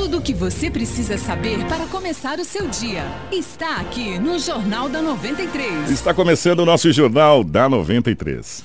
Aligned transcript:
Tudo 0.00 0.16
o 0.16 0.22
que 0.22 0.32
você 0.32 0.70
precisa 0.70 1.18
saber 1.18 1.62
para 1.66 1.84
começar 1.84 2.38
o 2.38 2.44
seu 2.44 2.66
dia 2.68 3.04
está 3.30 3.76
aqui 3.76 4.18
no 4.18 4.38
Jornal 4.38 4.88
da 4.88 5.02
93. 5.02 5.90
Está 5.90 6.14
começando 6.14 6.60
o 6.60 6.64
nosso 6.64 6.90
Jornal 6.90 7.44
da 7.44 7.68
93. 7.68 8.64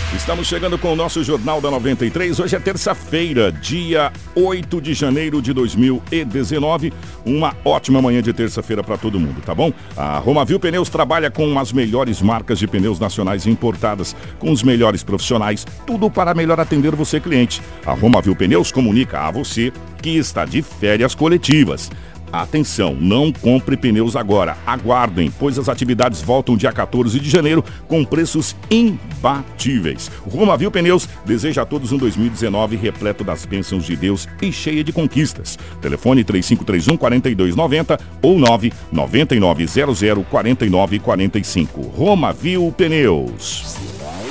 Estamos 0.15 0.45
chegando 0.45 0.77
com 0.77 0.91
o 0.91 0.95
nosso 0.95 1.23
Jornal 1.23 1.61
da 1.61 1.71
93. 1.71 2.37
Hoje 2.37 2.53
é 2.53 2.59
terça-feira, 2.59 3.49
dia 3.49 4.11
8 4.35 4.81
de 4.81 4.93
janeiro 4.93 5.41
de 5.41 5.53
2019. 5.53 6.91
Uma 7.25 7.55
ótima 7.63 8.01
manhã 8.01 8.21
de 8.21 8.33
terça-feira 8.33 8.83
para 8.83 8.97
todo 8.97 9.17
mundo, 9.17 9.41
tá 9.41 9.55
bom? 9.55 9.71
A 9.95 10.19
Romavil 10.19 10.59
Pneus 10.59 10.89
trabalha 10.89 11.31
com 11.31 11.57
as 11.57 11.71
melhores 11.71 12.21
marcas 12.21 12.59
de 12.59 12.67
pneus 12.67 12.99
nacionais 12.99 13.47
importadas, 13.47 14.13
com 14.37 14.51
os 14.51 14.63
melhores 14.63 15.01
profissionais, 15.01 15.65
tudo 15.87 16.11
para 16.11 16.33
melhor 16.33 16.59
atender 16.59 16.93
você, 16.93 17.17
cliente. 17.17 17.61
A 17.85 17.93
Romavil 17.93 18.35
Pneus 18.35 18.69
comunica 18.69 19.21
a 19.21 19.31
você 19.31 19.71
que 20.01 20.17
está 20.17 20.43
de 20.43 20.61
férias 20.61 21.15
coletivas. 21.15 21.89
Atenção, 22.31 22.95
não 22.95 23.31
compre 23.31 23.75
pneus 23.75 24.15
agora. 24.15 24.57
Aguardem, 24.65 25.31
pois 25.37 25.59
as 25.59 25.67
atividades 25.67 26.21
voltam 26.21 26.55
dia 26.55 26.71
14 26.71 27.19
de 27.19 27.29
janeiro 27.29 27.63
com 27.87 28.05
preços 28.05 28.55
imbatíveis. 28.69 30.09
Romavil 30.29 30.71
Pneus 30.71 31.07
deseja 31.25 31.63
a 31.63 31.65
todos 31.65 31.91
um 31.91 31.97
2019 31.97 32.75
repleto 32.75 33.23
das 33.23 33.45
bênçãos 33.45 33.85
de 33.85 33.95
Deus 33.95 34.27
e 34.41 34.51
cheia 34.51 34.83
de 34.83 34.93
conquistas. 34.93 35.57
Telefone 35.81 36.23
3531 36.23 36.97
4290 36.97 37.99
ou 38.21 38.39
99900 38.39 40.25
4945. 40.29 41.81
Romavil 41.81 42.73
Pneus. 42.77 43.75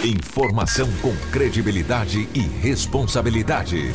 Informação 0.04 0.88
com 1.02 1.14
credibilidade 1.30 2.26
e 2.34 2.40
responsabilidade. 2.40 3.92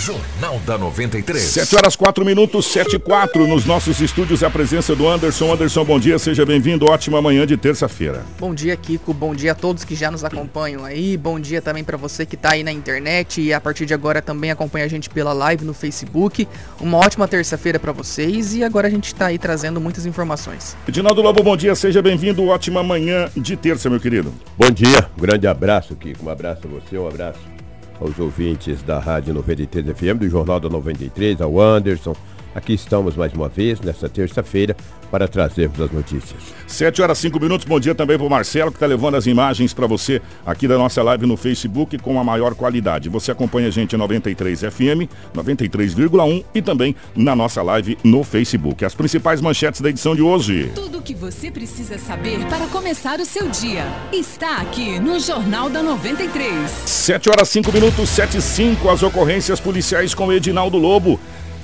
Jornal 0.00 0.58
da 0.64 0.78
93. 0.78 1.42
7 1.42 1.76
horas 1.76 1.94
4 1.94 2.24
minutos, 2.24 2.64
7 2.72 2.96
e 2.96 2.98
4. 2.98 3.46
Nos 3.46 3.66
nossos 3.66 4.00
estúdios, 4.00 4.42
a 4.42 4.48
presença 4.48 4.96
do 4.96 5.06
Anderson. 5.06 5.52
Anderson, 5.52 5.84
bom 5.84 6.00
dia, 6.00 6.18
seja 6.18 6.46
bem-vindo. 6.46 6.86
Ótima 6.86 7.20
manhã 7.20 7.46
de 7.46 7.54
terça-feira. 7.54 8.24
Bom 8.38 8.54
dia, 8.54 8.74
Kiko. 8.78 9.12
Bom 9.12 9.34
dia 9.34 9.52
a 9.52 9.54
todos 9.54 9.84
que 9.84 9.94
já 9.94 10.10
nos 10.10 10.24
acompanham 10.24 10.86
aí. 10.86 11.18
Bom 11.18 11.38
dia 11.38 11.60
também 11.60 11.84
para 11.84 11.98
você 11.98 12.24
que 12.24 12.34
tá 12.34 12.52
aí 12.52 12.64
na 12.64 12.72
internet 12.72 13.42
e 13.42 13.52
a 13.52 13.60
partir 13.60 13.84
de 13.84 13.92
agora 13.92 14.22
também 14.22 14.50
acompanha 14.50 14.86
a 14.86 14.88
gente 14.88 15.10
pela 15.10 15.34
live 15.34 15.66
no 15.66 15.74
Facebook. 15.74 16.48
Uma 16.80 16.96
ótima 16.96 17.28
terça-feira 17.28 17.78
para 17.78 17.92
vocês 17.92 18.54
e 18.54 18.64
agora 18.64 18.88
a 18.88 18.90
gente 18.90 19.14
tá 19.14 19.26
aí 19.26 19.38
trazendo 19.38 19.82
muitas 19.82 20.06
informações. 20.06 20.78
Edinaldo 20.88 21.20
Lobo, 21.20 21.42
bom 21.42 21.56
dia, 21.58 21.74
seja 21.74 22.00
bem-vindo. 22.00 22.46
Ótima 22.46 22.82
manhã 22.82 23.28
de 23.36 23.54
terça, 23.54 23.90
meu 23.90 24.00
querido. 24.00 24.32
Bom 24.56 24.70
dia, 24.70 25.10
um 25.14 25.20
grande 25.20 25.46
abraço, 25.46 25.94
Kiko. 25.94 26.24
Um 26.24 26.30
abraço 26.30 26.62
a 26.64 26.68
você, 26.68 26.96
um 26.96 27.06
abraço 27.06 27.59
aos 28.00 28.18
ouvintes 28.18 28.82
da 28.82 28.98
Rádio 28.98 29.34
93 29.34 29.86
FM, 29.96 30.18
do 30.18 30.28
Jornal 30.28 30.58
da 30.58 30.68
93, 30.68 31.40
ao 31.40 31.60
Anderson. 31.60 32.16
Aqui 32.54 32.72
estamos 32.72 33.14
mais 33.14 33.32
uma 33.32 33.48
vez, 33.48 33.80
nesta 33.80 34.08
terça-feira, 34.08 34.76
para 35.10 35.28
trazermos 35.28 35.80
as 35.80 35.90
notícias. 35.90 36.40
7 36.66 37.02
horas 37.02 37.18
5 37.18 37.38
minutos, 37.40 37.66
bom 37.66 37.78
dia 37.78 37.94
também 37.94 38.16
para 38.16 38.26
o 38.26 38.30
Marcelo, 38.30 38.70
que 38.70 38.76
está 38.76 38.86
levando 38.86 39.16
as 39.16 39.26
imagens 39.26 39.72
para 39.72 39.86
você 39.86 40.20
aqui 40.44 40.66
da 40.66 40.76
nossa 40.76 41.02
live 41.02 41.26
no 41.26 41.36
Facebook 41.36 41.98
com 41.98 42.18
a 42.18 42.24
maior 42.24 42.54
qualidade. 42.54 43.08
Você 43.08 43.30
acompanha 43.30 43.68
a 43.68 43.70
gente 43.70 43.94
em 43.94 43.98
93 43.98 44.60
FM, 44.60 45.08
93,1 45.34 46.44
e 46.54 46.60
também 46.62 46.94
na 47.14 47.36
nossa 47.36 47.62
live 47.62 47.96
no 48.02 48.24
Facebook. 48.24 48.84
As 48.84 48.94
principais 48.94 49.40
manchetes 49.40 49.80
da 49.80 49.88
edição 49.88 50.16
de 50.16 50.22
hoje. 50.22 50.72
Tudo 50.74 50.98
o 50.98 51.02
que 51.02 51.14
você 51.14 51.50
precisa 51.50 51.98
saber 51.98 52.44
para 52.46 52.66
começar 52.66 53.20
o 53.20 53.24
seu 53.24 53.48
dia 53.48 53.84
está 54.12 54.58
aqui 54.58 54.98
no 54.98 55.20
Jornal 55.20 55.70
da 55.70 55.82
93. 55.82 56.70
7 56.70 57.30
horas 57.30 57.48
5 57.48 57.72
minutos, 57.72 58.08
7 58.08 58.38
e 58.38 58.42
5, 58.42 58.88
as 58.88 59.02
ocorrências 59.02 59.60
policiais 59.60 60.14
com 60.14 60.32
Edinaldo 60.32 60.78
Lobo. 60.78 61.20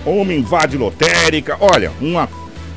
Homem 0.07 0.39
invade 0.39 0.79
lotérica. 0.79 1.57
Olha, 1.61 1.93
uma, 2.01 2.29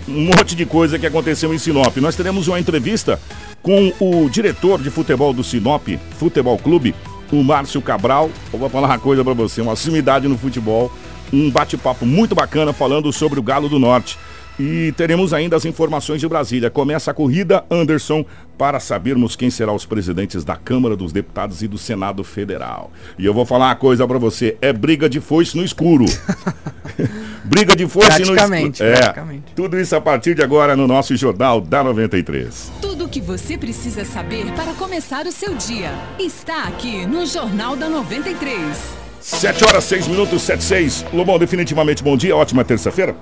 um 0.07 0.25
monte 0.25 0.55
de 0.55 0.65
coisa 0.65 0.97
que 0.97 1.05
aconteceu 1.05 1.53
em 1.53 1.59
Sinop. 1.59 1.95
Nós 1.97 2.15
teremos 2.15 2.47
uma 2.47 2.59
entrevista 2.59 3.21
com 3.61 3.93
o 3.99 4.27
diretor 4.29 4.81
de 4.81 4.89
futebol 4.89 5.31
do 5.31 5.43
Sinop 5.43 5.87
Futebol 6.17 6.57
Clube, 6.57 6.95
o 7.31 7.43
Márcio 7.43 7.81
Cabral. 7.81 8.31
Eu 8.51 8.57
vou 8.57 8.69
falar 8.69 8.87
uma 8.87 8.99
coisa 8.99 9.23
para 9.23 9.33
você, 9.33 9.61
uma 9.61 9.75
sumidade 9.75 10.27
no 10.27 10.37
futebol. 10.37 10.91
Um 11.31 11.51
bate-papo 11.51 12.05
muito 12.05 12.33
bacana 12.33 12.73
falando 12.73 13.13
sobre 13.13 13.39
o 13.39 13.43
Galo 13.43 13.69
do 13.69 13.77
Norte. 13.77 14.17
E 14.59 14.91
teremos 14.97 15.33
ainda 15.33 15.55
as 15.55 15.63
informações 15.63 16.19
de 16.19 16.27
Brasília. 16.27 16.69
Começa 16.69 17.11
a 17.11 17.13
corrida, 17.13 17.63
Anderson, 17.71 18.25
para 18.57 18.77
sabermos 18.81 19.37
quem 19.37 19.49
serão 19.49 19.73
os 19.73 19.85
presidentes 19.85 20.43
da 20.43 20.57
Câmara 20.57 20.97
dos 20.97 21.13
Deputados 21.13 21.61
e 21.63 21.67
do 21.67 21.77
Senado 21.77 22.25
Federal. 22.25 22.91
E 23.17 23.25
eu 23.25 23.33
vou 23.33 23.45
falar 23.45 23.67
uma 23.67 23.75
coisa 23.75 24.05
para 24.05 24.17
você: 24.17 24.57
é 24.61 24.73
briga 24.73 25.07
de 25.07 25.21
foice 25.21 25.55
no 25.55 25.63
escuro. 25.63 26.03
briga 27.45 27.73
de 27.73 27.87
foice 27.87 28.25
no 28.25 28.35
escuro. 28.35 28.73
É, 28.81 28.97
praticamente. 28.97 29.53
tudo 29.55 29.79
isso 29.79 29.95
a 29.95 30.01
partir 30.01 30.35
de 30.35 30.43
agora 30.43 30.75
no 30.75 30.85
nosso 30.85 31.15
Jornal 31.15 31.61
da 31.61 31.81
93. 31.81 32.69
Tudo 32.81 33.05
o 33.05 33.09
que 33.09 33.21
você 33.21 33.57
precisa 33.57 34.03
saber 34.03 34.51
para 34.51 34.73
começar 34.73 35.25
o 35.25 35.31
seu 35.31 35.55
dia 35.55 35.93
está 36.19 36.63
aqui 36.63 37.05
no 37.05 37.25
Jornal 37.25 37.77
da 37.77 37.87
93. 37.87 38.77
7 39.21 39.63
horas 39.63 39.85
6 39.85 40.07
minutos, 40.09 40.41
7 40.41 40.61
6. 40.61 41.05
Lobão, 41.13 41.39
definitivamente 41.39 42.03
bom 42.03 42.17
dia, 42.17 42.35
ótima 42.35 42.65
terça-feira. 42.65 43.15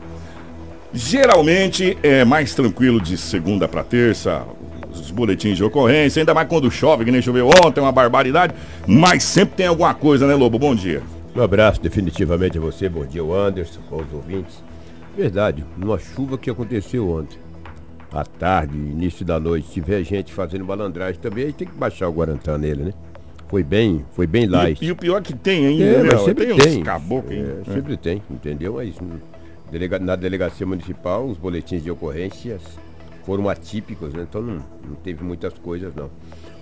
Geralmente 0.93 1.97
é 2.01 2.23
mais 2.23 2.55
tranquilo 2.55 3.01
de 3.01 3.17
segunda 3.17 3.67
para 3.67 3.83
terça, 3.83 4.45
os 4.91 5.11
boletins 5.11 5.57
de 5.57 5.63
ocorrência, 5.63 6.21
ainda 6.21 6.33
mais 6.33 6.47
quando 6.47 6.71
chove, 6.71 7.05
que 7.05 7.11
nem 7.11 7.21
choveu 7.21 7.49
ontem, 7.63 7.81
uma 7.81 7.91
barbaridade, 7.91 8.53
mas 8.87 9.23
sempre 9.23 9.55
tem 9.55 9.67
alguma 9.67 9.93
coisa, 9.93 10.25
né, 10.25 10.33
Lobo? 10.33 10.57
Bom 10.57 10.73
dia. 10.73 11.01
Um 11.35 11.41
abraço 11.41 11.81
definitivamente 11.81 12.57
a 12.57 12.61
você, 12.61 12.89
bom 12.89 13.05
dia, 13.05 13.23
o 13.23 13.35
Anderson, 13.35 13.79
aos 13.91 14.11
ouvintes. 14.11 14.63
Verdade, 15.15 15.63
numa 15.77 15.99
chuva 15.99 16.37
que 16.37 16.49
aconteceu 16.49 17.09
ontem, 17.09 17.37
à 18.11 18.23
tarde, 18.23 18.75
início 18.77 19.25
da 19.25 19.39
noite, 19.39 19.67
se 19.67 19.73
tiver 19.73 20.03
gente 20.03 20.31
fazendo 20.33 20.65
malandragem 20.65 21.19
também, 21.19 21.45
aí 21.45 21.53
tem 21.53 21.67
que 21.67 21.75
baixar 21.75 22.07
o 22.07 22.11
Guarantã 22.11 22.57
nele, 22.57 22.83
né? 22.85 22.93
Foi 23.49 23.63
bem, 23.63 24.05
foi 24.13 24.27
bem 24.27 24.45
light. 24.45 24.81
E, 24.81 24.87
e 24.87 24.91
o 24.91 24.95
pior 24.95 25.17
é 25.17 25.21
que 25.21 25.33
tem 25.33 25.67
ainda, 25.67 25.83
é, 25.83 26.03
né? 26.03 26.09
Mas 26.11 26.21
sempre 26.21 26.45
tem. 26.47 26.57
tem. 26.57 26.83
Caboclo, 26.83 27.33
é, 27.33 27.73
sempre 27.73 27.97
tem, 27.97 28.21
entendeu? 28.29 28.75
Mas 28.75 28.95
Delega, 29.71 29.99
na 29.99 30.15
delegacia 30.15 30.65
municipal, 30.65 31.25
os 31.25 31.37
boletins 31.37 31.83
de 31.83 31.91
ocorrências 31.91 32.61
foram 33.25 33.49
atípicos, 33.49 34.13
né? 34.13 34.25
então 34.27 34.41
não, 34.41 34.63
não 34.87 34.95
teve 34.95 35.23
muitas 35.23 35.53
coisas 35.59 35.93
não. 35.93 36.09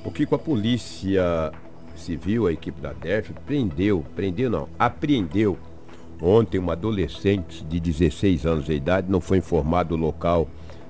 O 0.03 0.11
que 0.11 0.25
com 0.25 0.35
a 0.35 0.39
polícia 0.39 1.51
civil, 1.95 2.47
a 2.47 2.51
equipe 2.51 2.81
da 2.81 2.93
DEF, 2.93 3.33
prendeu, 3.45 4.03
prendeu 4.15 4.49
não, 4.49 4.67
apreendeu 4.77 5.57
ontem 6.21 6.57
uma 6.57 6.73
adolescente 6.73 7.63
de 7.63 7.79
16 7.79 8.45
anos 8.45 8.65
de 8.65 8.73
idade, 8.73 9.11
não 9.11 9.21
foi 9.21 9.37
informado 9.37 9.95
o 9.95 9.97
local 9.97 10.47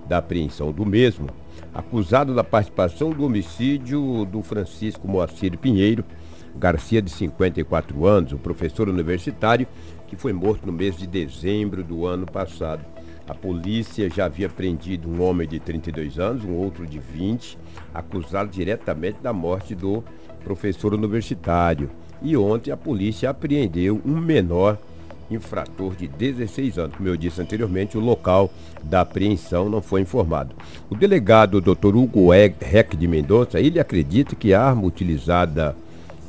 da 0.07 0.17
apreensão 0.19 0.71
do 0.71 0.85
mesmo, 0.85 1.27
acusado 1.73 2.33
da 2.33 2.43
participação 2.43 3.09
do 3.11 3.25
homicídio 3.25 4.25
do 4.25 4.41
Francisco 4.41 5.07
Moacir 5.07 5.57
Pinheiro, 5.57 6.05
Garcia 6.57 7.01
de 7.01 7.09
54 7.09 8.05
anos, 8.05 8.31
o 8.31 8.37
professor 8.37 8.87
universitário, 8.87 9.67
que 10.07 10.15
foi 10.15 10.33
morto 10.33 10.65
no 10.65 10.71
mês 10.71 10.95
de 10.95 11.07
dezembro 11.07 11.83
do 11.83 12.05
ano 12.05 12.25
passado. 12.25 12.83
A 13.27 13.33
polícia 13.33 14.09
já 14.09 14.25
havia 14.25 14.47
prendido 14.47 15.09
um 15.09 15.21
homem 15.21 15.47
de 15.47 15.59
32 15.59 16.19
anos, 16.19 16.43
um 16.43 16.53
outro 16.53 16.85
de 16.85 16.99
20, 16.99 17.57
acusado 17.93 18.51
diretamente 18.51 19.17
da 19.21 19.33
morte 19.33 19.73
do 19.73 20.03
professor 20.43 20.93
universitário. 20.93 21.89
E 22.21 22.37
ontem 22.37 22.71
a 22.71 22.77
polícia 22.77 23.29
apreendeu 23.29 23.99
um 24.05 24.17
menor 24.17 24.77
infrator 25.29 25.95
de 25.95 26.07
16 26.07 26.77
anos. 26.77 26.95
Como 26.95 27.09
eu 27.09 27.17
disse 27.17 27.41
anteriormente, 27.41 27.97
o 27.97 28.01
local 28.01 28.51
da 28.83 29.01
apreensão 29.01 29.69
não 29.69 29.81
foi 29.81 30.01
informado. 30.01 30.55
O 30.87 30.95
delegado 30.95 31.59
Dr. 31.59 31.95
Hugo 31.95 32.29
Reck 32.29 32.95
de 32.95 33.07
Mendonça, 33.07 33.59
ele 33.59 33.79
acredita 33.79 34.35
que 34.35 34.53
a 34.53 34.61
arma 34.61 34.83
utilizada 34.83 35.75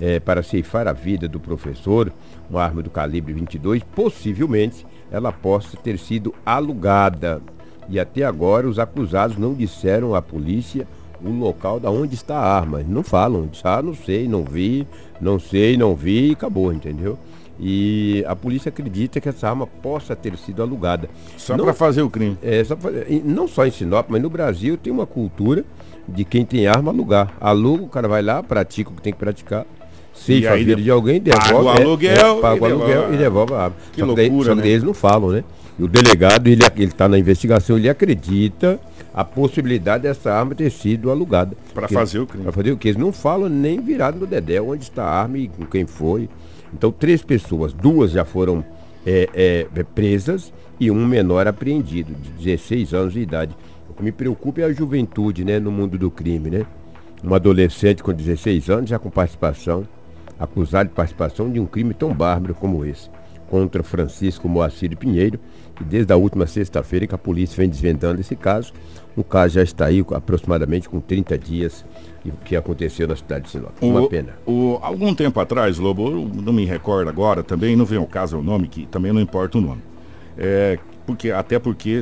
é, 0.01 0.19
para 0.21 0.43
ceifar 0.43 0.89
a 0.89 0.93
vida 0.93 1.29
do 1.29 1.41
professor 1.41 2.13
uma 2.51 2.63
arma 2.63 2.83
do 2.83 2.91
calibre 2.91 3.33
22, 3.33 3.83
possivelmente 3.95 4.87
ela 5.11 5.33
possa 5.33 5.77
ter 5.77 5.99
sido 5.99 6.35
alugada. 6.45 7.41
E 7.89 8.01
até 8.01 8.25
agora 8.25 8.69
os 8.69 8.79
acusados 8.79 9.37
não 9.37 9.55
disseram 9.55 10.15
à 10.15 10.21
polícia 10.21 10.87
o 11.23 11.31
local 11.31 11.81
da 11.81 11.91
onde 11.91 12.15
está 12.15 12.37
a 12.37 12.57
arma. 12.57 12.83
Não 12.87 13.03
falam, 13.03 13.49
ah, 13.65 13.83
não 13.83 13.95
sei, 13.95 14.29
não 14.29 14.45
vi, 14.45 14.87
não 15.21 15.39
sei, 15.39 15.77
não 15.77 15.95
vi 15.95 16.31
e 16.31 16.33
acabou, 16.33 16.73
entendeu? 16.73 17.19
E 17.59 18.23
a 18.27 18.37
polícia 18.37 18.69
acredita 18.69 19.21
que 19.21 19.29
essa 19.29 19.49
arma 19.49 19.67
possa 19.67 20.15
ter 20.15 20.37
sido 20.37 20.63
alugada. 20.63 21.09
Só 21.39 21.57
para 21.57 21.73
fazer 21.73 22.03
o 22.03 22.11
crime. 22.11 22.37
é, 22.43 22.63
só 22.63 22.77
pra 22.77 22.91
não 23.25 23.49
só 23.49 23.67
em 23.67 23.71
Sinop, 23.71 24.09
mas 24.11 24.21
no 24.21 24.29
Brasil 24.29 24.77
tem 24.77 24.93
uma 24.93 25.07
cultura 25.07 25.65
de 26.07 26.25
quem 26.25 26.45
tem 26.45 26.67
arma 26.67 26.91
alugar. 26.91 27.33
Aluga, 27.41 27.85
o 27.85 27.89
cara 27.89 28.07
vai 28.09 28.21
lá, 28.21 28.43
pratica 28.43 28.91
o 28.91 28.95
que 28.95 29.03
tem 29.03 29.13
que 29.13 29.19
praticar, 29.19 29.67
ceifa 30.17 30.53
a 30.53 30.57
de- 30.57 30.91
alguém, 30.91 31.21
devolve. 31.21 31.47
paga 31.53 31.63
o 31.63 31.69
é, 31.71 31.83
aluguel 31.83 32.13
é, 32.39 32.41
paga 32.41 32.57
e 32.57 32.61
o 32.61 32.65
aluguel 32.65 32.87
devolve. 32.89 33.15
e 33.15 33.19
devolve 33.19 33.55
a 33.55 33.59
arma. 33.59 33.77
Que 33.93 34.01
só 34.01 34.15
daí- 34.15 34.29
loucura, 34.29 34.45
só 34.47 34.51
que 34.53 34.57
né? 34.57 34.63
daí 34.63 34.71
eles 34.73 34.83
não 34.85 34.95
falam, 34.95 35.31
né? 35.31 35.45
E 35.79 35.83
o 35.85 35.89
delegado, 35.89 36.47
ele 36.49 36.63
está 36.79 37.07
na 37.09 37.19
investigação, 37.19 37.77
ele 37.77 37.89
acredita 37.89 38.81
a 39.15 39.25
possibilidade 39.25 40.03
dessa 40.05 40.33
arma 40.33 40.55
ter 40.55 40.71
sido 40.71 41.11
alugada. 41.11 41.57
Porque- 41.75 41.95
fazer 41.95 42.19
o 42.19 42.27
crime. 42.27 42.45
Pra 42.45 42.53
fazer 42.53 42.73
o 42.73 42.77
quê? 42.77 42.89
Eles 42.89 43.01
não 43.01 43.13
falam 43.13 43.49
nem 43.49 43.81
virado 43.81 44.19
no 44.19 44.27
Dedé, 44.27 44.61
onde 44.61 44.85
está 44.85 45.05
a 45.05 45.21
arma 45.23 45.39
e 45.39 45.49
com 45.49 45.65
quem 45.67 45.87
foi. 45.87 46.29
Então, 46.73 46.91
três 46.91 47.23
pessoas, 47.23 47.73
duas 47.73 48.11
já 48.11 48.25
foram 48.25 48.65
é, 49.07 49.29
é, 49.35 49.67
é, 49.75 49.83
presas 49.85 50.53
e 50.81 50.91
um 50.91 51.07
menor 51.07 51.47
apreendido, 51.47 52.13
de 52.15 52.31
16 52.45 52.93
anos 52.93 53.13
de 53.13 53.21
idade. 53.21 53.57
O 53.89 53.95
que 53.95 54.03
me 54.03 54.11
preocupa 54.13 54.61
é 54.63 54.65
a 54.65 54.73
juventude, 54.73 55.45
né, 55.45 55.59
no 55.61 55.71
mundo 55.71 55.97
do 55.97 56.11
crime, 56.11 56.51
né? 56.51 56.67
Um 57.25 57.33
adolescente 57.35 58.03
com 58.03 58.13
16 58.13 58.69
anos 58.69 58.91
já 58.91 58.99
com 58.99 59.09
participação, 59.09 59.85
acusado 60.39 60.89
de 60.91 60.95
participação 60.95 61.51
de 61.51 61.59
um 61.61 61.67
crime 61.67 61.95
tão 61.95 62.13
bárbaro 62.13 62.55
como 62.55 62.85
esse, 62.85 63.09
contra 63.49 63.83
Francisco 63.83 64.49
Moacir 64.49 64.97
Pinheiro, 64.97 65.39
que 65.75 65.85
desde 65.85 66.13
a 66.13 66.17
última 66.17 66.47
sexta-feira 66.47 67.07
que 67.07 67.15
a 67.15 67.19
polícia 67.19 67.57
vem 67.57 67.69
desvendando 67.69 68.21
esse 68.21 68.35
caso. 68.35 68.73
O 69.17 69.25
caso 69.25 69.55
já 69.55 69.63
está 69.63 69.87
aí 69.87 70.05
aproximadamente 70.15 70.89
com 70.89 71.01
30 71.01 71.39
dias 71.39 71.85
e 72.25 72.29
o 72.29 72.35
que 72.45 72.55
aconteceu 72.57 73.09
na 73.09 73.17
cidade 73.17 73.45
de 73.47 73.51
Sinop. 73.51 73.73
Uma 73.81 74.03
O- 74.03 74.09
pena. 74.09 74.35
o- 74.45 74.79
algum 74.83 75.15
tempo 75.15 75.41
atrás, 75.41 75.79
Lobo, 75.79 76.11
não 76.11 76.53
me 76.53 76.65
recordo 76.67 77.09
agora, 77.09 77.43
também 77.43 77.75
não 77.77 77.85
vem 77.87 77.99
ao 77.99 78.07
caso 78.07 78.39
o 78.39 78.43
nome, 78.43 78.69
que 78.69 78.85
também 78.87 79.13
não 79.13 79.21
importa 79.21 79.57
o 79.57 79.61
nome. 79.61 79.81
É, 80.37 80.79
porque, 81.07 81.31
até 81.31 81.59
porque 81.59 81.99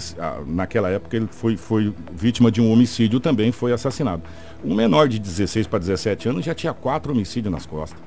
naquela 0.47 0.89
época 0.91 1.17
ele 1.17 1.29
foi, 1.31 1.57
foi 1.57 1.95
vítima 2.13 2.51
de 2.51 2.61
um 2.61 2.73
homicídio 2.73 3.21
também, 3.21 3.53
foi 3.53 3.73
assassinado. 3.73 4.23
Um 4.65 4.75
menor 4.75 5.07
de 5.09 5.19
16 5.21 5.67
para 5.69 5.79
17 5.79 6.29
anos 6.29 6.45
já 6.45 6.55
tinha 6.55 6.73
quatro 6.73 7.13
homicídios 7.13 7.53
nas 7.53 7.65
costas. 7.67 8.01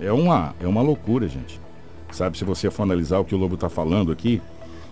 É 0.00 0.10
uma, 0.12 0.54
é 0.60 0.66
uma 0.66 0.82
loucura, 0.82 1.28
gente. 1.28 1.60
Sabe, 2.10 2.36
se 2.38 2.44
você 2.44 2.70
for 2.70 2.82
analisar 2.82 3.18
o 3.18 3.24
que 3.24 3.34
o 3.34 3.38
Lobo 3.38 3.54
está 3.54 3.68
falando 3.68 4.10
aqui, 4.10 4.40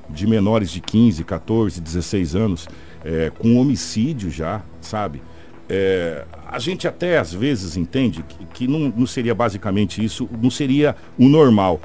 de 0.08 0.26
menores 0.26 0.70
de 0.70 0.80
15, 0.80 1.24
14, 1.24 1.80
16 1.80 2.34
anos, 2.36 2.68
é, 3.04 3.30
com 3.38 3.56
homicídio 3.56 4.30
já, 4.30 4.62
sabe? 4.80 5.20
É, 5.68 6.24
a 6.46 6.58
gente 6.58 6.86
até 6.88 7.18
às 7.18 7.32
vezes 7.32 7.76
entende 7.76 8.22
que, 8.26 8.44
que 8.46 8.68
não, 8.68 8.92
não 8.96 9.06
seria 9.06 9.34
basicamente 9.34 10.02
isso, 10.02 10.28
não 10.40 10.50
seria 10.50 10.96
o 11.18 11.28
normal. 11.28 11.80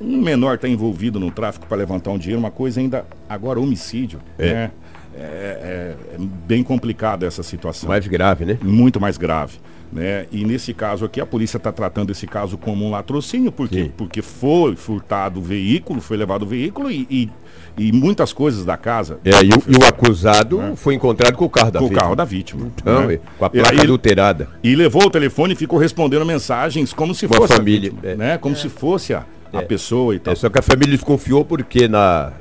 Um 0.00 0.16
menor 0.20 0.54
está 0.54 0.66
envolvido 0.68 1.20
no 1.20 1.30
tráfico 1.30 1.66
para 1.66 1.76
levantar 1.76 2.10
um 2.10 2.18
dinheiro, 2.18 2.40
uma 2.40 2.50
coisa 2.50 2.80
ainda. 2.80 3.04
Agora, 3.28 3.60
homicídio, 3.60 4.18
É. 4.38 4.52
né? 4.52 4.70
É, 5.12 5.18
é- 5.20 6.14
é 6.14 6.18
bem 6.46 6.62
complicada 6.62 7.26
essa 7.26 7.42
situação 7.42 7.88
Mais 7.88 8.06
grave, 8.06 8.44
né? 8.44 8.58
muito 8.62 9.00
mais 9.00 9.18
grave. 9.18 9.58
Né? 9.92 10.26
E 10.30 10.44
nesse 10.44 10.72
caso 10.72 11.04
aqui, 11.04 11.20
a 11.20 11.26
polícia 11.26 11.56
está 11.56 11.72
tratando 11.72 12.10
esse 12.12 12.24
caso 12.24 12.56
como 12.56 12.86
um 12.86 12.90
latrocínio, 12.92 13.50
porque, 13.50 13.84
Sim. 13.86 13.92
porque 13.96 14.22
foi 14.22 14.76
furtado 14.76 15.40
o 15.40 15.42
veículo, 15.42 16.00
foi 16.00 16.16
levado 16.16 16.42
o 16.44 16.46
veículo 16.46 16.88
e, 16.90 17.08
e, 17.10 17.28
e 17.76 17.90
muitas 17.90 18.32
coisas 18.32 18.64
da 18.64 18.76
casa. 18.76 19.18
É, 19.24 19.30
e, 19.42 19.48
o, 19.48 19.62
e 19.66 19.82
o 19.82 19.88
acusado 19.88 20.62
foi 20.76 20.94
encontrado 20.94 21.34
com 21.34 21.44
o 21.44 21.50
carro 21.50 21.72
da 21.72 21.80
com 21.80 21.86
o 21.86 21.88
vítima. 21.88 22.02
carro 22.02 22.14
da 22.14 22.24
vítima. 22.24 22.70
Então, 22.76 23.06
né? 23.08 23.14
é, 23.14 23.20
com 23.36 23.44
a 23.44 23.48
E 23.48 23.50
placa 23.50 23.70
aí- 23.72 23.80
adulterada. 23.80 24.48
E 24.62 24.76
levou 24.76 25.06
o 25.06 25.10
telefone 25.10 25.54
e 25.54 25.56
ficou 25.56 25.76
respondendo 25.76 26.24
mensagens 26.24 26.92
como 26.92 27.12
se 27.12 27.26
Uma 27.26 27.34
fosse 27.38 27.54
família, 27.56 27.90
a 27.90 27.92
vítima, 27.94 28.12
é. 28.12 28.16
né? 28.16 28.38
Como 28.38 28.54
se 28.54 28.68
fosse 28.68 29.12
a, 29.12 29.24
a 29.52 29.58
É. 29.58 29.62
pessoa 29.62 30.14
e 30.14 30.20
tal. 30.20 30.32
É, 30.32 30.36
só 30.36 30.48
que 30.48 30.58
a 30.60 30.62
família 30.62 30.92
desconfiou 30.94 31.44
porque 31.44 31.88
na, 31.88 32.32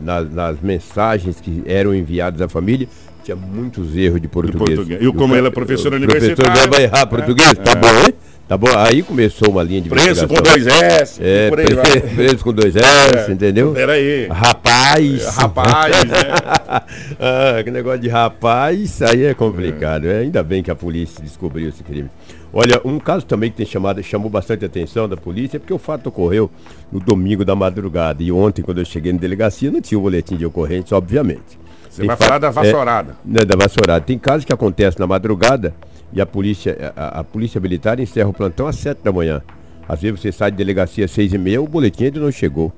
na- 0.00 0.20
nas 0.22 0.60
mensagens 0.60 1.40
que 1.40 1.64
eram 1.66 1.92
enviadas 1.92 2.40
à 2.40 2.48
família 2.48 2.88
tinha 3.24 3.36
muitos 3.36 3.96
erros 3.96 4.20
de 4.20 4.28
português. 4.28 4.76
português. 4.78 5.02
E 5.02 5.12
como 5.12 5.34
ela 5.34 5.48
é 5.48 5.50
professora 5.50 5.94
o 5.94 5.98
universitária, 5.98 6.36
professor 6.36 6.70
vai 6.70 6.82
errar 6.84 7.00
né? 7.00 7.06
português, 7.06 7.52
tá 7.54 7.72
É. 7.72 7.74
bom, 7.74 7.88
hein? 8.06 8.14
Tá 8.46 8.58
bom. 8.58 8.68
Aí 8.76 9.02
começou 9.02 9.48
uma 9.48 9.62
linha 9.62 9.80
de 9.80 9.88
Preço 9.88 10.28
com 10.28 10.34
dois 10.34 10.66
S, 10.66 11.18
É, 11.22 11.48
por 11.48 11.60
aí 11.60 11.72
vai. 11.74 11.82
pre- 11.90 12.00
preso 12.14 12.44
com 12.44 12.52
dois 12.52 12.76
S, 12.76 13.30
É. 13.30 13.32
entendeu? 13.32 13.72
Peraí. 13.72 14.26
Rapaz! 14.28 15.34
Rapaz, 15.36 16.04
né? 16.04 16.14
ah, 17.18 17.62
que 17.64 17.70
negócio 17.70 18.00
de 18.00 18.08
rapaz, 18.08 19.00
aí 19.00 19.24
é 19.24 19.32
complicado. 19.32 20.06
É. 20.06 20.18
Ainda 20.18 20.42
bem 20.42 20.62
que 20.62 20.70
a 20.70 20.74
polícia 20.74 21.22
descobriu 21.24 21.70
esse 21.70 21.82
crime. 21.82 22.10
Olha, 22.52 22.80
um 22.84 22.98
caso 23.00 23.24
também 23.24 23.50
que 23.50 23.56
tem 23.56 23.66
chamado, 23.66 24.00
chamou 24.02 24.28
bastante 24.30 24.64
atenção 24.64 25.08
da 25.08 25.16
polícia 25.16 25.56
é 25.56 25.58
porque 25.58 25.72
o 25.72 25.78
fato 25.78 26.08
ocorreu 26.08 26.50
no 26.92 27.00
domingo 27.00 27.44
da 27.46 27.56
madrugada. 27.56 28.22
E 28.22 28.30
ontem, 28.30 28.62
quando 28.62 28.78
eu 28.78 28.84
cheguei 28.84 29.12
na 29.12 29.18
delegacia, 29.18 29.70
não 29.70 29.80
tinha 29.80 29.98
o 29.98 30.02
boletim 30.02 30.36
de 30.36 30.44
ocorrência, 30.46 30.96
obviamente. 30.96 31.58
Você 31.94 32.00
Tem 32.00 32.08
vai 32.08 32.16
fa- 32.16 32.24
falar 32.24 32.38
da 32.40 32.48
é, 32.48 32.50
vassourada. 32.50 33.16
né, 33.24 33.44
da 33.44 33.54
vassourada. 33.54 34.04
Tem 34.04 34.18
casos 34.18 34.44
que 34.44 34.52
acontecem 34.52 34.98
na 34.98 35.06
madrugada 35.06 35.72
e 36.12 36.20
a 36.20 36.26
polícia, 36.26 36.92
a, 36.96 37.20
a 37.20 37.24
polícia 37.24 37.60
militar 37.60 38.00
encerra 38.00 38.28
o 38.28 38.32
plantão 38.32 38.66
às 38.66 38.74
sete 38.74 38.98
da 39.04 39.12
manhã. 39.12 39.40
Às 39.88 40.02
vezes 40.02 40.18
você 40.18 40.32
sai 40.32 40.50
de 40.50 40.56
delegacia 40.56 41.04
às 41.04 41.12
seis 41.12 41.32
e 41.32 41.38
meia, 41.38 41.62
o 41.62 41.68
boletim 41.68 42.06
ainda 42.06 42.18
não 42.18 42.32
chegou. 42.32 42.72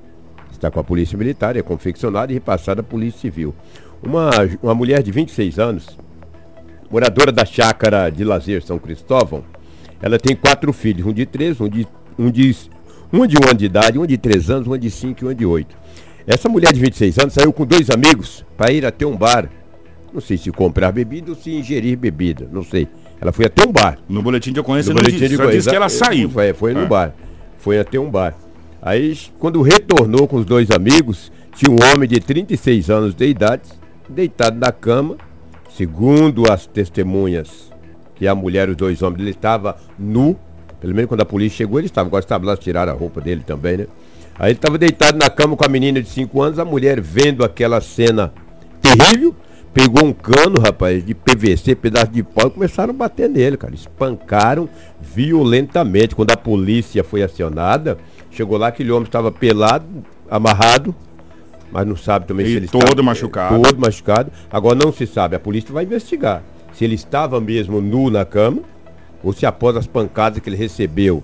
Está 0.51 0.69
com 0.69 0.79
a 0.79 0.83
polícia 0.83 1.17
militar, 1.17 1.57
é 1.57 1.63
confeccionado 1.63 2.31
e 2.31 2.35
repassado 2.35 2.81
à 2.81 2.83
polícia 2.83 3.19
civil. 3.19 3.55
Uma, 4.03 4.29
uma 4.61 4.75
mulher 4.75 5.01
de 5.01 5.11
26 5.11 5.57
anos, 5.57 5.97
moradora 6.91 7.31
da 7.31 7.43
chácara 7.43 8.11
de 8.11 8.23
lazer 8.23 8.61
São 8.61 8.77
Cristóvão, 8.77 9.43
ela 9.99 10.19
tem 10.19 10.35
quatro 10.35 10.71
filhos, 10.71 11.07
um 11.07 11.11
de 11.13 11.25
três, 11.25 11.59
um 11.59 11.67
de, 11.67 11.87
um 12.19 12.29
de, 12.29 12.55
um 13.11 13.25
de 13.25 13.35
um 13.35 13.45
ano 13.49 13.55
de 13.57 13.65
idade, 13.65 13.97
um 13.97 14.05
de 14.05 14.15
três 14.15 14.51
anos, 14.51 14.67
um 14.67 14.77
de 14.77 14.91
cinco 14.91 15.25
e 15.25 15.27
um 15.27 15.33
de 15.33 15.43
oito. 15.45 15.75
Essa 16.27 16.49
mulher 16.49 16.73
de 16.73 16.79
26 16.81 17.17
anos 17.19 17.33
saiu 17.33 17.53
com 17.53 17.65
dois 17.65 17.89
amigos 17.89 18.45
para 18.57 18.69
ir 18.71 18.85
até 18.85 19.05
um 19.05 19.15
bar. 19.15 19.49
Não 20.13 20.19
sei 20.19 20.35
se 20.37 20.51
comprar 20.51 20.91
bebida 20.91 21.31
ou 21.31 21.37
se 21.37 21.51
ingerir 21.55 21.97
bebida, 21.97 22.49
não 22.51 22.63
sei. 22.63 22.85
Ela 23.21 23.31
foi 23.31 23.45
até 23.45 23.65
um 23.65 23.71
bar. 23.71 23.97
No 24.09 24.21
boletim 24.21 24.51
de 24.51 24.59
ocorrência 24.59 24.89
No 24.89 24.95
não 24.95 25.01
boletim 25.03 25.19
diz, 25.19 25.29
de 25.29 25.35
só 25.37 25.43
ocorrência, 25.43 25.69
que 25.69 25.75
ela 25.75 25.89
saiu. 25.89 26.29
Foi, 26.29 26.53
foi 26.53 26.73
no 26.73 26.81
É. 26.81 26.85
bar. 26.85 27.13
Foi 27.57 27.79
até 27.79 27.97
um 27.97 28.09
bar. 28.11 28.35
Aí, 28.81 29.17
quando 29.39 29.61
retornou 29.61 30.27
com 30.27 30.35
os 30.37 30.45
dois 30.45 30.69
amigos, 30.69 31.31
tinha 31.55 31.71
um 31.71 31.77
homem 31.93 32.07
de 32.07 32.19
36 32.19 32.89
anos 32.89 33.15
de 33.15 33.25
idade, 33.25 33.63
deitado 34.09 34.59
na 34.59 34.71
cama. 34.71 35.15
Segundo 35.69 36.51
as 36.51 36.65
testemunhas, 36.65 37.71
que 38.15 38.27
a 38.27 38.35
mulher 38.35 38.67
e 38.67 38.71
os 38.71 38.77
dois 38.77 39.01
homens, 39.01 39.21
ele 39.21 39.31
estava 39.31 39.77
nu. 39.97 40.35
Pelo 40.79 40.93
menos 40.93 41.07
quando 41.09 41.21
a 41.21 41.25
polícia 41.25 41.57
chegou, 41.57 41.79
ele 41.79 41.87
estava. 41.87 42.07
Agora 42.07 42.23
estava 42.23 42.45
lá, 42.45 42.57
tiraram 42.57 42.91
a 42.93 42.95
roupa 42.95 43.21
dele 43.21 43.43
também, 43.45 43.77
né? 43.77 43.87
Aí 44.39 44.51
ele 44.51 44.57
estava 44.57 44.77
deitado 44.77 45.17
na 45.17 45.29
cama 45.29 45.55
com 45.55 45.65
a 45.65 45.69
menina 45.69 46.01
de 46.01 46.09
5 46.09 46.41
anos, 46.41 46.59
a 46.59 46.65
mulher 46.65 47.01
vendo 47.01 47.43
aquela 47.43 47.81
cena 47.81 48.31
terrível, 48.81 49.35
pegou 49.73 50.05
um 50.05 50.13
cano, 50.13 50.59
rapaz, 50.59 51.03
de 51.03 51.13
PVC, 51.15 51.75
pedaço 51.75 52.07
de 52.11 52.21
pau, 52.23 52.47
e 52.47 52.51
começaram 52.51 52.91
a 52.91 52.93
bater 52.97 53.27
nele, 53.29 53.57
cara. 53.57 53.73
Espancaram 53.73 54.69
violentamente. 55.01 56.15
Quando 56.15 56.31
a 56.31 56.37
polícia 56.37 57.03
foi 57.03 57.23
acionada, 57.23 57.97
chegou 58.31 58.57
lá, 58.57 58.67
aquele 58.67 58.91
homem 58.91 59.05
estava 59.05 59.31
pelado, 59.31 59.85
amarrado, 60.29 60.93
mas 61.71 61.85
não 61.87 61.95
sabe 61.95 62.27
também 62.27 62.45
E 62.45 62.49
se 62.49 62.55
ele 62.57 62.67
todo 62.67 62.83
estava- 62.83 63.03
machucado. 63.03 63.61
Todo 63.61 63.79
machucado. 63.79 64.31
Agora 64.51 64.75
não 64.83 64.91
se 64.93 65.05
sabe, 65.07 65.35
a 65.35 65.39
polícia 65.39 65.73
vai 65.73 65.83
investigar 65.83 66.43
se 66.73 66.85
ele 66.85 66.93
estava 66.95 67.41
mesmo 67.41 67.81
nu 67.81 68.09
na 68.11 68.23
cama 68.23 68.61
ou 69.23 69.33
se 69.33 69.45
após 69.47 69.75
as 69.75 69.87
pancadas 69.87 70.39
que 70.39 70.47
ele 70.47 70.55
recebeu 70.55 71.23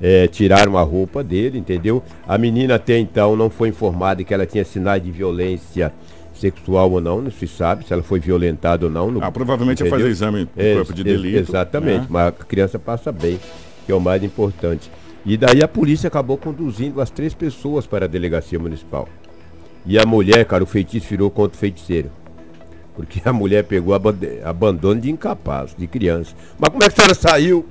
é, 0.00 0.26
tiraram 0.28 0.76
a 0.76 0.82
roupa 0.82 1.22
dele, 1.24 1.58
entendeu? 1.58 2.02
A 2.26 2.36
menina 2.36 2.74
até 2.76 2.98
então 2.98 3.34
não 3.36 3.48
foi 3.50 3.68
informada 3.70 4.22
que 4.22 4.32
ela 4.34 4.46
tinha 4.46 4.64
sinais 4.64 5.02
de 5.02 5.10
violência 5.10 5.92
sexual 6.34 6.90
ou 6.92 7.00
não, 7.00 7.22
não 7.22 7.30
se 7.30 7.46
sabe 7.48 7.86
se 7.86 7.92
ela 7.92 8.02
foi 8.02 8.20
violentada 8.20 8.84
ou 8.86 8.92
não. 8.92 9.10
no- 9.10 9.24
Ah, 9.24 9.30
provavelmente 9.32 9.82
ia 9.82 9.88
fazer 9.90 10.06
exame 10.08 10.44
do 10.44 10.50
É, 10.56 10.74
corpo 10.74 10.92
de 10.92 11.02
delito. 11.02 11.38
Exatamente, 11.38 12.00
né? 12.02 12.06
mas 12.10 12.28
a 12.28 12.32
criança 12.32 12.78
passa 12.78 13.10
bem, 13.10 13.38
que 13.86 13.92
é 13.92 13.94
o 13.94 14.00
mais 14.00 14.22
importante. 14.22 14.90
E 15.24 15.36
daí 15.36 15.62
a 15.62 15.66
polícia 15.68 16.08
acabou 16.08 16.36
conduzindo 16.36 17.00
as 17.00 17.08
três 17.10 17.32
pessoas 17.34 17.86
para 17.86 18.04
a 18.04 18.08
delegacia 18.08 18.58
municipal. 18.58 19.08
E 19.86 19.98
a 19.98 20.04
mulher, 20.04 20.44
cara, 20.44 20.62
o 20.62 20.66
feitiço 20.66 21.06
virou 21.08 21.30
contra 21.30 21.56
o 21.56 21.58
feiticeiro. 21.58 22.10
Porque 22.94 23.20
a 23.24 23.32
mulher 23.32 23.64
pegou 23.64 23.94
abandono 24.44 25.00
de 25.00 25.10
incapaz, 25.10 25.74
de 25.76 25.86
criança. 25.86 26.34
Mas 26.58 26.70
como 26.70 26.82
é 26.82 26.88
que 26.88 26.92
a 26.92 26.96
senhora 26.96 27.14
saiu 27.14 27.66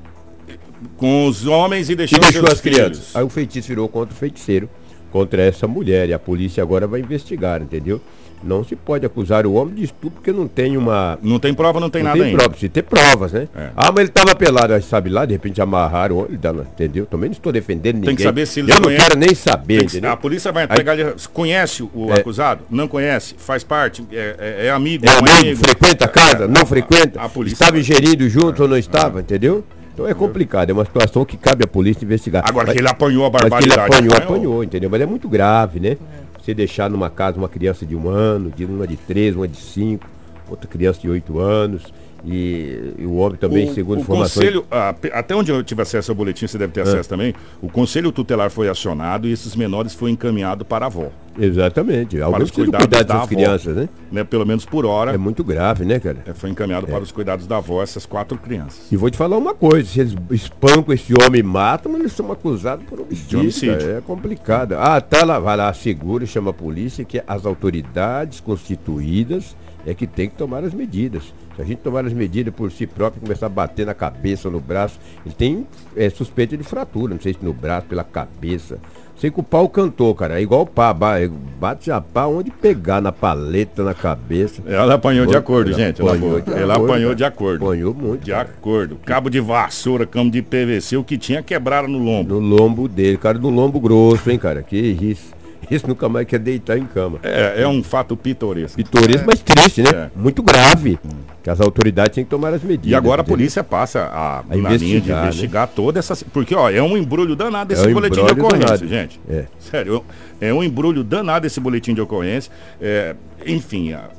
Com 0.98 1.27
os 1.27 1.46
homens 1.46 1.89
e 1.89 1.96
deixou, 1.96 2.17
e 2.17 2.22
deixou 2.22 2.46
as 2.48 2.62
crianças? 2.62 2.98
filhos. 2.98 3.15
Aí 3.15 3.24
o 3.24 3.29
feitiço 3.29 3.67
virou 3.67 3.88
contra 3.88 4.13
o 4.13 4.17
feiticeiro, 4.17 4.70
contra 5.12 5.41
essa 5.41 5.67
mulher. 5.67 6.10
E 6.10 6.13
a 6.13 6.20
polícia 6.20 6.62
agora 6.62 6.86
vai 6.88 7.00
investigar, 7.01 7.62
entendeu? 7.62 8.01
Não 8.44 8.63
se 8.63 8.75
pode 8.75 9.03
acusar 9.05 9.48
o 9.48 9.53
homem 9.53 9.74
de 9.75 9.86
estupro 9.86 10.12
porque 10.22 10.32
não 10.32 10.48
tem 10.48 10.77
uma. 10.77 11.17
Não 11.24 11.39
tem 11.39 11.51
prova, 11.53 11.79
não 11.79 11.89
tem 11.89 12.03
não 12.03 12.10
nada 12.10 12.20
tem 12.20 12.27
ainda. 12.27 12.38
prova, 12.38 12.50
precisa 12.51 12.70
ter 12.72 12.84
provas, 12.84 13.32
né? 13.32 13.48
É. 13.55 13.70
Ah, 13.75 13.91
mas 13.91 14.01
ele 14.01 14.10
tava 14.10 14.36
pelado, 14.36 14.74
aí 14.74 14.82
sabe 14.84 15.10
lá, 15.10 15.25
de 15.25 15.34
repente 15.34 15.60
amarraram 15.62 16.25
ele, 16.27 16.38
dá- 16.38 16.51
entendeu? 16.51 17.08
Também 17.08 17.29
não 17.29 17.34
estou 17.34 17.51
defendendo 17.51 17.96
ninguém. 17.96 18.08
Tem 18.10 18.15
que 18.17 18.22
saber 18.24 18.46
se 18.46 18.60
ele 18.60 18.72
Eu 18.72 18.75
não 18.75 18.84
conhece- 18.84 19.03
quero 19.08 19.17
nem 19.20 19.34
saber, 19.34 19.77
Tem 19.79 19.88
que- 19.88 19.94
entendeu? 19.98 20.12
a 20.12 20.17
polícia 20.17 20.51
vai 20.51 20.63
Aí- 20.70 20.77
pegar 20.77 21.00
ele. 21.00 21.15
Conhece 21.34 21.82
o 21.82 22.12
É. 22.12 22.20
acusado? 22.20 22.65
Não 22.70 22.88
conhece? 22.88 23.34
Faz 23.38 23.63
parte? 23.63 24.05
É, 24.12 24.36
é- 24.38 24.65
é 24.67 24.70
amigo? 24.70 25.05
É 25.08 25.10
não 25.22 25.34
amigo, 25.39 25.65
frequenta 25.65 26.05
a 26.05 26.10
casa, 26.10 26.44
É, 26.44 26.48
não 26.48 26.65
frequenta? 26.67 27.22
A 27.22 27.29
polícia 27.29 27.55
Estava 27.55 27.79
ingerindo 27.79 28.29
junto 28.29 28.62
ou 28.62 28.67
não 28.67 28.77
estava, 28.77 29.22
entendeu? 29.22 29.63
Então 29.96 30.06
é 30.06 30.14
complicado, 30.14 30.70
é 30.70 30.74
uma 30.74 30.84
situação 30.84 31.24
que 31.24 31.38
cabe 31.38 31.64
à 31.64 31.68
polícia 31.68 32.04
investigar. 32.04 32.44
Agora 32.46 32.68
Mas- 32.68 32.74
que 32.75 32.82
ele 32.82 32.90
apanhou 32.90 33.25
a 33.25 33.30
mas 33.30 33.40
que 33.40 33.46
ele 33.48 33.50
barbaridade. 33.50 33.80
apanhou, 33.96 34.14
apanhou. 34.14 34.36
apanhou, 34.36 34.64
entendeu? 34.66 34.90
Mas 34.90 35.00
é 35.02 35.06
muito 35.06 35.30
grave, 35.30 35.80
né? 35.80 35.96
Você 36.38 36.54
deixar 36.54 36.90
numa 36.90 37.10
casa 37.10 37.38
uma 37.38 37.48
criança 37.48 37.86
de 37.86 37.96
um 37.96 38.10
ano, 38.10 38.52
de 38.52 38.66
uma 38.66 38.86
de 38.86 38.98
três, 38.98 39.34
uma 39.38 39.48
de 39.48 39.56
cinco, 39.56 40.06
outra 40.50 40.68
criança 40.68 41.00
de 41.00 41.10
oito 41.10 41.40
anos, 41.40 41.94
e, 42.25 42.94
e 42.98 43.05
o 43.05 43.15
homem 43.15 43.38
também, 43.38 43.70
o, 43.70 43.74
segundo 43.74 44.00
o 44.00 44.01
informações. 44.01 44.34
conselho, 44.34 44.65
ah, 44.72 44.96
até 45.13 45.36
onde 45.36 45.51
eu 45.51 45.63
tive 45.63 45.82
acesso 45.82 46.12
ao 46.12 46.15
boletim, 46.15 46.48
você 46.48 46.58
deve 46.58 46.74
ter 46.74 46.82
acesso 46.82 47.08
também. 47.08 47.34
O 47.62 47.70
conselho 47.70 48.12
tutelar 48.12 48.50
foi 48.50 48.67
acionado 48.67 49.27
e 49.27 49.32
esses 49.32 49.55
menores 49.55 49.94
foi 49.94 50.12
encaminhado 50.12 50.65
para 50.65 50.86
a 50.86 50.88
avó, 50.88 51.12
Exatamente. 51.38 52.22
Alguém 52.22 52.44
os 52.44 52.51
cuidados 52.51 52.86
cuidar 52.86 52.98
da 52.98 53.03
dessas 53.03 53.22
avó. 53.22 53.27
crianças, 53.27 53.75
né? 53.75 53.89
né? 54.12 54.24
Pelo 54.24 54.46
menos 54.46 54.65
por 54.65 54.86
hora. 54.86 55.13
É 55.13 55.17
muito 55.17 55.44
grave, 55.44 55.86
né, 55.86 56.00
cara? 56.00 56.20
é, 56.25 56.34
foi 56.34 56.50
encaminhado 56.50 56.88
para 56.88 57.03
os 57.03 57.12
cuidados 57.12 57.46
da 57.46 57.58
avó 57.58 57.84
essas 57.84 58.05
quatro 58.05 58.38
crianças. 58.38 58.91
E 58.91 58.96
vou 58.96 59.10
te 59.10 59.17
falar 59.17 59.38
uma 59.38 59.53
coisa, 59.53 59.88
se 59.88 60.00
eles 60.00 60.15
espancam 60.32 60.94
esse 60.94 61.13
homem 61.22 61.41
e 61.41 61.44
matam, 61.44 61.96
eles 61.96 62.13
são 62.13 62.32
acusados 62.32 62.86
por 62.86 63.01
homicídio. 63.01 63.72
É 63.72 64.01
complicado. 64.01 64.75
Ah, 64.77 65.00
tá 65.01 65.25
lá, 65.25 65.39
vai 65.39 65.58
lá, 65.58 65.74
segura, 65.74 66.25
chama 66.25 66.51
a 66.51 66.53
polícia, 66.53 67.03
que 67.03 67.22
as 67.27 67.46
autoridades 67.46 68.39
constituídas 68.39 69.55
é 69.86 69.94
que 69.94 70.08
tem 70.08 70.29
que 70.29 70.36
tomar 70.36 70.63
as 70.63 70.74
medidas. 70.74 71.34
Se 71.55 71.62
a 71.62 71.65
gente 71.65 71.77
tomar 71.79 72.05
as 72.05 72.13
medidas 72.13 72.53
por 72.53 72.71
si 72.71 72.85
próprio, 72.85 73.21
começar 73.21 73.45
a 73.45 73.50
bater 73.50 73.85
na 73.85 73.93
cabeça 73.93 74.47
ou 74.47 74.53
no 74.53 74.59
braço, 74.59 75.00
ele 75.25 75.33
tem 75.33 75.65
é, 75.95 76.09
suspeita 76.09 76.57
de 76.57 76.63
fratura, 76.63 77.13
não 77.13 77.21
sei 77.21 77.33
se 77.33 77.39
no 77.41 77.53
braço, 77.53 77.88
pela 77.88 78.03
cabeça. 78.03 78.77
Sei 79.17 79.31
que 79.31 79.39
o 79.39 79.43
pau 79.43 79.69
cantou, 79.69 80.13
cara. 80.13 80.38
É 80.38 80.43
igual 80.43 80.63
o 80.63 80.65
pá, 80.65 80.93
ba- 80.93 81.15
bate 81.57 81.89
a 81.89 82.01
pá 82.01 82.25
onde 82.25 82.51
pegar, 82.51 83.00
na 83.01 83.13
paleta, 83.13 83.81
na 83.81 83.93
cabeça. 83.93 84.62
Ela 84.67 84.95
apanhou 84.95 85.25
de 85.25 85.31
Ela 85.31 85.39
acordo, 85.39 85.71
gente. 85.71 86.01
Ela, 86.01 86.12
apanhou 86.15 86.41
de 86.41 86.51
ela 86.51 86.74
acordo, 86.74 86.91
apanhou 86.91 87.15
de 87.15 87.24
acordo. 87.24 87.65
Apanhou 87.65 87.93
muito, 87.93 88.25
De 88.25 88.31
cara. 88.31 88.50
acordo. 88.50 88.97
Cabo 89.05 89.29
de 89.29 89.39
vassoura, 89.39 90.05
camo 90.05 90.29
de 90.29 90.41
PVC, 90.41 90.97
o 90.97 91.03
que 91.05 91.17
tinha 91.17 91.41
quebraram 91.41 91.88
no 91.88 91.97
lombo. 91.97 92.33
No 92.33 92.39
lombo 92.41 92.89
dele, 92.89 93.17
cara, 93.17 93.38
no 93.39 93.50
lombo 93.50 93.79
grosso, 93.79 94.29
hein, 94.29 94.38
cara? 94.38 94.62
Que 94.62 94.75
isso. 94.77 95.33
Isso 95.69 95.88
nunca 95.88 96.07
mais 96.10 96.25
quer 96.27 96.39
deitar 96.39 96.77
em 96.77 96.86
cama. 96.86 97.19
É, 97.24 97.62
é 97.63 97.67
um 97.67 97.81
fato 97.84 98.15
pitoresco. 98.15 98.77
Pitoresco, 98.77 99.24
mas 99.25 99.41
triste, 99.41 99.81
né? 99.81 99.89
É. 99.93 100.10
Muito 100.15 100.41
grave. 100.43 101.00
Que 101.43 101.50
as 101.50 101.62
autoridades 101.62 102.15
têm 102.15 102.24
que 102.24 102.29
tomar 102.29 102.53
as 102.53 102.63
medidas. 102.63 102.91
E 102.91 102.95
agora 102.95 103.22
a 103.22 103.24
polícia 103.25 103.63
passa 103.63 104.01
a, 104.05 104.39
A 104.39 104.55
linha 104.55 104.69
de 104.77 104.86
investigar, 104.86 105.22
né? 105.22 105.27
investigar 105.27 105.67
toda 105.67 106.00
essa. 106.00 106.15
Porque, 106.34 106.55
ó, 106.55 106.69
é 106.69 106.81
um 106.81 106.98
embrulho 106.98 107.36
danado 107.36 107.72
esse 107.74 107.86
É 107.86 107.88
um 107.89 107.93
boletim 107.93 108.25
de 108.25 108.31
ocorrência, 108.34 108.65
danado. 108.77 108.88
gente. 108.88 109.19
É. 109.29 109.45
Sério, 109.60 110.03
é 110.41 110.53
um 110.53 110.63
embrulho 110.63 111.03
danado 111.03 111.45
esse 111.45 111.60
boletim 111.60 111.93
de 111.93 112.01
ocorrência. 112.01 112.51
É, 112.81 113.15
enfim, 113.45 113.93
a- 113.93 114.10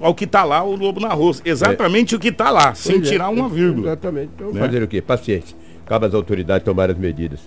ao 0.00 0.14
que 0.14 0.26
tá 0.26 0.42
lá, 0.44 0.62
o 0.64 0.74
lobo 0.76 1.00
na 1.00 1.08
roça. 1.14 1.42
Exatamente 1.44 2.14
o 2.16 2.18
que 2.18 2.32
tá 2.32 2.50
lá, 2.50 2.74
sem 2.74 2.96
Pois 2.96 3.06
é, 3.06 3.10
tirar 3.12 3.28
uma 3.28 3.48
vírgula. 3.48 3.88
Exatamente. 3.88 4.30
Então, 4.34 4.52
Né? 4.52 4.60
fazer 4.60 4.82
o 4.82 4.88
quê? 4.88 5.00
Paciência. 5.00 5.56
Cabe 5.86 6.06
às 6.06 6.14
autoridades 6.14 6.64
tomar 6.64 6.90
as 6.90 6.98
medidas. 6.98 7.40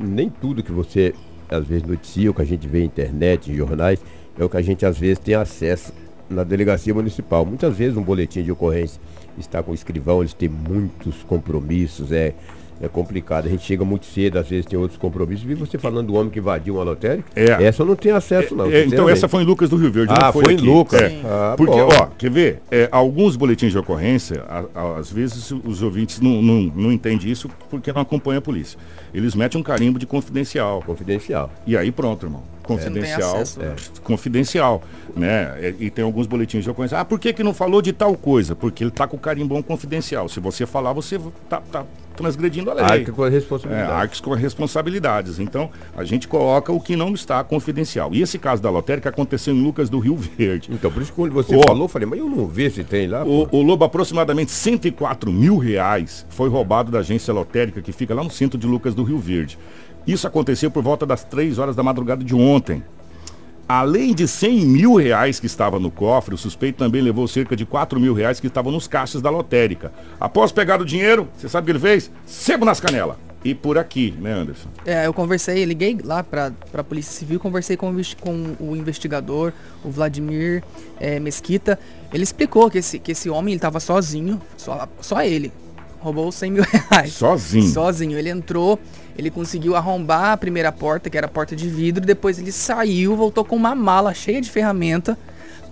Nem 0.00 0.28
tudo 0.28 0.62
que 0.62 0.70
você, 0.72 1.12
às 1.50 1.66
vezes, 1.66 1.82
noticia, 1.84 2.30
o 2.30 2.34
que 2.34 2.42
a 2.42 2.46
gente 2.46 2.66
vê 2.68 2.80
na 2.80 2.84
internet, 2.86 3.50
em 3.50 3.54
jornais, 3.54 4.00
é 4.38 4.44
o 4.44 4.48
que 4.48 4.56
a 4.56 4.62
gente, 4.62 4.84
às 4.84 4.98
vezes, 4.98 5.18
tem 5.18 5.34
acesso 5.34 5.92
na 6.28 6.42
delegacia 6.42 6.92
municipal. 6.94 7.44
Muitas 7.44 7.76
vezes, 7.76 7.96
um 7.96 8.02
boletim 8.02 8.42
de 8.42 8.50
ocorrência 8.50 9.00
está 9.38 9.62
com 9.62 9.72
o 9.72 9.74
escrivão, 9.74 10.20
eles 10.20 10.32
têm 10.34 10.48
muitos 10.48 11.22
compromissos, 11.24 12.10
é, 12.12 12.34
é 12.80 12.88
complicado. 12.88 13.46
A 13.46 13.48
gente 13.48 13.64
chega 13.64 13.84
muito 13.84 14.06
cedo, 14.06 14.38
às 14.38 14.48
vezes 14.48 14.66
tem 14.66 14.78
outros 14.78 14.98
compromissos. 14.98 15.44
Vi 15.44 15.54
você 15.54 15.76
falando 15.78 16.08
do 16.08 16.14
homem 16.14 16.30
que 16.30 16.38
invadiu 16.38 16.74
uma 16.74 16.82
lotérica? 16.84 17.28
É. 17.36 17.62
Essa 17.64 17.82
eu 17.82 17.86
não 17.86 17.94
tenho 17.96 18.16
acesso, 18.16 18.54
não. 18.54 18.64
É, 18.64 18.68
então 18.68 18.82
sinceramente. 18.84 19.12
essa 19.18 19.28
foi 19.28 19.42
em 19.42 19.46
Lucas 19.46 19.68
do 19.70 19.76
Rio 19.76 19.92
Verde. 19.92 20.12
Ah, 20.16 20.26
não 20.26 20.32
foi, 20.32 20.44
foi 20.44 20.52
em 20.54 20.56
aqui. 20.56 20.66
Lucas. 20.66 21.00
É. 21.00 21.20
Ah, 21.24 21.54
Porque, 21.56 21.72
bom. 21.76 21.88
ó, 21.92 22.06
quer 22.18 22.30
ver? 22.30 22.62
É, 22.70 22.88
alguns 22.90 23.36
boletins 23.36 23.70
de 23.72 23.78
ocorrência, 23.78 24.42
a- 24.48 24.64
a- 24.74 24.98
às 24.98 25.10
vezes 25.12 25.50
os 25.50 25.82
ouvintes 25.82 26.20
não, 26.20 26.40
não, 26.42 26.62
não 26.74 26.92
entendem 26.92 27.30
isso 27.30 27.48
porque 27.70 27.92
não 27.92 28.02
acompanham 28.02 28.38
a 28.38 28.42
polícia. 28.42 28.78
Eles 29.14 29.34
metem 29.34 29.60
um 29.60 29.64
carimbo 29.64 29.98
de 29.98 30.06
confidencial. 30.06 30.82
Confidencial. 30.84 31.50
E 31.64 31.76
aí 31.76 31.92
pronto, 31.92 32.26
irmão. 32.26 32.42
Confidencial. 32.64 33.36
acesso. 33.36 33.62
é, 33.62 33.74
Confidencial. 34.02 34.82
Né? 35.14 35.74
E, 35.78 35.86
e 35.86 35.90
tem 35.90 36.04
alguns 36.04 36.26
boletins 36.26 36.64
de 36.64 36.70
ocorrência. 36.70 36.98
Ah, 36.98 37.04
por 37.04 37.20
que, 37.20 37.32
que 37.32 37.42
não 37.42 37.54
falou 37.54 37.80
de 37.80 37.92
tal 37.92 38.16
coisa? 38.16 38.56
Porque 38.56 38.82
ele 38.82 38.90
tá 38.90 39.06
com 39.06 39.16
o 39.16 39.20
carimbão 39.20 39.62
confidencial. 39.62 40.28
Se 40.28 40.40
você 40.40 40.66
falar, 40.66 40.92
você 40.92 41.20
tá, 41.48 41.60
tá 41.60 41.84
transgredindo 42.14 42.70
a 42.70 42.74
lei. 42.74 42.84
Arca 42.84 43.12
com 43.12 43.22
a 43.22 43.26
É, 43.26 43.30
responsabilidade. 43.30 43.92
arques 43.92 44.20
com 44.20 44.30
responsabilidades. 44.32 45.38
Então, 45.38 45.70
a 45.96 46.04
gente 46.04 46.26
coloca 46.28 46.72
o 46.72 46.80
que 46.80 46.96
não 46.96 47.12
está 47.12 47.42
confidencial. 47.44 48.10
E 48.14 48.22
esse 48.22 48.38
caso 48.38 48.62
da 48.62 48.70
lotérica 48.70 49.08
aconteceu 49.08 49.54
em 49.54 49.62
Lucas 49.62 49.88
do 49.90 49.98
Rio 49.98 50.16
Verde. 50.16 50.70
Então, 50.72 50.90
por 50.90 51.02
isso 51.02 51.10
que 51.12 51.16
quando 51.16 51.32
você 51.32 51.58
falou, 51.62 51.84
eu 51.84 51.88
falei, 51.88 52.08
mas 52.08 52.18
eu 52.18 52.28
não 52.28 52.46
vi 52.46 52.70
se 52.70 52.84
tem 52.84 53.06
lá. 53.06 53.24
O, 53.24 53.48
o 53.50 53.62
Lobo, 53.62 53.84
aproximadamente 53.84 54.50
104 54.50 55.30
mil 55.32 55.56
reais 55.58 56.24
foi 56.28 56.48
roubado 56.48 56.90
da 56.90 57.00
agência 57.00 57.32
lotérica 57.34 57.82
que 57.82 57.92
fica 57.92 58.14
lá 58.14 58.22
no 58.24 58.30
centro 58.30 58.58
de 58.58 58.66
Lucas 58.66 58.94
do 58.94 59.02
Rio 59.02 59.18
Verde. 59.18 59.58
Isso 60.06 60.26
aconteceu 60.26 60.70
por 60.70 60.82
volta 60.82 61.06
das 61.06 61.24
3 61.24 61.58
horas 61.58 61.74
da 61.74 61.82
madrugada 61.82 62.22
de 62.24 62.34
ontem. 62.34 62.82
Além 63.68 64.14
de 64.14 64.28
100 64.28 64.66
mil 64.66 64.94
reais 64.94 65.40
que 65.40 65.46
estava 65.46 65.78
no 65.78 65.90
cofre, 65.90 66.34
o 66.34 66.38
suspeito 66.38 66.78
também 66.78 67.00
levou 67.00 67.26
cerca 67.26 67.56
de 67.56 67.64
4 67.64 67.98
mil 67.98 68.12
reais 68.12 68.38
que 68.38 68.46
estavam 68.46 68.70
nos 68.70 68.86
caixas 68.86 69.22
da 69.22 69.30
lotérica. 69.30 69.92
Após 70.20 70.52
pegar 70.52 70.80
o 70.80 70.84
dinheiro, 70.84 71.28
você 71.36 71.48
sabe 71.48 71.64
o 71.64 71.66
que 71.66 71.72
ele 71.72 71.78
fez? 71.78 72.10
Sebo 72.26 72.64
nas 72.64 72.78
canelas. 72.78 73.16
E 73.44 73.54
por 73.54 73.76
aqui, 73.76 74.14
né, 74.18 74.32
Anderson? 74.32 74.68
É, 74.86 75.06
eu 75.06 75.12
conversei, 75.12 75.64
liguei 75.66 75.98
lá 76.02 76.22
pra, 76.22 76.50
pra 76.72 76.82
Polícia 76.82 77.12
Civil, 77.12 77.38
conversei 77.38 77.76
com, 77.76 77.94
com 78.18 78.54
o 78.58 78.74
investigador, 78.74 79.52
o 79.84 79.90
Vladimir 79.90 80.64
é, 80.98 81.20
Mesquita. 81.20 81.78
Ele 82.10 82.22
explicou 82.22 82.70
que 82.70 82.78
esse, 82.78 82.98
que 82.98 83.12
esse 83.12 83.28
homem 83.28 83.52
ele 83.52 83.60
tava 83.60 83.80
sozinho, 83.80 84.40
só, 84.56 84.88
só 85.00 85.22
ele. 85.22 85.52
Roubou 86.00 86.32
100 86.32 86.50
mil 86.50 86.64
reais. 86.64 87.12
Sozinho. 87.12 87.68
Sozinho. 87.68 88.18
Ele 88.18 88.30
entrou, 88.30 88.78
ele 89.16 89.30
conseguiu 89.30 89.76
arrombar 89.76 90.32
a 90.32 90.36
primeira 90.36 90.72
porta, 90.72 91.08
que 91.08 91.16
era 91.16 91.26
a 91.26 91.30
porta 91.30 91.54
de 91.54 91.68
vidro, 91.68 92.04
depois 92.04 92.38
ele 92.38 92.52
saiu, 92.52 93.16
voltou 93.16 93.44
com 93.44 93.56
uma 93.56 93.74
mala 93.74 94.12
cheia 94.12 94.40
de 94.40 94.50
ferramenta 94.50 95.16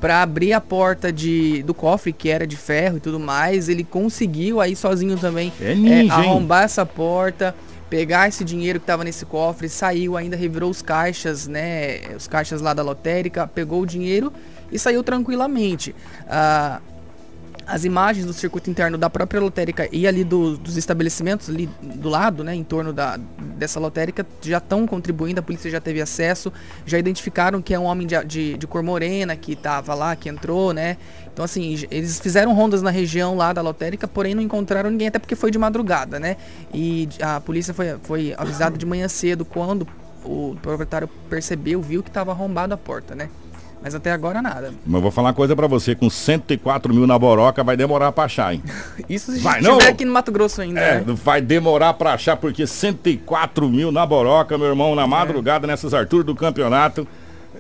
pra 0.01 0.23
abrir 0.23 0.53
a 0.53 0.61
porta 0.61 1.13
de, 1.13 1.63
do 1.63 1.73
cofre, 1.73 2.13
que 2.13 2.29
era 2.29 2.47
de 2.47 2.57
ferro 2.57 2.97
e 2.97 3.01
tudo 3.01 3.21
mais. 3.21 3.69
Ele 3.69 3.85
conseguiu 3.85 4.61
aí 4.61 4.75
sozinho 4.75 5.17
também 5.17 5.53
É 5.61 5.75
ninja, 5.75 6.01
hein? 6.01 6.11
arrombar 6.11 6.65
essa 6.65 6.85
porta, 6.85 7.55
pegar 7.89 8.29
esse 8.29 8.43
dinheiro 8.43 8.81
que 8.81 8.87
tava 8.87 9.05
nesse 9.05 9.25
cofre, 9.25 9.69
saiu, 9.69 10.17
ainda 10.17 10.37
revirou 10.37 10.71
os 10.71 10.83
caixas, 10.83 11.47
né? 11.47 12.01
Os 12.17 12.27
caixas 12.27 12.61
lá 12.61 12.75
da 12.75 12.83
lotérica, 12.83 13.47
pegou 13.47 13.83
o 13.83 13.87
dinheiro 13.87 14.33
e 14.73 14.79
saiu 14.79 15.05
tranquilamente. 15.05 15.95
Ah, 16.29 16.81
as 17.67 17.85
imagens 17.85 18.27
do 18.27 18.33
circuito 18.33 18.69
interno 18.71 18.99
da 18.99 19.09
própria 19.09 19.41
lotérica 19.41 19.89
e 19.93 20.07
ali 20.07 20.25
do- 20.25 20.57
dos 20.57 20.77
estabelecimentos 20.77 21.49
ali 21.49 21.69
do 21.83 22.09
lado, 22.09 22.43
né, 22.43 22.55
em 22.55 22.65
torno 22.65 22.93
da, 22.93 23.17
dessa 23.57 23.79
lotérica, 23.79 24.27
já 24.41 24.59
estão 24.59 24.87
contribuindo, 24.87 25.41
a 25.41 25.43
polícia 25.43 25.71
já 25.71 25.81
teve 25.81 26.01
acesso, 26.01 26.53
já 26.85 26.99
identificaram 26.99 27.63
que 27.63 27.73
é 27.75 27.79
um 27.79 27.85
homem 27.85 28.07
de, 28.07 28.23
de, 28.25 28.59
de 28.59 28.67
cor 28.67 28.83
morena 28.83 29.37
que 29.37 29.53
estava 29.53 29.95
lá, 29.95 30.15
que 30.17 30.29
entrou, 30.29 30.73
né? 30.73 30.97
Então, 31.33 31.45
assim, 31.45 31.87
eles 31.91 32.21
fizeram 32.21 32.53
rondas 32.55 32.83
na 32.83 32.91
região 32.91 33.37
lá 33.37 33.53
da 33.53 33.63
lotérica, 33.63 34.07
porém 34.07 34.35
não 34.35 34.43
encontraram 34.43 34.91
ninguém, 34.91 35.09
até 35.09 35.19
porque 35.19 35.35
foi 35.35 35.51
de 35.51 35.59
madrugada, 35.59 36.21
né? 36.21 36.37
E 36.75 37.09
a 37.23 37.41
polícia 37.41 37.73
foi, 37.73 37.97
foi 38.03 38.35
avisada 38.37 38.77
de 38.77 38.85
manhã 38.85 39.09
cedo 39.09 39.45
quando 39.45 39.87
o 40.25 40.57
proprietário 40.61 41.09
percebeu, 41.31 41.81
viu 41.81 42.03
que 42.03 42.11
estava 42.11 42.33
arrombado 42.33 42.75
a 42.75 42.77
porta, 42.77 43.15
né? 43.15 43.29
Mas 43.83 43.95
até 43.95 44.13
agora 44.13 44.41
nada. 44.41 44.73
Mas 44.87 44.95
eu 44.95 45.01
vou 45.01 45.11
falar 45.11 45.29
uma 45.29 45.35
coisa 45.35 45.57
pra 45.57 45.67
você, 45.67 45.95
com 45.95 46.09
104 46.09 46.95
mil 46.95 47.07
na 47.07 47.19
boroca 47.19 47.65
vai 47.65 47.77
demorar 47.77 48.13
pra 48.13 48.25
achar, 48.25 48.55
hein? 48.55 48.63
Isso 49.09 49.33
se 49.33 49.41
Vai, 49.41 49.61
estiver 49.61 49.83
não? 49.85 49.91
aqui 49.91 50.05
no 50.05 50.13
Mato 50.13 50.31
Grosso 50.31 50.61
ainda, 50.61 50.81
É, 50.81 51.01
né? 51.01 51.05
vai 51.09 51.41
demorar 51.41 51.95
pra 51.95 52.13
achar, 52.15 52.37
porque 52.37 52.67
104 52.67 53.69
mil 53.69 53.91
na 53.91 54.07
boroca, 54.07 54.57
meu 54.57 54.69
irmão, 54.69 54.95
na 54.95 55.07
madrugada, 55.07 55.67
nessas 55.67 55.93
alturas 55.93 56.25
do 56.25 56.35
campeonato, 56.35 57.07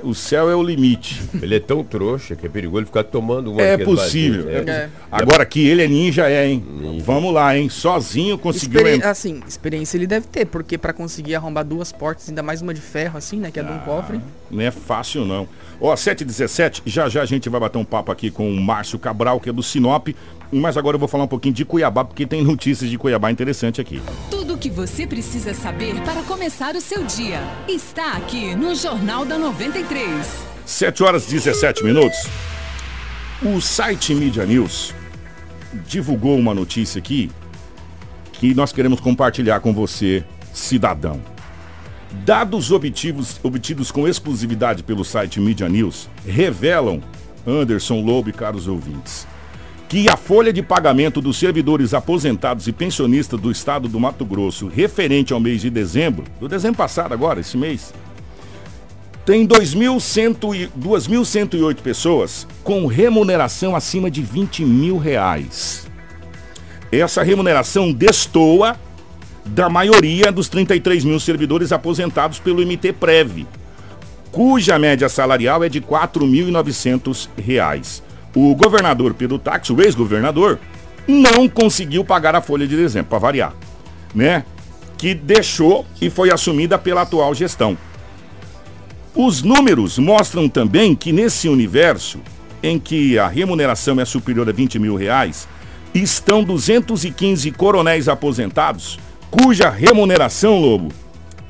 o 0.04 0.14
céu 0.14 0.48
é 0.50 0.54
o 0.56 0.62
limite. 0.62 1.20
Ele 1.42 1.56
é 1.56 1.60
tão 1.60 1.82
trouxa 1.84 2.34
que 2.34 2.46
é 2.46 2.48
perigoso 2.48 2.78
ele 2.80 2.86
ficar 2.86 3.04
tomando 3.04 3.52
uma 3.52 3.62
É 3.62 3.76
possível. 3.76 4.44
vazias, 4.44 4.66
É. 4.68 4.88
Agora 5.10 5.44
que 5.44 5.66
ele 5.68 5.82
é 5.82 5.86
ninja, 5.88 6.28
é, 6.28 6.48
hein? 6.48 6.64
Vamos 7.04 7.32
lá, 7.32 7.56
hein? 7.56 7.68
Sozinho 7.68 8.36
conseguiu 8.38 8.78
Experi- 8.80 8.96
entrar. 8.96 9.10
Assim, 9.10 9.40
experiência 9.46 9.96
ele 9.96 10.06
deve 10.06 10.26
ter, 10.26 10.46
porque 10.46 10.76
pra 10.78 10.92
conseguir 10.92 11.34
arrombar 11.36 11.64
duas 11.64 11.92
portas, 11.92 12.28
ainda 12.28 12.42
mais 12.42 12.62
uma 12.62 12.72
de 12.74 12.80
ferro, 12.80 13.16
assim, 13.18 13.36
né? 13.38 13.50
Que 13.52 13.60
é 13.60 13.62
de 13.62 13.70
um 13.70 13.78
cofre. 13.80 14.20
Não 14.50 14.60
é 14.62 14.70
fácil, 14.72 15.24
não. 15.24 15.46
Ó, 15.84 15.92
7h17, 15.96 16.82
já 16.86 17.08
já 17.08 17.22
a 17.22 17.26
gente 17.26 17.48
vai 17.48 17.60
bater 17.60 17.76
um 17.76 17.84
papo 17.84 18.12
aqui 18.12 18.30
com 18.30 18.48
o 18.48 18.60
Márcio 18.60 19.00
Cabral, 19.00 19.40
que 19.40 19.50
é 19.50 19.52
do 19.52 19.64
Sinop. 19.64 20.10
Mas 20.52 20.76
agora 20.76 20.94
eu 20.94 20.98
vou 20.98 21.08
falar 21.08 21.24
um 21.24 21.28
pouquinho 21.28 21.52
de 21.52 21.64
Cuiabá, 21.64 22.04
porque 22.04 22.24
tem 22.24 22.40
notícias 22.44 22.88
de 22.88 22.96
Cuiabá 22.96 23.32
interessante 23.32 23.80
aqui. 23.80 24.00
Tudo 24.30 24.54
o 24.54 24.58
que 24.58 24.70
você 24.70 25.08
precisa 25.08 25.52
saber 25.52 26.00
para 26.02 26.22
começar 26.22 26.76
o 26.76 26.80
seu 26.80 27.02
dia 27.02 27.40
está 27.66 28.12
aqui 28.12 28.54
no 28.54 28.76
Jornal 28.76 29.24
da 29.24 29.36
93. 29.36 30.24
7 30.64 31.02
horas 31.02 31.26
e 31.26 31.32
17 31.32 31.82
minutos. 31.82 32.28
O 33.42 33.60
site 33.60 34.14
Media 34.14 34.46
News 34.46 34.94
divulgou 35.88 36.38
uma 36.38 36.54
notícia 36.54 37.00
aqui 37.00 37.28
que 38.34 38.54
nós 38.54 38.72
queremos 38.72 39.00
compartilhar 39.00 39.58
com 39.58 39.72
você, 39.72 40.22
cidadão. 40.52 41.31
Dados 42.12 42.70
obtidos, 42.70 43.40
obtidos 43.42 43.90
com 43.90 44.06
exclusividade 44.06 44.82
pelo 44.82 45.02
site 45.04 45.40
Media 45.40 45.66
News 45.68 46.08
revelam, 46.26 47.00
Anderson 47.46 48.02
Lobo 48.02 48.28
e 48.28 48.32
caros 48.32 48.68
ouvintes, 48.68 49.26
que 49.88 50.08
a 50.08 50.16
folha 50.16 50.52
de 50.52 50.62
pagamento 50.62 51.20
dos 51.20 51.38
servidores 51.38 51.94
aposentados 51.94 52.68
e 52.68 52.72
pensionistas 52.72 53.40
do 53.40 53.50
estado 53.50 53.88
do 53.88 53.98
Mato 53.98 54.24
Grosso, 54.24 54.68
referente 54.68 55.32
ao 55.32 55.40
mês 55.40 55.62
de 55.62 55.70
dezembro, 55.70 56.24
do 56.38 56.48
dezembro 56.48 56.76
passado 56.76 57.12
agora, 57.12 57.40
esse 57.40 57.56
mês, 57.56 57.92
tem 59.24 59.48
2.108 59.48 61.76
pessoas 61.76 62.46
com 62.62 62.86
remuneração 62.86 63.74
acima 63.74 64.10
de 64.10 64.20
20 64.20 64.64
mil 64.64 64.98
reais. 64.98 65.86
Essa 66.90 67.22
remuneração 67.22 67.92
destoa 67.92 68.76
da 69.44 69.68
maioria 69.68 70.30
dos 70.30 70.48
33 70.48 71.04
mil 71.04 71.20
servidores 71.20 71.72
aposentados 71.72 72.38
pelo 72.38 72.64
MT 72.64 72.92
Prev, 72.94 73.46
cuja 74.30 74.78
média 74.78 75.08
salarial 75.08 75.64
é 75.64 75.68
de 75.68 75.78
R$ 75.78 75.86
4.900 75.86 78.02
o 78.34 78.54
governador 78.54 79.14
Pedro 79.14 79.38
Táxi, 79.38 79.72
o 79.72 79.82
ex-governador, 79.82 80.58
não 81.06 81.48
conseguiu 81.48 82.04
pagar 82.04 82.34
a 82.34 82.40
folha 82.40 82.66
de 82.66 82.76
dezembro, 82.76 83.10
para 83.10 83.18
variar, 83.18 83.54
né? 84.14 84.44
Que 84.96 85.14
deixou 85.14 85.84
e 86.00 86.08
foi 86.08 86.30
assumida 86.30 86.78
pela 86.78 87.02
atual 87.02 87.34
gestão. 87.34 87.76
Os 89.14 89.42
números 89.42 89.98
mostram 89.98 90.48
também 90.48 90.94
que 90.94 91.12
nesse 91.12 91.48
universo, 91.48 92.20
em 92.62 92.78
que 92.78 93.18
a 93.18 93.28
remuneração 93.28 94.00
é 94.00 94.04
superior 94.04 94.48
a 94.48 94.52
20 94.52 94.78
mil 94.78 94.96
reais, 94.96 95.46
estão 95.92 96.42
215 96.42 97.50
coronéis 97.50 98.08
aposentados, 98.08 98.98
cuja 99.32 99.68
remuneração, 99.70 100.60
Lobo, 100.60 100.92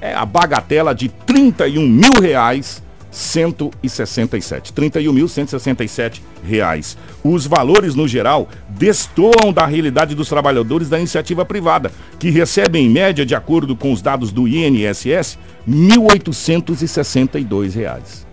é 0.01 0.15
a 0.15 0.25
bagatela 0.25 0.95
de 0.95 1.09
31 1.09 1.87
mil 1.87 2.15
reais 2.21 2.83
167, 3.11 4.73
31.167 4.73 6.23
reais. 6.43 6.97
Os 7.23 7.45
valores 7.45 7.95
no 7.95 8.09
geral 8.09 8.49
destoam 8.69 9.53
da 9.53 9.67
realidade 9.67 10.15
dos 10.15 10.29
trabalhadores 10.29 10.89
da 10.89 10.99
iniciativa 10.99 11.45
privada, 11.45 11.93
que 12.19 12.31
recebem 12.31 12.87
em 12.87 12.91
média, 12.91 13.27
de 13.27 13.35
acordo 13.35 13.77
com 13.77 13.93
os 13.93 14.01
dados 14.01 14.33
do 14.33 14.49
INSS, 14.49 15.39
1.862 15.69 17.75
reais. 17.75 18.27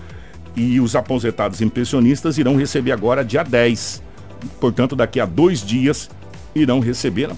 e 0.55 0.79
os 0.79 0.95
aposentados 0.95 1.59
e 1.61 1.65
pensionistas 1.67 2.37
irão 2.37 2.55
receber 2.57 2.91
agora 2.91 3.23
dia 3.23 3.43
10. 3.43 4.03
Portanto, 4.59 4.95
daqui 4.95 5.19
a 5.19 5.25
dois 5.25 5.63
dias 5.63 6.09
irão 6.53 6.79
receber, 6.79 7.31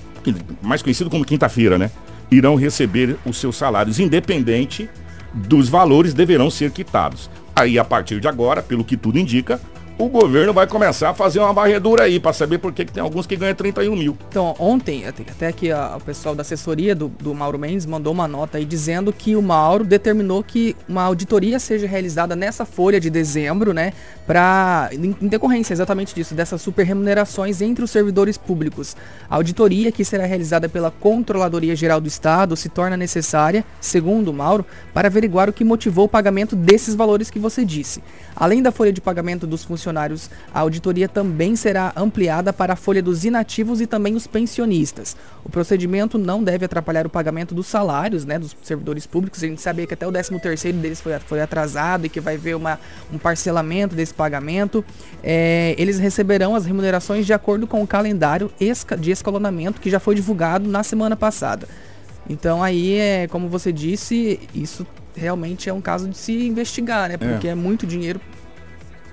mais 0.62 0.82
conhecido 0.82 1.10
como 1.10 1.24
quinta-feira, 1.26 1.78
né? 1.78 1.92
Irão 2.32 2.56
receber 2.56 3.18
os 3.26 3.38
seus 3.38 3.58
salários, 3.58 4.00
independente 4.00 4.90
dos 5.34 5.70
valores 5.70 6.14
deverão 6.14 6.50
ser 6.50 6.72
quitados. 6.72 7.30
Aí, 7.56 7.78
a 7.78 7.84
partir 7.84 8.20
de 8.20 8.28
agora, 8.28 8.64
pelo 8.64 8.86
que 8.86 8.96
tudo 8.96 9.20
indica, 9.20 9.60
o 10.00 10.08
governo 10.08 10.54
vai 10.54 10.66
começar 10.66 11.10
a 11.10 11.14
fazer 11.14 11.40
uma 11.40 11.52
varredura 11.52 12.06
aí 12.06 12.22
para 12.22 12.32
saber 12.32 12.58
por 12.58 12.72
que, 12.72 12.86
tem 12.86 13.04
alguns 13.04 13.28
que 13.28 13.36
ganham 13.36 13.54
31 13.54 13.98
mil. 13.98 14.18
Então, 14.30 14.56
ontem, 14.58 15.06
até 15.06 15.48
aqui 15.48 15.70
o 15.74 16.00
pessoal 16.00 16.34
da 16.34 16.42
assessoria 16.42 16.96
do, 16.96 17.10
do 17.10 17.36
Mauro 17.36 17.60
Mendes 17.60 17.86
mandou 17.86 18.14
uma 18.14 18.26
nota 18.26 18.58
aí 18.58 18.64
dizendo 18.64 19.12
que 19.12 19.36
o 19.36 19.42
Mauro 19.42 19.84
determinou 19.84 20.42
que 20.42 20.74
uma 20.88 21.04
auditoria 21.04 21.60
seja 21.60 21.86
realizada 21.86 22.34
nessa 22.34 22.66
folha 22.66 22.98
de 22.98 23.10
dezembro, 23.10 23.74
né? 23.74 23.92
Para, 24.26 24.90
em, 24.94 25.14
em 25.22 25.28
decorrência 25.28 25.74
exatamente 25.74 26.16
disso, 26.16 26.34
dessas 26.34 26.62
super 26.62 26.86
remunerações 26.86 27.62
entre 27.62 27.84
os 27.84 27.92
servidores 27.92 28.38
públicos. 28.38 28.96
A 29.30 29.36
auditoria 29.36 29.92
que 29.92 30.06
será 30.06 30.26
realizada 30.26 30.70
pela 30.70 30.92
Controladoria 30.92 31.76
Geral 31.76 32.00
do 32.00 32.08
Estado 32.08 32.56
se 32.56 32.70
torna 32.70 32.96
necessária, 32.96 33.66
segundo 33.82 34.30
o 34.30 34.34
Mauro, 34.34 34.66
para 34.94 35.10
averiguar 35.10 35.50
o 35.50 35.54
que 35.54 35.66
motivou 35.66 36.06
o 36.06 36.10
pagamento 36.10 36.56
desses 36.56 36.96
valores 36.96 37.30
que 37.30 37.38
você 37.38 37.66
disse. 37.66 38.02
Além 38.34 38.62
da 38.62 38.72
folha 38.72 38.94
de 38.94 39.02
pagamento 39.02 39.46
dos 39.46 39.66
funcionários, 39.90 40.30
a 40.54 40.60
auditoria 40.60 41.10
também 41.10 41.56
será 41.56 41.92
ampliada 41.96 42.54
para 42.54 42.74
a 42.74 42.76
folha 42.76 43.02
dos 43.02 43.26
inativos 43.26 43.82
e 43.82 43.88
também 43.88 44.16
os 44.16 44.28
pensionistas. 44.28 45.18
O 45.44 45.50
procedimento 45.50 46.18
não 46.18 46.44
deve 46.44 46.66
atrapalhar 46.66 47.06
o 47.08 47.10
pagamento 47.10 47.56
dos 47.56 47.68
salários 47.68 48.24
né, 48.26 48.38
dos 48.38 48.56
servidores 48.62 49.06
públicos. 49.06 49.44
A 49.44 49.48
gente 49.48 49.62
sabia 49.62 49.88
que 49.88 49.94
até 49.94 50.08
o 50.08 50.12
13º 50.12 50.74
deles 50.74 51.02
foi, 51.02 51.18
foi 51.20 51.42
atrasado 51.42 52.06
e 52.06 52.10
que 52.10 52.20
vai 52.20 52.36
haver 52.36 52.56
uma, 52.56 52.80
um 53.12 53.18
parcelamento 53.18 53.96
desse 53.96 54.14
pagamento. 54.14 54.86
É, 55.24 55.76
eles 55.78 55.98
receberão 55.98 56.56
as 56.56 56.66
remunerações 56.66 57.26
de 57.26 57.34
acordo 57.34 57.66
com 57.66 57.82
o 57.82 57.88
calendário 57.88 58.52
de 59.00 59.12
escalonamento 59.12 59.82
que 59.82 59.90
já 59.90 60.00
foi 60.00 60.16
divulgado 60.16 60.70
na 60.70 60.84
semana 60.84 61.16
passada. 61.16 61.68
Então 62.30 62.62
aí, 62.62 62.94
é, 62.94 63.28
como 63.28 63.50
você 63.50 63.72
disse, 63.72 64.40
isso 64.54 64.86
realmente 65.16 65.70
é 65.70 65.74
um 65.74 65.82
caso 65.82 66.08
de 66.08 66.18
se 66.18 66.48
investigar, 66.48 67.10
né? 67.10 67.18
Porque 67.18 67.48
é, 67.48 67.52
é 67.52 67.56
muito 67.56 67.88
dinheiro. 67.88 68.22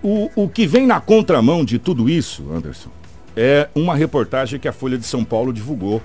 O, 0.09 0.31
o 0.37 0.49
que 0.49 0.69
vem 0.69 0.87
na 0.87 1.01
contramão 1.01 1.65
de 1.65 1.81
tudo 1.81 2.09
isso, 2.09 2.45
Anderson, 2.53 2.91
é 3.37 3.69
uma 3.75 3.97
reportagem 3.97 4.61
que 4.61 4.69
a 4.69 4.73
Folha 4.73 4.97
de 4.97 5.05
São 5.05 5.25
Paulo 5.25 5.53
divulgou. 5.53 6.01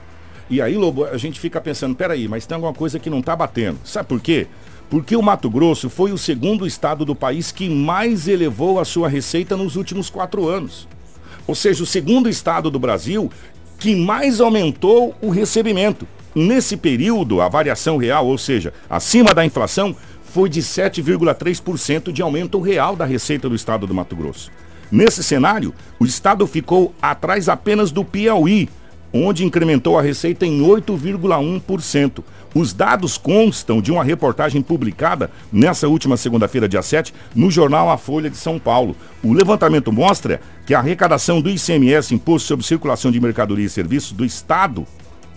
E 0.49 0.59
aí, 0.59 0.75
Lobo, 0.75 1.05
a 1.05 1.17
gente 1.17 1.39
fica 1.39 1.61
pensando, 1.61 1.93
peraí, 1.93 2.27
mas 2.27 2.47
tem 2.47 2.55
alguma 2.55 2.73
coisa 2.73 2.97
que 2.97 3.11
não 3.11 3.19
está 3.19 3.35
batendo. 3.35 3.77
Sabe 3.85 4.09
por 4.09 4.19
quê? 4.19 4.47
Porque 4.89 5.15
o 5.15 5.21
Mato 5.21 5.51
Grosso 5.51 5.87
foi 5.87 6.11
o 6.11 6.17
segundo 6.17 6.65
estado 6.65 7.05
do 7.05 7.13
país 7.13 7.51
que 7.51 7.69
mais 7.69 8.27
elevou 8.27 8.79
a 8.79 8.85
sua 8.85 9.07
receita 9.07 9.55
nos 9.55 9.75
últimos 9.75 10.09
quatro 10.09 10.49
anos. 10.49 10.87
Ou 11.45 11.53
seja, 11.53 11.83
o 11.83 11.85
segundo 11.85 12.27
estado 12.27 12.71
do 12.71 12.79
Brasil 12.79 13.31
que 13.77 13.95
mais 13.95 14.41
aumentou 14.41 15.15
o 15.21 15.29
recebimento. 15.29 16.07
Nesse 16.33 16.75
período, 16.75 17.39
a 17.39 17.47
variação 17.47 17.97
real, 17.97 18.25
ou 18.25 18.37
seja, 18.39 18.73
acima 18.89 19.31
da 19.31 19.45
inflação, 19.45 19.95
foi 20.33 20.47
de 20.49 20.61
7,3% 20.61 22.11
de 22.11 22.21
aumento 22.21 22.59
real 22.59 22.95
da 22.95 23.05
receita 23.05 23.49
do 23.49 23.55
estado 23.55 23.85
do 23.85 23.93
Mato 23.93 24.15
Grosso. 24.15 24.49
Nesse 24.89 25.23
cenário, 25.23 25.73
o 25.99 26.05
estado 26.05 26.47
ficou 26.47 26.93
atrás 27.01 27.49
apenas 27.49 27.91
do 27.91 28.03
Piauí, 28.03 28.69
onde 29.13 29.45
incrementou 29.45 29.99
a 29.99 30.01
receita 30.01 30.45
em 30.45 30.61
8,1%. 30.61 32.23
Os 32.53 32.73
dados 32.73 33.17
constam 33.17 33.81
de 33.81 33.91
uma 33.91 34.03
reportagem 34.03 34.61
publicada 34.61 35.29
nessa 35.51 35.87
última 35.87 36.15
segunda-feira, 36.17 36.67
dia 36.67 36.81
7, 36.81 37.13
no 37.35 37.51
jornal 37.51 37.89
A 37.89 37.97
Folha 37.97 38.29
de 38.29 38.37
São 38.37 38.57
Paulo. 38.57 38.95
O 39.23 39.33
levantamento 39.33 39.91
mostra 39.91 40.41
que 40.65 40.73
a 40.73 40.79
arrecadação 40.79 41.41
do 41.41 41.49
ICMS, 41.49 42.13
Imposto 42.13 42.47
sobre 42.47 42.65
Circulação 42.65 43.11
de 43.11 43.19
Mercadorias 43.19 43.71
e 43.71 43.75
Serviços, 43.75 44.11
do 44.11 44.25
Estado, 44.25 44.85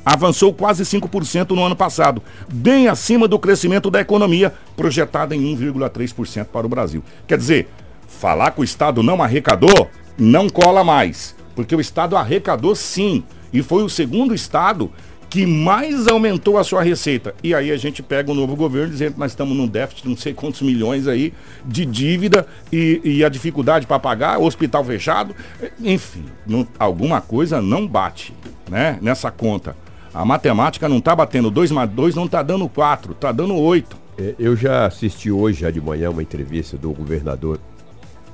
avançou 0.04 0.52
quase 0.52 0.82
5% 0.84 1.50
no 1.50 1.64
ano 1.64 1.74
passado, 1.74 2.22
bem 2.52 2.88
acima 2.88 3.26
do 3.26 3.38
crescimento 3.38 3.90
da 3.90 4.00
economia, 4.00 4.52
projetada 4.76 5.34
em 5.34 5.56
1,3% 5.56 6.46
para 6.46 6.66
o 6.66 6.68
Brasil. 6.68 7.02
Quer 7.26 7.38
dizer, 7.38 7.68
falar 8.06 8.50
que 8.50 8.60
o 8.60 8.64
Estado 8.64 9.02
não 9.02 9.22
arrecadou, 9.22 9.88
não 10.18 10.48
cola 10.48 10.84
mais, 10.84 11.34
porque 11.54 11.74
o 11.74 11.80
Estado 11.80 12.16
arrecadou 12.16 12.74
sim, 12.74 13.24
e 13.52 13.62
foi 13.62 13.82
o 13.82 13.88
segundo 13.88 14.34
Estado 14.34 14.90
que 15.34 15.46
mais 15.46 16.06
aumentou 16.06 16.58
a 16.58 16.62
sua 16.62 16.80
receita. 16.80 17.34
E 17.42 17.52
aí 17.52 17.72
a 17.72 17.76
gente 17.76 18.00
pega 18.04 18.30
o 18.30 18.34
novo 18.36 18.54
governo 18.54 18.92
dizendo 18.92 19.14
que 19.14 19.18
nós 19.18 19.32
estamos 19.32 19.56
num 19.56 19.66
déficit 19.66 20.04
de 20.04 20.08
não 20.08 20.16
sei 20.16 20.32
quantos 20.32 20.62
milhões 20.62 21.08
aí 21.08 21.34
de 21.64 21.84
dívida 21.84 22.46
e, 22.72 23.00
e 23.02 23.24
a 23.24 23.28
dificuldade 23.28 23.84
para 23.84 23.98
pagar, 23.98 24.38
hospital 24.38 24.84
fechado, 24.84 25.34
enfim, 25.80 26.24
não, 26.46 26.64
alguma 26.78 27.20
coisa 27.20 27.60
não 27.60 27.84
bate, 27.84 28.32
né, 28.70 28.96
nessa 29.02 29.28
conta. 29.28 29.76
A 30.14 30.24
matemática 30.24 30.88
não 30.88 30.98
está 30.98 31.14
batendo 31.16 31.50
2 31.50 31.72
mais 31.72 31.90
2, 31.90 32.14
não 32.14 32.26
está 32.26 32.40
dando 32.40 32.68
4, 32.68 33.12
está 33.12 33.32
dando 33.32 33.56
8. 33.56 33.96
É, 34.16 34.34
eu 34.38 34.54
já 34.54 34.86
assisti 34.86 35.28
hoje, 35.28 35.62
já 35.62 35.72
de 35.72 35.80
manhã, 35.80 36.08
uma 36.08 36.22
entrevista 36.22 36.78
do 36.78 36.92
governador, 36.92 37.58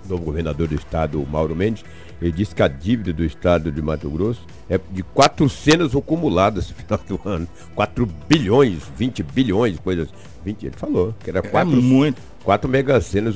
do 0.04 0.18
governador 0.18 0.68
do 0.68 0.74
estado, 0.74 1.26
Mauro 1.30 1.56
Mendes. 1.56 1.82
Ele 2.20 2.32
disse 2.32 2.54
que 2.54 2.62
a 2.62 2.68
dívida 2.68 3.14
do 3.14 3.24
estado 3.24 3.72
de 3.72 3.80
Mato 3.80 4.10
Grosso 4.10 4.42
é 4.68 4.78
de 4.90 5.02
400 5.02 5.96
acumuladas 5.96 6.68
no 6.68 6.76
final 6.76 7.00
do 7.08 7.20
ano. 7.26 7.48
4 7.74 8.06
bilhões, 8.28 8.82
20 8.98 9.22
bilhões, 9.22 9.80
coisas. 9.80 10.10
20, 10.44 10.66
ele 10.66 10.76
falou 10.76 11.14
que 11.18 11.30
era 11.30 11.40
4, 11.40 11.72
é 11.72 11.80
muito. 11.80 12.20
4 12.44 12.68
megacenas 12.68 13.34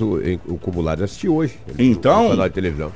acumuladas. 0.54 1.04
Assisti 1.04 1.30
hoje. 1.30 1.58
Então, 1.78 2.24
no 2.24 2.30
canal 2.30 2.48
de 2.48 2.54
televisão 2.54 2.92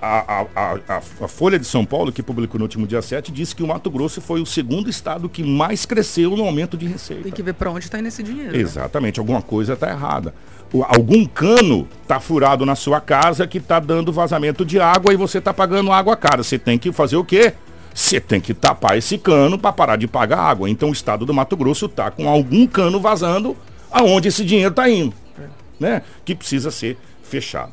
a, 0.00 0.42
a, 0.42 0.46
a, 0.54 0.96
a, 0.96 1.28
Folha 1.28 1.58
de 1.58 1.66
São 1.66 1.84
Paulo, 1.84 2.12
que 2.12 2.22
publicou 2.22 2.58
no 2.58 2.64
último 2.64 2.86
dia 2.86 3.02
7, 3.02 3.32
disse 3.32 3.54
que 3.54 3.62
o 3.62 3.66
Mato 3.66 3.90
Grosso 3.90 4.20
foi 4.20 4.40
o 4.40 4.46
segundo 4.46 4.88
estado 4.88 5.28
que 5.28 5.42
mais 5.42 5.84
cresceu 5.84 6.36
no 6.36 6.44
aumento 6.44 6.76
de 6.76 6.86
receita. 6.86 7.24
Tem 7.24 7.32
que 7.32 7.42
ver 7.42 7.54
para 7.54 7.70
onde 7.70 7.84
está 7.84 7.98
indo 7.98 8.08
esse 8.08 8.22
dinheiro. 8.22 8.52
Né? 8.52 8.58
Exatamente, 8.58 9.18
né? 9.18 9.22
alguma 9.22 9.42
coisa 9.42 9.74
está 9.74 9.90
errada. 9.90 10.34
O, 10.72 10.82
algum 10.84 11.24
cano 11.24 11.88
está 12.02 12.20
furado 12.20 12.64
na 12.64 12.74
sua 12.74 13.00
casa 13.00 13.46
que 13.46 13.58
está 13.58 13.80
dando 13.80 14.12
vazamento 14.12 14.64
de 14.64 14.78
água 14.78 15.12
e 15.12 15.16
você 15.16 15.38
está 15.38 15.52
pagando 15.52 15.90
água 15.92 16.16
cara. 16.16 16.42
Você 16.42 16.58
tem 16.58 16.78
que 16.78 16.92
fazer 16.92 17.16
o 17.16 17.24
quê? 17.24 17.54
Você 17.94 18.20
tem 18.20 18.40
que 18.40 18.54
tapar 18.54 18.96
esse 18.96 19.18
cano 19.18 19.58
para 19.58 19.72
parar 19.72 19.96
de 19.96 20.06
pagar 20.06 20.38
água. 20.38 20.70
Então 20.70 20.90
o 20.90 20.92
estado 20.92 21.26
do 21.26 21.34
Mato 21.34 21.56
Grosso 21.56 21.86
está 21.86 22.10
com 22.10 22.28
algum 22.28 22.66
cano 22.66 23.00
vazando 23.00 23.56
aonde 23.90 24.28
esse 24.28 24.44
dinheiro 24.44 24.70
está 24.70 24.88
indo, 24.88 25.14
é. 25.38 25.46
né? 25.80 26.02
Que 26.24 26.34
precisa 26.34 26.70
ser 26.70 26.96
fechado. 27.22 27.72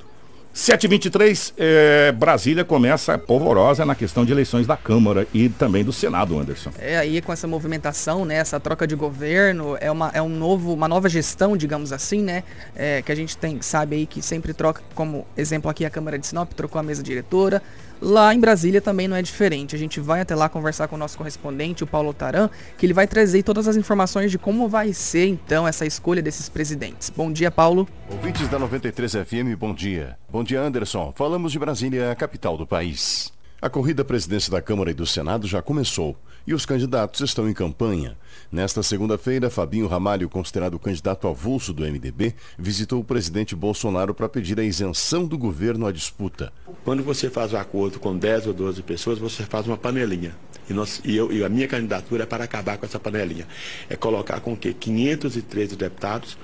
723, 0.56 1.54
é, 1.58 2.12
Brasília 2.14 2.64
começa 2.64 3.18
polvorosa 3.18 3.86
na 3.86 3.94
questão 3.94 4.24
de 4.24 4.32
eleições 4.32 4.66
da 4.66 4.78
Câmara 4.78 5.28
e 5.34 5.50
também 5.50 5.84
do 5.84 5.92
Senado, 5.92 6.40
Anderson. 6.40 6.72
É 6.80 6.98
aí 6.98 7.22
com 7.22 7.34
essa 7.34 7.46
movimentação, 7.46 8.24
né, 8.24 8.36
essa 8.36 8.58
troca 8.58 8.88
de 8.88 8.96
governo, 8.96 9.76
é 9.82 9.92
uma, 9.92 10.12
é 10.14 10.22
um 10.22 10.30
novo, 10.30 10.74
uma 10.74 10.88
nova 10.88 11.10
gestão, 11.10 11.58
digamos 11.58 11.92
assim, 11.92 12.22
né, 12.22 12.46
é, 12.74 13.02
que 13.02 13.12
a 13.12 13.16
gente 13.16 13.36
tem, 13.36 13.62
sabe 13.62 13.98
aí 13.98 14.06
que 14.06 14.22
sempre 14.22 14.54
troca, 14.54 14.82
como 14.96 15.28
exemplo 15.36 15.70
aqui 15.70 15.84
a 15.84 15.90
Câmara 15.90 16.18
de 16.18 16.26
Sinop, 16.26 16.50
trocou 16.54 16.80
a 16.80 16.84
mesa 16.84 17.04
diretora, 17.04 17.62
Lá 18.02 18.34
em 18.34 18.40
Brasília 18.40 18.82
também 18.82 19.08
não 19.08 19.16
é 19.16 19.22
diferente. 19.22 19.76
A 19.76 19.80
gente 19.80 20.00
vai 20.00 20.22
até 20.22 20.36
lá 20.36 20.50
conversar 20.50 20.88
com 20.88 20.96
o 20.96 21.00
nosso 21.00 21.18
correspondente, 21.18 21.84
o 21.84 21.88
Paulo 21.88 22.14
Taran, 22.14 22.50
que 22.78 22.86
ele 22.86 22.94
vai 22.94 23.08
trazer 23.08 23.44
todas 23.44 23.68
as 23.68 23.78
informações 23.78 24.32
de 24.32 24.38
como 24.38 24.68
vai 24.68 24.94
ser 24.94 25.28
então 25.28 25.68
essa 25.68 25.86
escolha 25.86 26.22
desses 26.22 26.50
presidentes. 26.50 27.10
Bom 27.10 27.32
dia, 27.32 27.50
Paulo. 27.50 27.88
Ouvintes 28.10 28.48
da 28.48 28.60
93 28.60 29.12
FM, 29.14 29.58
bom 29.58 29.74
dia. 29.74 30.18
Bom 30.36 30.44
dia, 30.44 30.62
Anderson. 30.62 31.14
Falamos 31.16 31.54
de 31.54 31.58
Brasília, 31.58 32.12
a 32.12 32.14
capital 32.14 32.58
do 32.58 32.68
país. 32.68 33.32
A 33.62 33.70
corrida 33.70 34.02
à 34.02 34.06
presidência 34.06 34.52
da 34.52 34.62
Câmara 34.62 34.92
e 34.92 34.94
do 34.94 35.06
Senado 35.06 35.48
já 35.48 35.62
começou 35.62 36.14
e 36.46 36.54
os 36.54 36.66
candidatos 36.66 37.22
estão 37.22 37.48
em 37.48 37.54
campanha. 37.54 38.18
Nesta 38.52 38.84
segunda-feira, 38.84 39.50
Fabinho 39.50 39.88
Ramalho, 39.88 40.28
considerado 40.28 40.78
candidato 40.78 41.30
avulso 41.30 41.72
do 41.72 41.84
MDB, 41.84 42.36
visitou 42.60 43.00
o 43.00 43.04
presidente 43.06 43.56
Bolsonaro 43.56 44.14
para 44.14 44.28
pedir 44.28 44.60
a 44.60 44.64
isenção 44.66 45.26
do 45.26 45.38
governo 45.38 45.88
à 45.88 45.92
disputa. 45.94 46.52
Quando 46.84 47.02
você 47.02 47.30
faz 47.30 47.54
um 47.54 47.58
acordo 47.58 47.98
com 47.98 48.18
10 48.18 48.48
ou 48.48 48.54
12 48.54 48.84
pessoas, 48.84 49.18
você 49.18 49.44
faz 49.44 49.66
uma 49.66 49.78
panelinha. 49.78 50.36
E, 50.70 50.74
nós, 50.74 51.00
e, 51.06 51.16
eu, 51.16 51.32
e 51.32 51.46
a 51.46 51.48
minha 51.48 51.70
candidatura 51.70 52.24
é 52.24 52.26
para 52.26 52.44
acabar 52.44 52.78
com 52.78 52.86
essa 52.86 53.00
panelinha. 53.00 53.48
É 53.90 53.96
colocar 53.96 54.42
com 54.42 54.54
que 54.54 54.74
513 54.74 55.78
deputados 55.78 56.38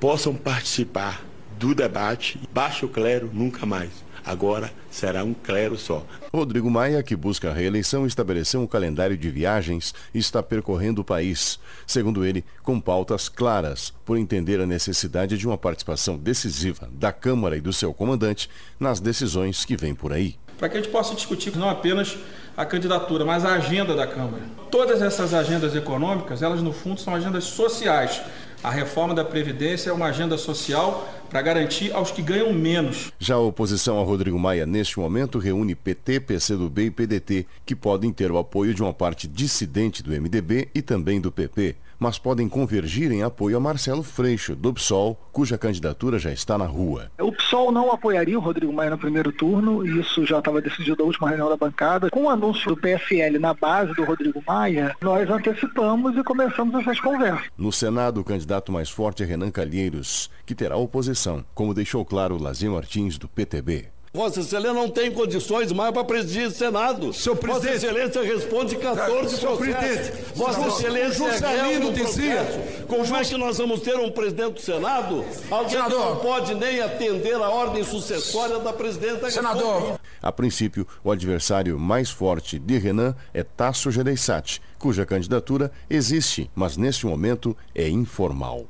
possam 0.00 0.34
participar 0.34 1.33
do 1.58 1.74
debate. 1.74 2.40
Baixo 2.52 2.88
clero, 2.88 3.30
nunca 3.32 3.64
mais. 3.66 4.04
Agora 4.24 4.72
será 4.90 5.22
um 5.22 5.34
clero 5.34 5.76
só. 5.76 6.04
Rodrigo 6.32 6.70
Maia, 6.70 7.02
que 7.02 7.14
busca 7.14 7.50
a 7.50 7.52
reeleição, 7.52 8.06
estabeleceu 8.06 8.60
um 8.60 8.66
calendário 8.66 9.18
de 9.18 9.30
viagens 9.30 9.94
e 10.14 10.18
está 10.18 10.42
percorrendo 10.42 11.02
o 11.02 11.04
país, 11.04 11.60
segundo 11.86 12.24
ele, 12.24 12.42
com 12.62 12.80
pautas 12.80 13.28
claras, 13.28 13.92
por 14.04 14.16
entender 14.16 14.60
a 14.60 14.66
necessidade 14.66 15.36
de 15.36 15.46
uma 15.46 15.58
participação 15.58 16.16
decisiva 16.16 16.88
da 16.90 17.12
Câmara 17.12 17.56
e 17.56 17.60
do 17.60 17.72
seu 17.72 17.92
comandante 17.92 18.48
nas 18.80 18.98
decisões 18.98 19.64
que 19.64 19.76
vêm 19.76 19.94
por 19.94 20.10
aí. 20.10 20.36
Para 20.56 20.70
que 20.70 20.78
a 20.78 20.80
gente 20.80 20.90
possa 20.90 21.14
discutir 21.14 21.54
não 21.56 21.68
apenas 21.68 22.16
a 22.56 22.64
candidatura, 22.64 23.24
mas 23.24 23.44
a 23.44 23.54
agenda 23.54 23.94
da 23.94 24.06
Câmara. 24.06 24.44
Todas 24.70 25.02
essas 25.02 25.34
agendas 25.34 25.74
econômicas, 25.76 26.40
elas 26.40 26.62
no 26.62 26.72
fundo 26.72 27.00
são 27.00 27.14
agendas 27.14 27.44
sociais 27.44 28.22
a 28.64 28.70
reforma 28.70 29.14
da 29.14 29.22
Previdência 29.22 29.90
é 29.90 29.92
uma 29.92 30.06
agenda 30.06 30.38
social 30.38 31.06
para 31.28 31.42
garantir 31.42 31.92
aos 31.92 32.10
que 32.10 32.22
ganham 32.22 32.50
menos. 32.50 33.12
Já 33.18 33.34
a 33.34 33.38
oposição 33.38 34.00
a 34.00 34.04
Rodrigo 34.04 34.38
Maia, 34.38 34.64
neste 34.64 34.98
momento, 34.98 35.38
reúne 35.38 35.74
PT, 35.74 36.20
PCdoB 36.20 36.86
e 36.86 36.90
PDT, 36.90 37.46
que 37.66 37.76
podem 37.76 38.10
ter 38.10 38.30
o 38.30 38.38
apoio 38.38 38.72
de 38.72 38.82
uma 38.82 38.94
parte 38.94 39.28
dissidente 39.28 40.02
do 40.02 40.18
MDB 40.18 40.68
e 40.74 40.80
também 40.80 41.20
do 41.20 41.30
PP 41.30 41.76
mas 41.98 42.18
podem 42.18 42.48
convergir 42.48 43.10
em 43.12 43.22
apoio 43.22 43.56
a 43.56 43.60
Marcelo 43.60 44.02
Freixo, 44.02 44.54
do 44.54 44.72
PSOL, 44.72 45.18
cuja 45.32 45.58
candidatura 45.58 46.18
já 46.18 46.32
está 46.32 46.56
na 46.56 46.66
rua. 46.66 47.10
O 47.18 47.32
PSOL 47.32 47.72
não 47.72 47.92
apoiaria 47.92 48.38
o 48.38 48.42
Rodrigo 48.42 48.72
Maia 48.72 48.90
no 48.90 48.98
primeiro 48.98 49.32
turno, 49.32 49.86
e 49.86 50.00
isso 50.00 50.24
já 50.26 50.38
estava 50.38 50.60
decidido 50.60 50.98
na 50.98 51.04
última 51.04 51.28
reunião 51.28 51.48
da 51.48 51.56
bancada. 51.56 52.10
Com 52.10 52.24
o 52.24 52.30
anúncio 52.30 52.68
do 52.68 52.76
PFL 52.76 53.38
na 53.40 53.54
base 53.54 53.92
do 53.94 54.04
Rodrigo 54.04 54.42
Maia, 54.46 54.94
nós 55.00 55.28
antecipamos 55.28 56.16
e 56.16 56.22
começamos 56.22 56.74
essas 56.80 57.00
conversas. 57.00 57.46
No 57.56 57.72
Senado, 57.72 58.20
o 58.20 58.24
candidato 58.24 58.72
mais 58.72 58.90
forte 58.90 59.22
é 59.22 59.26
Renan 59.26 59.50
Calheiros, 59.50 60.30
que 60.44 60.54
terá 60.54 60.76
oposição, 60.76 61.44
como 61.54 61.74
deixou 61.74 62.04
claro 62.04 62.40
Lazinho 62.40 62.74
Martins, 62.74 63.18
do 63.18 63.28
PTB. 63.28 63.94
Vossa 64.16 64.38
Excelência 64.38 64.72
não 64.72 64.88
tem 64.88 65.10
condições 65.10 65.72
mais 65.72 65.92
para 65.92 66.04
presidir 66.04 66.46
o 66.46 66.50
Senado. 66.52 67.12
Senhor 67.12 67.34
presidente. 67.34 67.64
Vossa 67.72 67.76
Excelência 67.76 68.22
responde 68.22 68.76
14 68.76 69.36
Senhor 69.36 69.56
processos. 69.56 69.82
presidente. 69.82 70.24
Vossa 70.36 70.68
Excelência 70.68 71.12
Juscelino 71.14 71.88
é 71.88 71.92
dizia. 71.92 72.84
Como 72.86 73.16
é 73.16 73.24
que 73.24 73.36
nós 73.36 73.58
vamos 73.58 73.80
ter 73.80 73.96
um 73.96 74.12
presidente 74.12 74.52
do 74.52 74.60
Senado? 74.60 75.24
Alguém 75.50 75.70
Senador. 75.70 76.00
que 76.00 76.08
não 76.10 76.16
pode 76.20 76.54
nem 76.54 76.80
atender 76.80 77.34
a 77.34 77.48
ordem 77.50 77.82
sucessória 77.82 78.60
da 78.60 78.72
presidente 78.72 79.20
da 79.20 79.30
Senador. 79.32 79.74
República. 79.74 80.00
A 80.22 80.30
princípio, 80.30 80.86
o 81.02 81.10
adversário 81.10 81.76
mais 81.76 82.08
forte 82.08 82.56
de 82.56 82.78
Renan 82.78 83.16
é 83.34 83.42
Tasso 83.42 83.90
Gereissati, 83.90 84.62
cuja 84.78 85.04
candidatura 85.04 85.72
existe, 85.90 86.48
mas 86.54 86.76
neste 86.76 87.04
momento 87.04 87.56
é 87.74 87.88
informal. 87.88 88.64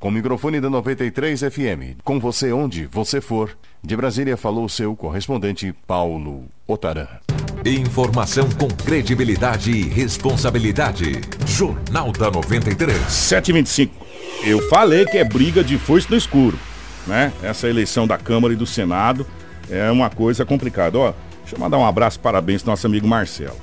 Com 0.00 0.08
o 0.08 0.12
microfone 0.12 0.62
da 0.62 0.70
93 0.70 1.40
FM, 1.40 2.00
com 2.02 2.18
você 2.18 2.50
onde 2.54 2.86
você 2.86 3.20
for, 3.20 3.54
de 3.84 3.94
Brasília 3.94 4.34
falou 4.34 4.66
seu 4.66 4.96
correspondente 4.96 5.74
Paulo 5.86 6.46
Otaran. 6.66 7.06
Informação 7.66 8.48
com 8.52 8.66
credibilidade 8.66 9.70
e 9.70 9.82
responsabilidade. 9.82 11.20
Jornal 11.46 12.12
da 12.12 12.30
93. 12.30 12.96
725. 13.12 14.06
Eu 14.42 14.66
falei 14.70 15.04
que 15.04 15.18
é 15.18 15.24
briga 15.24 15.62
de 15.62 15.76
foice 15.76 16.10
no 16.10 16.16
escuro, 16.16 16.58
né? 17.06 17.30
Essa 17.42 17.68
eleição 17.68 18.06
da 18.06 18.16
Câmara 18.16 18.54
e 18.54 18.56
do 18.56 18.64
Senado 18.64 19.26
é 19.68 19.90
uma 19.90 20.08
coisa 20.08 20.46
complicada. 20.46 20.98
Ó, 20.98 21.12
deixa 21.42 21.56
eu 21.56 21.60
mandar 21.60 21.76
um 21.76 21.84
abraço, 21.84 22.18
parabéns 22.20 22.64
nosso 22.64 22.86
amigo 22.86 23.06
Marcelo. 23.06 23.58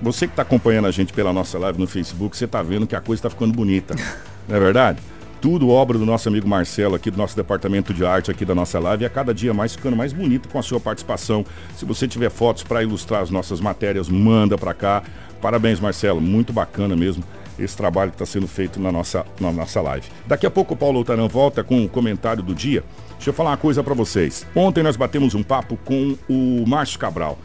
Você 0.00 0.28
que 0.28 0.34
está 0.34 0.42
acompanhando 0.42 0.86
a 0.86 0.92
gente 0.92 1.12
pela 1.12 1.32
nossa 1.32 1.58
live 1.58 1.80
no 1.80 1.88
Facebook, 1.88 2.36
você 2.36 2.44
está 2.44 2.62
vendo 2.62 2.86
que 2.86 2.94
a 2.94 3.00
coisa 3.00 3.18
está 3.18 3.30
ficando 3.30 3.52
bonita. 3.52 3.96
Não 4.46 4.56
é 4.56 4.60
verdade? 4.60 5.13
Tudo 5.44 5.68
obra 5.68 5.98
do 5.98 6.06
nosso 6.06 6.26
amigo 6.26 6.48
Marcelo 6.48 6.94
aqui 6.94 7.10
do 7.10 7.18
nosso 7.18 7.36
departamento 7.36 7.92
de 7.92 8.02
arte 8.02 8.30
aqui 8.30 8.46
da 8.46 8.54
nossa 8.54 8.78
live 8.78 9.04
a 9.04 9.10
cada 9.10 9.34
dia 9.34 9.52
mais 9.52 9.74
ficando 9.74 9.94
mais 9.94 10.10
bonita 10.10 10.48
com 10.48 10.58
a 10.58 10.62
sua 10.62 10.80
participação. 10.80 11.44
Se 11.76 11.84
você 11.84 12.08
tiver 12.08 12.30
fotos 12.30 12.62
para 12.62 12.82
ilustrar 12.82 13.20
as 13.20 13.28
nossas 13.28 13.60
matérias, 13.60 14.08
manda 14.08 14.56
para 14.56 14.72
cá. 14.72 15.02
Parabéns, 15.42 15.78
Marcelo, 15.78 16.18
muito 16.18 16.50
bacana 16.50 16.96
mesmo 16.96 17.22
esse 17.58 17.76
trabalho 17.76 18.10
que 18.10 18.14
está 18.14 18.24
sendo 18.24 18.48
feito 18.48 18.80
na 18.80 18.90
nossa, 18.90 19.26
na 19.38 19.52
nossa 19.52 19.82
live. 19.82 20.08
Daqui 20.26 20.46
a 20.46 20.50
pouco 20.50 20.72
o 20.72 20.76
Paulo 20.78 21.00
Otaran 21.00 21.28
volta 21.28 21.62
com 21.62 21.84
o 21.84 21.88
comentário 21.90 22.42
do 22.42 22.54
dia. 22.54 22.82
Deixa 23.16 23.28
eu 23.28 23.34
falar 23.34 23.50
uma 23.50 23.58
coisa 23.58 23.84
para 23.84 23.92
vocês. 23.92 24.46
Ontem 24.56 24.82
nós 24.82 24.96
batemos 24.96 25.34
um 25.34 25.42
papo 25.42 25.76
com 25.84 26.16
o 26.26 26.64
Márcio 26.66 26.98
Cabral. 26.98 27.38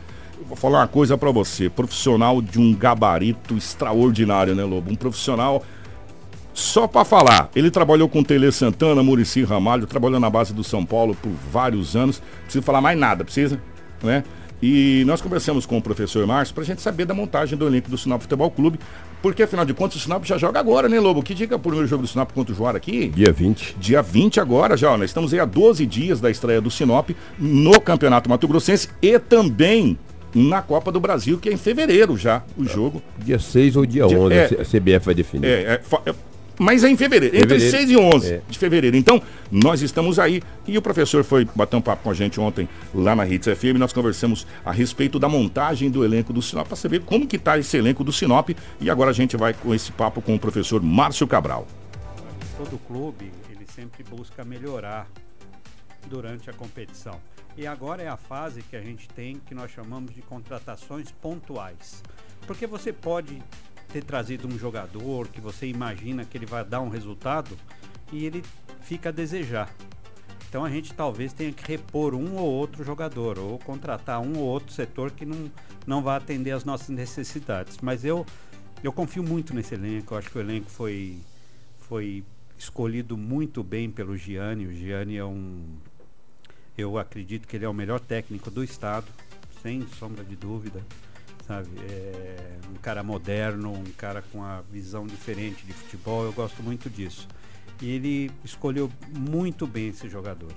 Vou 0.48 0.56
falar 0.56 0.80
uma 0.80 0.88
coisa 0.88 1.18
para 1.18 1.32
você, 1.32 1.70
profissional 1.70 2.42
de 2.42 2.62
um 2.62 2.74
gabarito 2.74 3.58
extraordinário, 3.58 4.56
né, 4.56 4.64
Lobo? 4.64 4.90
Um 4.90 4.96
profissional 4.96 5.62
só 6.54 6.88
para 6.88 7.06
falar, 7.06 7.50
ele 7.56 7.72
trabalhou 7.72 8.10
com 8.10 8.24
Tele 8.24 8.52
Santana, 8.52 9.02
Murici 9.02 9.44
Ramalho, 9.44 9.88
trabalhou 9.88 10.20
na 10.20 10.30
base 10.30 10.54
do 10.54 10.64
São 10.64 10.86
Paulo 10.86 11.16
por 11.16 11.32
vários 11.52 11.96
anos. 11.96 12.20
Não 12.20 12.44
precisa 12.44 12.64
falar 12.64 12.82
mais 12.82 12.98
nada, 12.98 13.24
precisa, 13.24 13.62
né? 14.04 14.24
E 14.62 15.04
nós 15.06 15.22
conversamos 15.22 15.66
com 15.66 15.78
o 15.78 15.82
professor 15.82 16.26
Márcio 16.28 16.54
para 16.54 16.64
a 16.64 16.68
gente 16.68 16.82
saber 16.82 17.06
da 17.06 17.14
montagem 17.14 17.58
do 17.58 17.66
elenco 17.66 17.90
do 17.90 17.98
Sinop 17.98 18.22
Futebol 18.22 18.52
Clube, 18.52 18.78
porque 19.22 19.44
afinal 19.44 19.64
de 19.64 19.74
contas 19.74 19.98
o 19.98 20.00
Sinop 20.00 20.26
já 20.26 20.38
joga 20.38 20.60
agora, 20.60 20.90
né, 20.90 21.00
Lobo? 21.00 21.24
Que 21.24 21.34
diga 21.34 21.56
o 21.56 21.60
primeiro 21.60 21.88
jogo 21.88 22.04
do 22.04 22.08
Sinop 22.10 22.32
contra 22.34 22.54
o 22.54 22.58
Joara 22.58 22.78
aqui? 22.78 23.08
Dia 23.08 23.32
20. 23.32 23.78
Dia 23.80 24.02
20 24.02 24.40
agora 24.42 24.76
já, 24.76 24.92
ó, 24.92 24.98
nós 24.98 25.10
estamos 25.10 25.34
aí 25.34 25.40
a 25.40 25.46
12 25.46 25.86
dias 25.86 26.20
da 26.20 26.30
estreia 26.30 26.60
do 26.60 26.70
Sinop 26.70 27.12
no 27.38 27.80
Campeonato 27.80 28.30
Mato 28.30 28.48
Grossense 28.50 28.90
e 29.02 29.18
também 29.18 29.98
na 30.34 30.62
Copa 30.62 30.92
do 30.92 31.00
Brasil, 31.00 31.38
que 31.38 31.50
é 31.50 31.54
em 31.54 31.58
fevereiro 31.58 32.18
já 32.18 32.44
o 32.58 32.66
jogo. 32.66 33.02
Dia 33.18 33.40
6 33.40 33.78
ou 33.78 33.86
dia 33.86 34.06
11, 34.06 34.34
é, 34.34 34.46
a 34.46 34.66
CBF 34.66 35.06
vai 35.06 35.16
definir. 35.16 35.48
É, 35.48 35.62
é, 35.62 35.82
é, 36.06 36.14
mas 36.60 36.84
é 36.84 36.90
em 36.90 36.98
fevereiro, 36.98 37.36
entre 37.36 37.58
Fevereiro. 37.60 37.78
6 37.78 37.90
e 37.90 37.98
11 37.98 38.34
É. 38.34 38.42
de 38.48 38.60
fevereiro. 38.60 38.96
Então, 38.98 39.20
nós 39.50 39.82
estamos 39.82 40.20
aí. 40.20 40.44
E 40.68 40.78
o 40.78 40.82
professor 40.82 41.24
foi 41.24 41.46
bater 41.56 41.76
um 41.78 41.82
papo 41.82 42.04
com 42.04 42.12
a 42.12 42.14
gente 42.14 42.40
ontem 42.40 42.70
lá 42.94 43.16
na 43.16 43.26
Hits 43.28 43.48
FM. 43.58 43.78
Nós 43.80 43.92
conversamos 43.94 44.46
a 44.64 44.72
respeito 44.72 45.18
da 45.18 45.28
montagem 45.30 45.90
do 45.90 46.04
elenco 46.06 46.32
do 46.34 46.42
Sinop, 46.42 46.68
para 46.68 46.76
saber 46.76 47.02
como 47.04 47.26
que 47.26 47.38
tá 47.40 47.58
esse 47.58 47.76
elenco 47.78 48.04
do 48.04 48.12
Sinop. 48.12 48.50
E 48.80 48.90
agora 48.90 49.10
a 49.10 49.14
gente 49.14 49.36
vai 49.38 49.54
com 49.54 49.74
esse 49.74 49.92
papo 49.92 50.22
com 50.22 50.36
o 50.36 50.40
professor 50.40 50.82
Márcio 50.82 51.26
Cabral. 51.26 51.66
todo 52.58 52.78
clube 52.80 53.32
ele 53.50 53.66
sempre 53.74 54.04
busca 54.04 54.44
melhorar 54.44 55.08
durante 56.10 56.50
a 56.50 56.54
competição. 56.54 57.16
E 57.58 57.66
agora 57.68 58.02
é 58.04 58.08
a 58.08 58.18
fase 58.18 58.62
que 58.64 58.76
a 58.76 58.82
gente 58.82 59.08
tem 59.10 59.40
que 59.46 59.54
nós 59.56 59.72
chamamos 59.72 60.14
de 60.14 60.22
contratações 60.22 61.12
pontuais. 61.22 62.02
Porque 62.48 62.66
você 62.68 62.92
pode 62.94 63.42
ter 63.92 64.04
trazido 64.04 64.48
um 64.48 64.58
jogador 64.58 65.28
que 65.28 65.42
você 65.42 65.68
imagina 65.68 66.24
que 66.24 66.38
ele 66.38 66.46
vai 66.46 66.64
dar 66.64 66.82
um 66.82 66.90
resultado 66.90 67.58
e 68.12 68.26
ele 68.26 68.44
fica 68.82 69.10
a 69.10 69.12
desejar. 69.12 69.74
Então 70.48 70.66
a 70.66 70.70
gente 70.70 70.94
talvez 70.94 71.32
tenha 71.32 71.52
que 71.52 71.64
repor 71.68 72.16
um 72.16 72.36
ou 72.36 72.50
outro 72.52 72.84
jogador 72.84 73.38
ou 73.38 73.60
contratar 73.60 74.20
um 74.20 74.38
ou 74.38 74.46
outro 74.46 74.74
setor 74.74 75.12
que 75.12 75.24
não, 75.24 75.52
não 75.86 76.02
vai 76.02 76.18
atender 76.18 76.52
às 76.52 76.64
nossas 76.64 76.90
necessidades. 76.90 77.78
Mas 77.82 78.04
eu, 78.04 78.26
eu 78.84 78.92
confio 78.92 79.22
muito 79.22 79.54
nesse 79.54 79.76
elenco. 79.76 80.14
Eu 80.14 80.18
acho 80.18 80.30
que 80.32 80.38
o 80.38 80.42
elenco 80.42 80.70
foi, 80.70 81.18
foi 81.78 82.24
escolhido 82.58 83.16
muito 83.16 83.64
bem 83.64 83.92
pelo 83.92 84.18
Gianni. 84.18 84.66
O 84.66 84.74
Gianni 84.74 85.18
é 85.18 85.26
um. 85.26 85.78
Eu 86.76 86.98
acredito 86.98 87.48
que 87.48 87.56
ele 87.56 87.66
é 87.66 87.70
o 87.70 87.74
melhor 87.74 88.00
técnico 88.00 88.50
do 88.50 88.64
estado, 88.64 89.06
sem 89.62 89.86
sombra 90.00 90.24
de 90.24 90.36
dúvida. 90.36 90.82
Sabe? 91.50 91.68
É 91.90 92.60
um 92.70 92.76
cara 92.76 93.02
moderno, 93.02 93.74
um 93.74 93.92
cara 93.98 94.22
com 94.32 94.44
a 94.44 94.62
visão 94.72 95.08
diferente 95.08 95.66
de 95.66 95.74
futebol. 95.74 96.24
Eu 96.24 96.32
gosto 96.32 96.62
muito 96.62 96.92
disso. 96.92 97.28
E 97.82 97.90
ele 97.90 98.32
escolheu 98.46 98.88
muito 99.18 99.66
bem 99.66 99.88
esses 99.88 100.12
jogadores. 100.12 100.56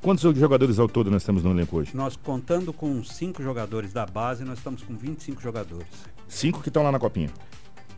Quantos 0.00 0.22
jogadores 0.38 0.78
ao 0.78 0.88
todo 0.88 1.10
nós 1.10 1.22
temos 1.22 1.44
no 1.44 1.50
elenco 1.50 1.76
hoje? 1.76 1.94
Nós 1.94 2.16
contando 2.16 2.72
com 2.72 3.04
cinco 3.04 3.42
jogadores 3.42 3.92
da 3.92 4.06
base, 4.06 4.42
nós 4.42 4.56
estamos 4.56 4.82
com 4.82 4.96
25 4.96 5.42
jogadores. 5.42 5.86
Cinco 6.26 6.62
que 6.62 6.70
estão 6.70 6.82
lá 6.82 6.90
na 6.90 6.98
copinha. 6.98 7.28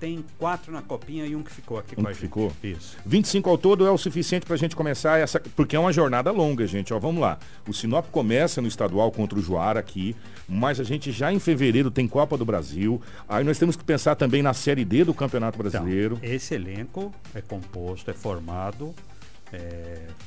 Tem 0.02 0.24
quatro 0.36 0.72
na 0.72 0.82
copinha 0.82 1.24
e 1.24 1.36
um 1.36 1.44
que 1.44 1.52
ficou 1.52 1.78
aqui 1.78 1.94
Um 1.96 2.02
com 2.02 2.08
a 2.08 2.12
gente. 2.12 2.22
ficou? 2.22 2.52
Isso. 2.60 2.96
25 3.06 3.48
ao 3.48 3.56
todo 3.56 3.86
é 3.86 3.90
o 3.92 3.96
suficiente 3.96 4.44
para 4.44 4.56
a 4.56 4.58
gente 4.58 4.74
começar 4.74 5.20
essa. 5.20 5.38
Porque 5.54 5.76
é 5.76 5.78
uma 5.78 5.92
jornada 5.92 6.32
longa, 6.32 6.66
gente. 6.66 6.92
Ó, 6.92 6.98
vamos 6.98 7.22
lá. 7.22 7.38
O 7.68 7.72
Sinop 7.72 8.06
começa 8.10 8.60
no 8.60 8.66
estadual 8.66 9.12
contra 9.12 9.38
o 9.38 9.40
Joara 9.40 9.78
aqui, 9.78 10.16
mas 10.48 10.80
a 10.80 10.82
gente 10.82 11.12
já 11.12 11.32
em 11.32 11.38
fevereiro 11.38 11.88
tem 11.88 12.08
Copa 12.08 12.36
do 12.36 12.44
Brasil. 12.44 13.00
Aí 13.28 13.44
nós 13.44 13.60
temos 13.60 13.76
que 13.76 13.84
pensar 13.84 14.16
também 14.16 14.42
na 14.42 14.52
Série 14.52 14.84
D 14.84 15.04
do 15.04 15.14
Campeonato 15.14 15.56
Brasileiro. 15.56 16.18
Esse 16.20 16.54
elenco 16.56 17.14
é 17.32 17.40
composto, 17.40 18.10
é 18.10 18.14
formado 18.14 18.92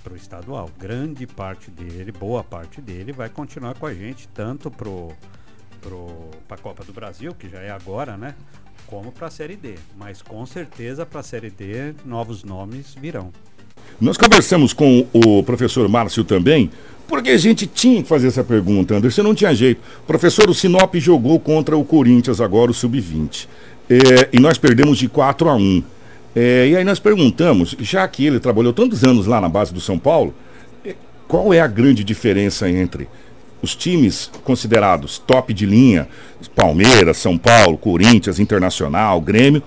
para 0.01 0.13
o 0.13 0.15
estadual. 0.15 0.69
Grande 0.79 1.27
parte 1.27 1.69
dele, 1.69 2.13
boa 2.13 2.45
parte 2.45 2.79
dele, 2.79 3.11
vai 3.11 3.27
continuar 3.27 3.73
com 3.77 3.87
a 3.87 3.93
gente, 3.93 4.25
tanto 4.29 4.71
para 4.71 4.87
a 6.55 6.57
Copa 6.59 6.85
do 6.85 6.93
Brasil, 6.93 7.35
que 7.35 7.49
já 7.49 7.59
é 7.59 7.71
agora, 7.71 8.15
né? 8.15 8.35
Como 8.87 9.11
para 9.11 9.27
a 9.27 9.31
Série 9.31 9.55
D. 9.55 9.75
Mas 9.97 10.21
com 10.21 10.45
certeza 10.45 11.05
para 11.05 11.19
a 11.19 11.23
Série 11.23 11.49
D 11.49 11.93
novos 12.05 12.43
nomes 12.43 12.95
virão. 12.99 13.31
Nós 13.99 14.17
conversamos 14.17 14.73
com 14.73 15.07
o 15.13 15.43
professor 15.43 15.87
Márcio 15.87 16.23
também, 16.23 16.69
porque 17.07 17.29
a 17.29 17.37
gente 17.37 17.65
tinha 17.67 18.01
que 18.01 18.09
fazer 18.09 18.27
essa 18.27 18.43
pergunta, 18.43 18.95
Anderson, 18.95 19.23
não 19.23 19.35
tinha 19.35 19.53
jeito. 19.53 19.81
Professor, 20.05 20.49
o 20.49 20.53
Sinop 20.53 20.95
jogou 20.95 21.39
contra 21.39 21.77
o 21.77 21.85
Corinthians 21.85 22.41
agora, 22.41 22.71
o 22.71 22.73
Sub-20. 22.73 23.47
É, 23.89 24.29
e 24.33 24.39
nós 24.39 24.57
perdemos 24.57 24.97
de 24.97 25.07
4 25.07 25.49
a 25.49 25.55
1. 25.55 25.83
É, 26.35 26.67
e 26.67 26.75
aí 26.75 26.83
nós 26.83 26.99
perguntamos, 26.99 27.75
já 27.79 28.05
que 28.07 28.25
ele 28.25 28.39
trabalhou 28.39 28.73
tantos 28.73 29.03
anos 29.03 29.25
lá 29.25 29.39
na 29.39 29.47
base 29.47 29.73
do 29.73 29.79
São 29.79 29.97
Paulo, 29.97 30.33
é, 30.83 30.95
qual 31.27 31.53
é 31.53 31.61
a 31.61 31.67
grande 31.67 32.03
diferença 32.03 32.69
entre 32.69 33.07
os 33.65 33.75
times 33.75 34.31
considerados 34.43 35.17
top 35.17 35.53
de 35.53 35.65
linha, 35.65 36.07
Palmeiras, 36.55 37.17
São 37.17 37.37
Paulo, 37.37 37.77
Corinthians, 37.77 38.39
Internacional, 38.39 39.19
Grêmio, 39.19 39.61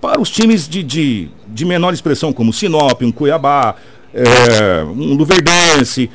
para 0.00 0.20
os 0.20 0.30
times 0.30 0.68
de, 0.68 0.82
de, 0.82 1.30
de 1.48 1.64
menor 1.64 1.92
expressão, 1.92 2.32
como 2.32 2.52
Sinop, 2.52 3.02
um 3.02 3.10
Cuiabá, 3.10 3.74
é, 4.14 4.84
um 4.84 5.14
Luverdense. 5.14 6.10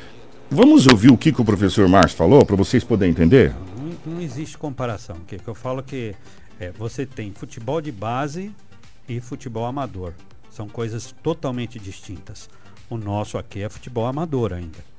Vamos 0.50 0.86
ouvir 0.86 1.10
o 1.10 1.18
que, 1.18 1.32
que 1.32 1.42
o 1.42 1.44
professor 1.44 1.86
Márcio 1.88 2.16
falou, 2.16 2.46
para 2.46 2.56
vocês 2.56 2.84
poderem 2.84 3.10
entender? 3.10 3.52
Não, 3.76 4.14
não 4.14 4.22
existe 4.22 4.56
comparação. 4.56 5.16
Que, 5.26 5.36
que 5.36 5.48
eu 5.48 5.54
falo 5.54 5.82
que 5.82 6.14
é, 6.58 6.70
você 6.70 7.04
tem 7.04 7.32
futebol 7.32 7.80
de 7.80 7.90
base 7.90 8.50
e 9.08 9.20
futebol 9.20 9.66
amador. 9.66 10.12
São 10.50 10.68
coisas 10.68 11.12
totalmente 11.22 11.78
distintas. 11.78 12.48
O 12.88 12.96
nosso 12.96 13.36
aqui 13.36 13.60
é 13.60 13.68
futebol 13.68 14.06
amador 14.06 14.52
ainda. 14.52 14.93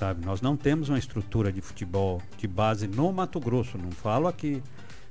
Sabe? 0.00 0.24
Nós 0.24 0.40
não 0.40 0.56
temos 0.56 0.88
uma 0.88 0.98
estrutura 0.98 1.52
de 1.52 1.60
futebol 1.60 2.22
de 2.38 2.48
base 2.48 2.88
no 2.88 3.12
Mato 3.12 3.38
Grosso. 3.38 3.76
Não 3.76 3.90
falo 3.90 4.26
aqui 4.26 4.62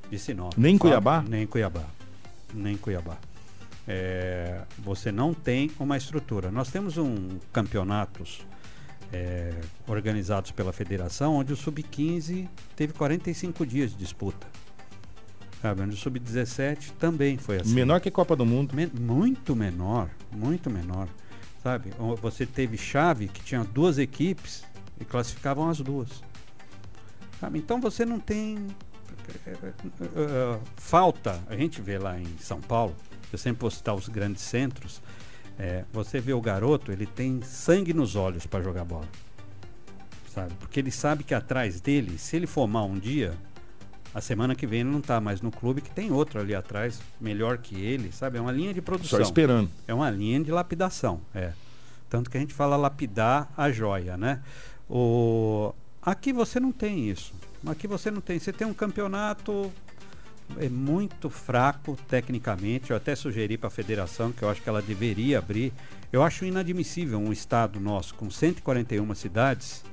de 0.09 0.17
Sinop. 0.17 0.51
Nem 0.57 0.73
em 0.73 0.77
Falo- 0.79 0.89
Cuiabá? 0.89 1.23
Nem 1.29 1.43
em 1.43 1.47
Cuiabá. 1.47 1.83
Nem 2.51 2.73
em 2.73 2.77
Cuiabá. 2.77 3.17
É, 3.87 4.61
você 4.79 5.11
não 5.11 5.31
tem 5.33 5.69
uma 5.79 5.95
estrutura. 5.95 6.49
Nós 6.51 6.71
temos 6.71 6.97
um 6.97 7.37
campeonatos 7.53 8.41
é, 9.13 9.53
organizados 9.87 10.49
pela 10.49 10.73
federação, 10.73 11.35
onde 11.35 11.53
o 11.53 11.55
sub-15 11.55 12.47
teve 12.75 12.91
45 12.93 13.65
dias 13.67 13.91
de 13.91 13.97
disputa. 13.97 14.47
Sabe? 15.61 15.81
Onde 15.83 15.93
o 15.93 15.97
sub-17 15.97 16.93
também 16.97 17.37
foi 17.37 17.57
assim. 17.57 17.75
Menor 17.75 18.01
que 18.01 18.09
Copa 18.09 18.35
do 18.35 18.45
Mundo. 18.45 18.73
Men- 18.75 18.91
muito 18.99 19.55
menor, 19.55 20.09
muito 20.31 20.67
menor. 20.67 21.07
Sabe? 21.61 21.91
Você 22.23 22.43
teve 22.45 22.75
chave 22.75 23.27
que 23.27 23.43
tinha 23.43 23.63
duas 23.63 23.97
equipes 23.99 24.63
e 24.99 25.05
classificavam 25.05 25.69
as 25.69 25.79
duas. 25.79 26.09
Sabe? 27.39 27.59
Então 27.59 27.79
você 27.79 28.05
não 28.05 28.19
tem 28.19 28.67
eh, 29.45 29.57
eh, 29.63 29.73
eh, 30.01 30.59
falta. 30.75 31.41
A 31.47 31.55
gente 31.55 31.81
vê 31.81 31.97
lá 31.97 32.19
em 32.19 32.37
São 32.39 32.59
Paulo, 32.59 32.95
eu 33.31 33.37
sempre 33.37 33.61
vou 33.61 33.71
citar 33.71 33.95
os 33.95 34.09
grandes 34.09 34.41
centros. 34.43 35.01
eh, 35.57 35.83
você 35.91 36.19
vê 36.19 36.33
o 36.33 36.41
garoto, 36.41 36.91
ele 36.91 37.05
tem 37.05 37.41
sangue 37.41 37.93
nos 37.93 38.15
olhos 38.15 38.45
para 38.45 38.63
jogar 38.63 38.85
bola. 38.85 39.07
Sabe? 40.33 40.53
Porque 40.59 40.79
ele 40.79 40.91
sabe 40.91 41.23
que 41.23 41.33
atrás 41.33 41.81
dele, 41.81 42.17
se 42.17 42.35
ele 42.35 42.47
for 42.47 42.67
mal 42.67 42.87
um 42.87 42.97
dia, 42.97 43.33
a 44.13 44.21
semana 44.21 44.55
que 44.55 44.65
vem 44.65 44.81
ele 44.81 44.89
não 44.89 44.99
está 44.99 45.19
mais 45.19 45.41
no 45.41 45.51
clube, 45.51 45.81
que 45.81 45.91
tem 45.91 46.11
outro 46.11 46.39
ali 46.39 46.55
atrás, 46.55 47.01
melhor 47.19 47.57
que 47.57 47.79
ele, 47.79 48.11
sabe? 48.11 48.37
É 48.37 48.41
uma 48.41 48.51
linha 48.51 48.73
de 48.73 48.81
produção. 48.81 49.19
Só 49.19 49.23
esperando. 49.23 49.69
É 49.87 49.93
uma 49.93 50.09
linha 50.09 50.39
de 50.41 50.51
lapidação, 50.51 51.21
é. 51.33 51.53
Tanto 52.09 52.29
que 52.29 52.37
a 52.37 52.39
gente 52.39 52.53
fala 52.53 52.75
lapidar 52.75 53.51
a 53.55 53.71
joia, 53.71 54.17
né? 54.17 54.41
O... 54.89 55.73
Aqui 56.01 56.33
você 56.33 56.59
não 56.59 56.71
tem 56.71 57.09
isso. 57.09 57.33
Aqui 57.65 57.87
você 57.87 58.09
não 58.09 58.21
tem. 58.21 58.39
Você 58.39 58.51
tem 58.51 58.65
um 58.65 58.73
campeonato 58.73 59.71
é 60.57 60.69
muito 60.69 61.29
fraco 61.29 61.97
tecnicamente. 62.07 62.91
Eu 62.91 62.97
até 62.97 63.15
sugeri 63.15 63.57
para 63.57 63.67
a 63.67 63.71
federação 63.71 64.31
que 64.31 64.43
eu 64.43 64.49
acho 64.49 64.61
que 64.61 64.69
ela 64.69 64.81
deveria 64.81 65.39
abrir. 65.39 65.73
Eu 66.11 66.23
acho 66.23 66.45
inadmissível 66.45 67.19
um 67.19 67.31
estado 67.31 67.79
nosso 67.79 68.15
com 68.15 68.29
141 68.29 69.13
cidades 69.13 69.83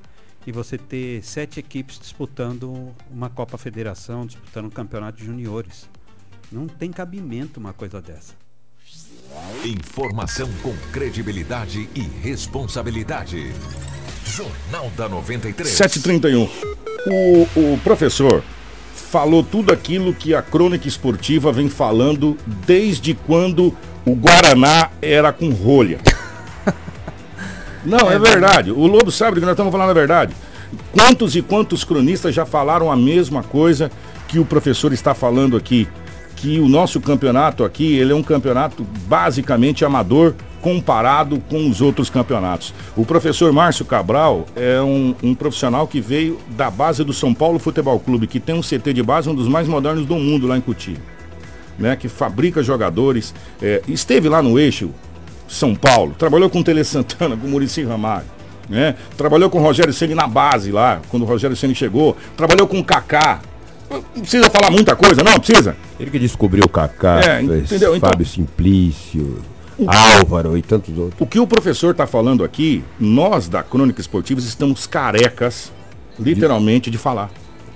e 0.45 0.51
você 0.51 0.77
ter 0.77 1.23
sete 1.23 1.59
equipes 1.59 1.99
disputando 1.99 2.95
uma 3.11 3.29
Copa 3.29 3.57
Federação, 3.57 4.25
disputando 4.25 4.65
um 4.65 4.69
campeonato 4.69 5.17
de 5.19 5.25
juniores. 5.25 5.89
Não 6.51 6.67
tem 6.67 6.91
cabimento 6.91 7.59
uma 7.59 7.73
coisa 7.73 8.01
dessa. 8.01 8.33
Informação 9.65 10.49
com 10.63 10.75
credibilidade 10.91 11.89
e 11.93 12.01
responsabilidade. 12.01 13.51
Jornal 14.35 14.91
da 14.95 15.07
93. 15.07 15.69
7h31. 15.73 16.49
O, 17.07 17.47
o 17.55 17.79
professor 17.83 18.43
falou 18.93 19.41
tudo 19.41 19.71
aquilo 19.71 20.13
que 20.13 20.35
a 20.35 20.41
crônica 20.41 20.87
esportiva 20.87 21.51
vem 21.51 21.69
falando 21.69 22.37
desde 22.65 23.13
quando 23.13 23.75
o 24.05 24.13
Guaraná 24.13 24.89
era 25.01 25.31
com 25.31 25.49
rolha. 25.51 25.99
Não, 27.85 28.11
é, 28.11 28.19
verdade. 28.19 28.71
O 28.71 28.85
Lobo 28.85 29.11
sabe 29.11 29.39
que 29.39 29.45
nós 29.45 29.51
estamos 29.51 29.71
falando 29.71 29.91
a 29.91 29.93
verdade. 29.93 30.35
Quantos 30.91 31.35
e 31.35 31.41
quantos 31.41 31.85
cronistas 31.85 32.35
já 32.35 32.45
falaram 32.45 32.91
a 32.91 32.95
mesma 32.95 33.41
coisa 33.41 33.89
que 34.27 34.39
o 34.39 34.45
professor 34.45 34.91
está 34.91 35.13
falando 35.13 35.55
aqui? 35.55 35.87
Que 36.35 36.59
o 36.59 36.67
nosso 36.67 36.99
campeonato 36.99 37.63
aqui, 37.63 37.95
ele 37.95 38.11
é 38.11 38.15
um 38.15 38.21
campeonato 38.21 38.85
basicamente 39.07 39.85
amador 39.85 40.35
comparado 40.61 41.39
com 41.49 41.69
os 41.69 41.81
outros 41.81 42.09
campeonatos. 42.09 42.73
O 42.95 43.05
professor 43.05 43.51
Márcio 43.53 43.85
Cabral 43.85 44.45
é 44.55 44.81
um, 44.81 45.13
um 45.23 45.33
profissional 45.35 45.87
que 45.87 46.01
veio 46.01 46.39
da 46.49 46.69
base 46.69 47.03
do 47.03 47.13
São 47.13 47.33
Paulo 47.33 47.59
Futebol 47.59 47.99
Clube, 47.99 48.27
que 48.27 48.39
tem 48.39 48.55
um 48.55 48.61
CT 48.61 48.93
de 48.93 49.03
base, 49.03 49.29
um 49.29 49.35
dos 49.35 49.47
mais 49.47 49.67
modernos 49.67 50.05
do 50.05 50.15
mundo 50.15 50.47
lá 50.47 50.57
em 50.57 50.61
Cotia. 50.61 50.97
Né, 51.79 51.95
que 51.95 52.07
fabrica 52.09 52.63
jogadores. 52.63 53.35
é, 53.61 53.83
esteve 53.87 54.27
lá 54.27 54.41
no 54.41 54.57
eixo 54.57 54.89
São 55.47 55.75
Paulo, 55.75 56.15
trabalhou 56.17 56.49
com 56.49 56.59
o 56.59 56.63
Tele 56.63 56.83
Santana, 56.83 57.37
com 57.37 57.45
o 57.45 57.49
Murici 57.51 57.83
Ramalho. 57.83 58.25
Né? 58.67 58.95
Trabalhou 59.15 59.49
com 59.49 59.59
o 59.59 59.61
Rogério 59.61 59.93
Ceni 59.93 60.13
na 60.15 60.27
base 60.27 60.71
lá, 60.71 60.99
quando 61.07 61.21
o 61.23 61.25
Rogério 61.25 61.55
Ceni 61.55 61.73
chegou. 61.75 62.17
Trabalhou 62.35 62.67
com 62.67 62.79
o 62.79 62.83
Kaká. 62.83 63.39
Não 63.89 64.01
precisa 64.01 64.49
falar 64.49 64.69
muita 64.71 64.93
coisa, 64.95 65.23
não 65.23 65.39
precisa? 65.39 65.77
Ele 65.99 66.09
que 66.11 66.19
descobriu 66.19 66.65
o 66.65 66.67
Kaká, 66.69 67.21
É, 67.21 67.41
entendeu? 67.41 67.95
Então- 67.95 68.09
Fábio 68.09 68.25
Simplício, 68.25 69.37
Álvaro 69.85 70.57
e 70.57 70.61
tantos 70.61 70.97
outros. 70.97 71.19
O 71.19 71.25
que 71.27 71.39
o 71.39 71.45
professor 71.45 71.91
está 71.91 72.07
falando 72.07 72.43
aqui, 72.43 72.83
nós 72.99 73.47
da 73.47 73.61
Crônica 73.61 74.01
Esportivas 74.01 74.45
estamos 74.45 74.87
carecas, 74.87 75.71
literalmente, 76.19 76.89
de 76.89 76.97
falar. 76.97 77.29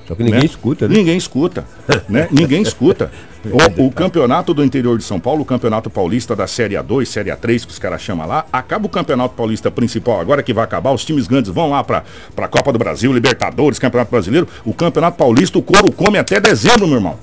Só 0.08 0.16
que 0.16 0.24
ninguém 0.24 0.46
escuta, 0.46 0.88
né? 0.88 0.96
Ninguém 0.96 1.18
escuta, 1.18 1.66
né? 2.10 2.28
Ninguém 2.32 2.62
escuta. 2.62 3.12
O, 3.44 3.88
o 3.88 3.92
campeonato 3.92 4.54
do 4.54 4.64
interior 4.64 5.00
de 5.00 5.04
São 5.04 5.20
Paulo, 5.20 5.42
o 5.42 5.46
campeonato 5.46 5.90
paulista 5.90 6.36
da 6.36 6.46
Série 6.46 6.76
A2, 6.76 7.06
Série 7.06 7.32
A3, 7.32 7.66
que 7.66 7.72
os 7.72 7.80
caras 7.80 8.00
chamam 8.00 8.28
lá, 8.28 8.46
acaba 8.54 8.86
o 8.86 8.90
campeonato 8.90 9.34
paulista 9.34 9.72
principal, 9.72 10.20
agora 10.20 10.44
que 10.44 10.54
vai 10.54 10.64
acabar, 10.64 10.92
os 10.92 11.04
times 11.04 11.26
grandes 11.26 11.52
vão 11.52 11.72
lá 11.72 11.84
para 11.84 12.04
a 12.38 12.48
Copa 12.48 12.72
do 12.72 12.78
Brasil, 12.78 13.12
Libertadores, 13.12 13.80
Campeonato 13.80 14.12
Brasileiro. 14.12 14.48
O 14.64 14.76
campeonato 14.76 15.18
paulista, 15.18 15.58
o 15.58 15.64
couro 15.64 15.92
come 15.92 16.20
até 16.20 16.40
dezembro, 16.40 16.86
meu 16.86 16.98
irmão. 16.98 17.18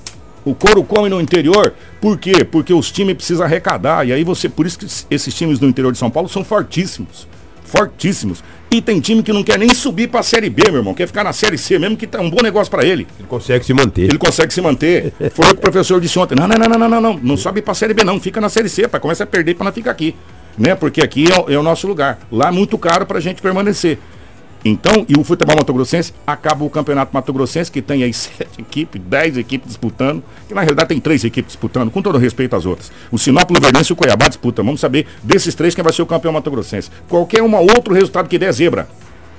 O 0.48 0.54
couro 0.54 0.82
come 0.82 1.08
no 1.08 1.20
interior, 1.20 1.74
por 2.00 2.16
quê? 2.18 2.44
Porque 2.44 2.72
os 2.72 2.90
times 2.90 3.14
precisam 3.16 3.44
arrecadar. 3.44 4.06
E 4.06 4.12
aí 4.12 4.24
você, 4.24 4.48
por 4.48 4.66
isso 4.66 4.78
que 4.78 4.86
esses 5.14 5.34
times 5.34 5.58
do 5.58 5.66
interior 5.66 5.92
de 5.92 5.98
São 5.98 6.10
Paulo 6.10 6.28
são 6.28 6.42
fortíssimos. 6.44 7.26
Fortíssimos. 7.64 8.42
E 8.70 8.80
tem 8.80 8.98
time 9.00 9.22
que 9.22 9.32
não 9.32 9.42
quer 9.42 9.58
nem 9.58 9.74
subir 9.74 10.08
pra 10.08 10.22
Série 10.22 10.48
B, 10.48 10.62
meu 10.70 10.76
irmão. 10.76 10.94
Quer 10.94 11.06
ficar 11.06 11.22
na 11.24 11.32
Série 11.34 11.58
C 11.58 11.78
mesmo, 11.78 11.96
que 11.96 12.06
tá 12.06 12.20
um 12.20 12.30
bom 12.30 12.42
negócio 12.42 12.70
pra 12.70 12.84
ele. 12.84 13.06
Ele 13.18 13.28
consegue 13.28 13.64
se 13.64 13.74
manter. 13.74 14.02
Ele 14.04 14.18
consegue 14.18 14.52
se 14.54 14.60
manter. 14.62 15.12
Foi 15.32 15.44
o 15.46 15.48
que 15.50 15.54
o 15.54 15.60
professor 15.60 16.00
disse 16.00 16.18
ontem. 16.18 16.34
Não, 16.34 16.48
não, 16.48 16.56
não, 16.56 16.68
não, 16.68 16.78
não, 16.78 16.88
não, 16.88 17.00
não. 17.00 17.20
Não 17.22 17.36
sobe 17.36 17.60
pra 17.60 17.74
Série 17.74 17.92
B, 17.94 18.04
não. 18.04 18.18
Fica 18.18 18.40
na 18.40 18.48
Série 18.48 18.68
C, 18.70 18.88
pai. 18.88 19.00
Começa 19.00 19.24
a 19.24 19.26
perder 19.26 19.54
pra 19.54 19.64
não 19.64 19.72
ficar 19.72 19.90
aqui. 19.90 20.14
Né? 20.56 20.74
Porque 20.74 21.02
aqui 21.02 21.30
é, 21.30 21.38
o- 21.38 21.50
é 21.52 21.58
o 21.58 21.62
nosso 21.62 21.86
lugar. 21.86 22.18
Lá 22.32 22.48
é 22.48 22.50
muito 22.50 22.76
caro 22.78 23.04
pra 23.06 23.20
gente 23.20 23.40
permanecer. 23.42 23.98
Então, 24.64 25.06
e 25.08 25.18
o 25.18 25.24
futebol 25.24 25.56
mato-grossense 25.56 26.12
acaba 26.26 26.64
o 26.64 26.70
campeonato 26.70 27.10
mato-grossense, 27.14 27.70
que 27.70 27.80
tem 27.80 28.02
aí 28.02 28.12
sete 28.14 28.60
equipes, 28.60 29.00
dez 29.04 29.36
equipes 29.36 29.68
disputando, 29.68 30.22
que 30.46 30.54
na 30.54 30.60
realidade 30.60 30.88
tem 30.88 31.00
três 31.00 31.24
equipes 31.24 31.52
disputando, 31.52 31.90
com 31.90 32.02
todo 32.02 32.18
respeito 32.18 32.56
às 32.56 32.66
outras. 32.66 32.90
O 33.10 33.18
Sinop, 33.18 33.50
o 33.50 33.54
Luverdense 33.54 33.90
e 33.90 33.94
o 33.94 33.96
Cuiabá 33.96 34.28
disputam. 34.28 34.64
Vamos 34.64 34.80
saber 34.80 35.06
desses 35.22 35.54
três 35.54 35.74
quem 35.74 35.84
vai 35.84 35.92
ser 35.92 36.02
o 36.02 36.06
campeão 36.06 36.32
mato-grossense. 36.32 36.90
Qualquer 37.08 37.42
um 37.42 37.54
outro 37.54 37.94
resultado 37.94 38.28
que 38.28 38.38
der 38.38 38.52
zebra. 38.52 38.88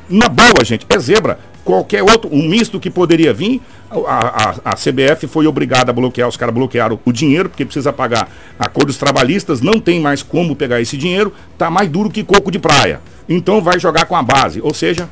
Na 0.10 0.28
boa, 0.28 0.64
gente, 0.64 0.86
é 0.90 0.98
zebra. 0.98 1.40
Qualquer 1.64 2.02
outro, 2.02 2.30
um 2.34 2.48
misto 2.48 2.80
que 2.80 2.90
poderia 2.90 3.32
vir, 3.32 3.62
a, 3.92 4.56
a, 4.66 4.72
a 4.72 4.76
CBF 4.76 5.28
foi 5.28 5.46
obrigada 5.46 5.92
a 5.92 5.94
bloquear, 5.94 6.28
os 6.28 6.36
caras 6.36 6.56
bloquearam 6.56 7.00
o 7.06 7.12
dinheiro, 7.12 7.50
porque 7.50 7.64
precisa 7.64 7.94
pagar 7.94 8.28
acordos 8.58 8.98
trabalhistas, 8.98 9.62
não 9.62 9.80
tem 9.80 10.00
mais 10.00 10.24
como 10.24 10.56
pegar 10.56 10.82
esse 10.82 10.98
dinheiro, 10.98 11.32
tá 11.58 11.70
mais 11.70 11.88
duro 11.88 12.10
que 12.10 12.24
coco 12.24 12.50
de 12.50 12.58
praia. 12.58 13.02
Então 13.28 13.62
vai 13.62 13.80
jogar 13.80 14.06
com 14.06 14.16
a 14.16 14.24
base, 14.24 14.60
ou 14.62 14.74
seja, 14.74 15.08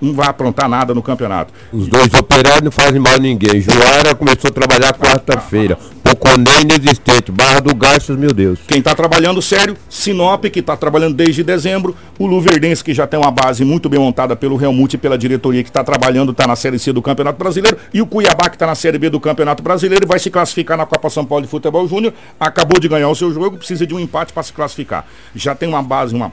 não 0.00 0.14
vai 0.14 0.28
aprontar 0.28 0.68
nada 0.68 0.94
no 0.94 1.02
campeonato. 1.02 1.52
Os 1.72 1.88
dois 1.88 2.12
operários 2.14 2.62
não 2.62 2.70
fazem 2.70 3.00
mal 3.00 3.14
a 3.14 3.18
ninguém. 3.18 3.60
Joara 3.60 4.14
começou 4.14 4.48
a 4.48 4.52
trabalhar 4.52 4.92
quarta-feira. 4.94 5.76
Poconé 6.10 6.62
inexistente. 6.62 7.30
Barra 7.30 7.60
do 7.60 7.72
Garças, 7.72 8.16
meu 8.16 8.32
Deus. 8.32 8.58
Quem 8.66 8.78
está 8.78 8.96
trabalhando 8.96 9.40
sério, 9.40 9.76
Sinop, 9.88 10.44
que 10.46 10.58
está 10.58 10.76
trabalhando 10.76 11.14
desde 11.14 11.44
dezembro, 11.44 11.94
o 12.18 12.26
Luverdense, 12.26 12.82
que 12.82 12.92
já 12.92 13.06
tem 13.06 13.18
uma 13.18 13.30
base 13.30 13.64
muito 13.64 13.88
bem 13.88 14.00
montada 14.00 14.34
pelo 14.34 14.60
Helmut 14.60 14.96
e 14.96 14.98
pela 14.98 15.16
diretoria 15.16 15.62
que 15.62 15.70
está 15.70 15.84
trabalhando, 15.84 16.32
está 16.32 16.48
na 16.48 16.56
Série 16.56 16.80
C 16.80 16.92
do 16.92 17.00
Campeonato 17.00 17.38
Brasileiro, 17.38 17.78
e 17.94 18.02
o 18.02 18.06
Cuiabá, 18.06 18.48
que 18.48 18.56
está 18.56 18.66
na 18.66 18.74
Série 18.74 18.98
B 18.98 19.08
do 19.08 19.20
Campeonato 19.20 19.62
Brasileiro, 19.62 20.04
vai 20.04 20.18
se 20.18 20.30
classificar 20.30 20.76
na 20.76 20.84
Copa 20.84 21.08
São 21.08 21.24
Paulo 21.24 21.44
de 21.44 21.50
Futebol 21.50 21.86
Júnior, 21.86 22.12
acabou 22.40 22.80
de 22.80 22.88
ganhar 22.88 23.08
o 23.08 23.14
seu 23.14 23.32
jogo, 23.32 23.56
precisa 23.56 23.86
de 23.86 23.94
um 23.94 24.00
empate 24.00 24.32
para 24.32 24.42
se 24.42 24.52
classificar. 24.52 25.06
Já 25.32 25.54
tem 25.54 25.68
uma 25.68 25.82
base, 25.82 26.12
uma, 26.12 26.32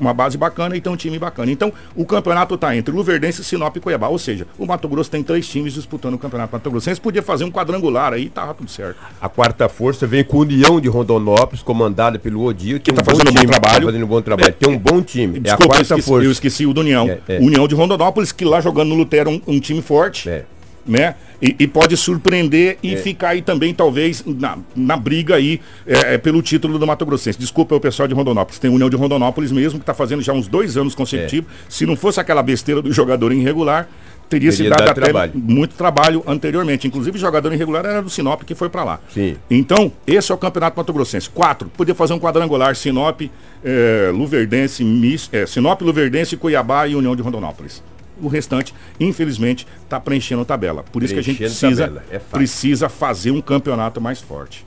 uma 0.00 0.14
base 0.14 0.36
bacana 0.36 0.76
e 0.76 0.80
tem 0.80 0.92
um 0.92 0.96
time 0.96 1.18
bacana. 1.18 1.50
Então, 1.50 1.72
o 1.94 2.04
campeonato 2.04 2.54
está 2.54 2.76
entre 2.76 2.94
Luverdense, 2.94 3.44
Sinop 3.44 3.76
e 3.76 3.80
Cuiabá. 3.80 4.08
Ou 4.08 4.18
seja, 4.18 4.46
o 4.58 4.66
Mato 4.66 4.88
Grosso 4.88 5.10
tem 5.10 5.22
três 5.22 5.48
times 5.48 5.74
disputando 5.74 6.14
o 6.14 6.18
Campeonato 6.18 6.52
Mato 6.52 6.70
Grossense, 6.70 7.00
podia 7.00 7.22
fazer 7.22 7.44
um 7.44 7.50
quadrangular 7.50 8.12
aí, 8.12 8.28
tava 8.28 8.54
tudo 8.54 8.70
certo. 8.70 8.98
A 9.20 9.28
quarta 9.28 9.68
força 9.68 10.06
vem 10.06 10.24
com 10.24 10.38
a 10.38 10.40
União 10.40 10.80
de 10.80 10.88
Rondonópolis, 10.88 11.62
comandada 11.62 12.18
pelo 12.18 12.44
Odir, 12.44 12.80
que 12.80 12.90
está 12.90 13.02
um 13.02 13.04
fazendo 13.04 13.30
um 13.30 13.34
bom 13.34 13.46
trabalho. 13.46 13.80
Tá 13.80 13.86
fazendo 13.86 14.04
um 14.04 14.08
bom 14.08 14.22
trabalho. 14.22 14.48
É, 14.48 14.52
tem 14.52 14.68
um 14.68 14.78
bom 14.78 15.02
time. 15.02 15.38
Desculpa, 15.38 15.48
é 15.48 15.52
a 15.52 15.56
quarta 15.56 15.76
eu 15.76 15.82
esqueci, 15.82 16.08
força. 16.08 16.26
Eu 16.26 16.32
esqueci 16.32 16.66
o 16.66 16.72
do 16.72 16.80
União. 16.80 17.08
É, 17.08 17.36
é. 17.36 17.38
União 17.40 17.66
de 17.68 17.74
Rondonópolis, 17.74 18.32
que 18.32 18.44
lá 18.44 18.60
jogando 18.60 18.88
no 18.88 18.94
Lutero 18.94 19.30
um, 19.30 19.40
um 19.46 19.60
time 19.60 19.82
forte. 19.82 20.28
É. 20.28 20.44
Né? 20.88 21.14
E, 21.40 21.54
e, 21.60 21.66
pode 21.68 21.96
surpreender 21.96 22.78
e 22.82 22.94
é. 22.94 22.96
ficar 22.96 23.28
aí 23.28 23.42
também, 23.42 23.72
talvez, 23.72 24.24
na, 24.26 24.58
na 24.74 24.96
briga 24.96 25.36
aí 25.36 25.60
é, 25.86 26.14
é, 26.14 26.18
pelo 26.18 26.42
título 26.42 26.78
do 26.78 26.86
Mato 26.86 27.06
Grossense. 27.06 27.38
Desculpa 27.38 27.76
o 27.76 27.80
pessoal 27.80 28.08
de 28.08 28.14
Rondonópolis. 28.14 28.58
Tem 28.58 28.70
a 28.70 28.74
União 28.74 28.90
de 28.90 28.96
Rondonópolis 28.96 29.52
mesmo, 29.52 29.78
que 29.78 29.82
está 29.84 29.94
fazendo 29.94 30.20
já 30.20 30.32
uns 30.32 30.48
dois 30.48 30.76
anos 30.76 30.94
consecutivos. 30.94 31.50
Se 31.68 31.86
não 31.86 31.94
fosse 31.94 32.18
aquela 32.18 32.42
besteira 32.42 32.82
do 32.82 32.92
jogador 32.92 33.32
irregular, 33.32 33.88
teria, 34.28 34.52
se 34.52 34.68
dado 34.68 34.82
até 34.82 35.00
trabalho. 35.00 35.32
muito 35.34 35.74
trabalho 35.74 36.22
anteriormente. 36.26 36.86
Inclusive, 36.86 37.16
o 37.16 37.20
jogador 37.20 37.52
irregular 37.52 37.84
era 37.84 38.02
do 38.02 38.10
Sinop, 38.10 38.42
que 38.42 38.54
foi 38.54 38.68
para 38.68 38.84
lá. 38.84 39.00
Sim. 39.08 39.36
Então, 39.50 39.90
esse 40.06 40.30
é 40.30 40.34
o 40.34 40.38
Campeonato 40.38 40.76
Mato 40.76 40.92
Grossense. 40.92 41.28
Quatro, 41.30 41.70
podia 41.76 41.94
fazer 41.94 42.14
um 42.14 42.18
quadrangular 42.18 42.74
Sinop, 42.76 43.22
é, 43.64 44.10
Luverdense, 44.12 44.84
Miss, 44.84 45.28
é, 45.32 45.46
Sinop, 45.46 45.80
Luverdense, 45.82 46.36
Cuiabá 46.36 46.86
e 46.86 46.94
União 46.94 47.16
de 47.16 47.22
Rondonópolis. 47.22 47.82
O 48.20 48.28
restante, 48.28 48.74
infelizmente, 48.98 49.66
está 49.84 50.00
preenchendo 50.00 50.44
tabela. 50.44 50.82
Por 50.82 51.02
isso 51.02 51.14
que 51.14 51.20
a 51.20 51.22
gente 51.22 51.38
precisa, 51.38 52.02
é 52.10 52.18
precisa 52.18 52.88
fazer 52.88 53.30
um 53.30 53.40
campeonato 53.40 54.00
mais 54.00 54.20
forte. 54.20 54.66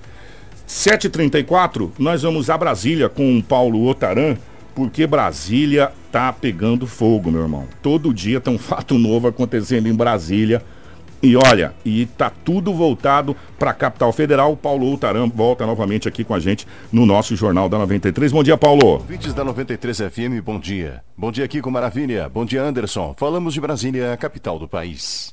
7h34, 0.68 1.92
nós 2.00 2.22
vamos 2.22 2.50
a 2.50 2.58
Brasília 2.58 3.10
com 3.10 3.38
o 3.38 3.44
Paulo 3.44 3.86
Otaran, 3.88 4.38
porque 4.74 5.06
Brasília 5.06 5.92
tá 6.12 6.32
pegando 6.32 6.88
fogo, 6.88 7.30
meu 7.30 7.42
irmão. 7.42 7.68
Todo 7.82 8.14
dia 8.14 8.40
tem 8.40 8.54
um 8.54 8.58
fato 8.60 8.98
novo 8.98 9.28
acontecendo 9.28 9.88
em 9.88 9.94
Brasília. 9.94 10.64
E 11.24 11.36
olha, 11.36 11.76
e 11.86 12.08
tá 12.08 12.32
tudo 12.32 12.74
voltado 12.74 13.36
para 13.60 13.70
a 13.70 13.74
capital 13.76 14.12
federal. 14.12 14.58
Paulo 14.58 14.88
Ultaram 14.88 15.30
volta 15.30 15.68
novamente 15.68 16.08
aqui 16.08 16.24
com 16.24 16.34
a 16.34 16.40
gente 16.40 16.68
no 16.92 17.06
nosso 17.06 17.36
Jornal 17.36 17.70
da 17.70 17.78
93. 17.78 18.32
Bom 18.32 18.44
dia, 18.44 18.58
Paulo. 18.58 18.98
Vídeos 19.00 19.32
da 19.32 19.44
93 19.44 19.98
FM, 19.98 20.44
bom 20.44 20.60
dia. 20.60 21.04
Bom 21.16 21.32
dia, 21.32 21.48
Kiko 21.48 21.70
Maravilha. 21.70 22.28
Bom 22.28 22.44
dia, 22.44 22.64
Anderson. 22.64 23.14
Falamos 23.16 23.54
de 23.54 23.62
Brasília, 23.62 24.12
a 24.12 24.18
capital 24.18 24.58
do 24.58 24.68
país. 24.68 25.32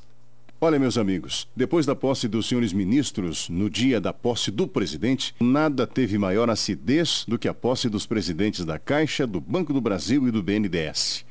Olha, 0.61 0.77
meus 0.77 0.95
amigos, 0.95 1.47
depois 1.55 1.87
da 1.87 1.95
posse 1.95 2.27
dos 2.27 2.47
senhores 2.47 2.71
ministros, 2.71 3.49
no 3.49 3.67
dia 3.67 3.99
da 3.99 4.13
posse 4.13 4.51
do 4.51 4.67
presidente, 4.67 5.33
nada 5.39 5.87
teve 5.87 6.19
maior 6.19 6.51
acidez 6.51 7.25
do 7.27 7.39
que 7.39 7.47
a 7.47 7.53
posse 7.53 7.89
dos 7.89 8.05
presidentes 8.05 8.63
da 8.63 8.77
Caixa, 8.77 9.25
do 9.25 9.41
Banco 9.41 9.73
do 9.73 9.81
Brasil 9.81 10.27
e 10.27 10.31
do 10.31 10.43
BNDES. 10.43 11.25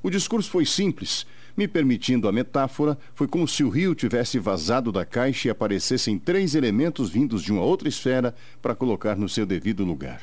O 0.00 0.10
discurso 0.10 0.48
foi 0.48 0.64
simples. 0.64 1.26
Me 1.56 1.66
permitindo 1.66 2.28
a 2.28 2.32
metáfora, 2.32 2.98
foi 3.14 3.26
como 3.26 3.48
se 3.48 3.64
o 3.64 3.68
rio 3.68 3.94
tivesse 3.94 4.38
vazado 4.38 4.92
da 4.92 5.06
caixa 5.06 5.48
e 5.48 5.50
aparecessem 5.50 6.18
três 6.18 6.54
elementos 6.54 7.08
vindos 7.08 7.42
de 7.42 7.50
uma 7.50 7.62
outra 7.62 7.88
esfera 7.88 8.34
para 8.60 8.74
colocar 8.74 9.16
no 9.16 9.28
seu 9.28 9.46
devido 9.46 9.84
lugar. 9.84 10.20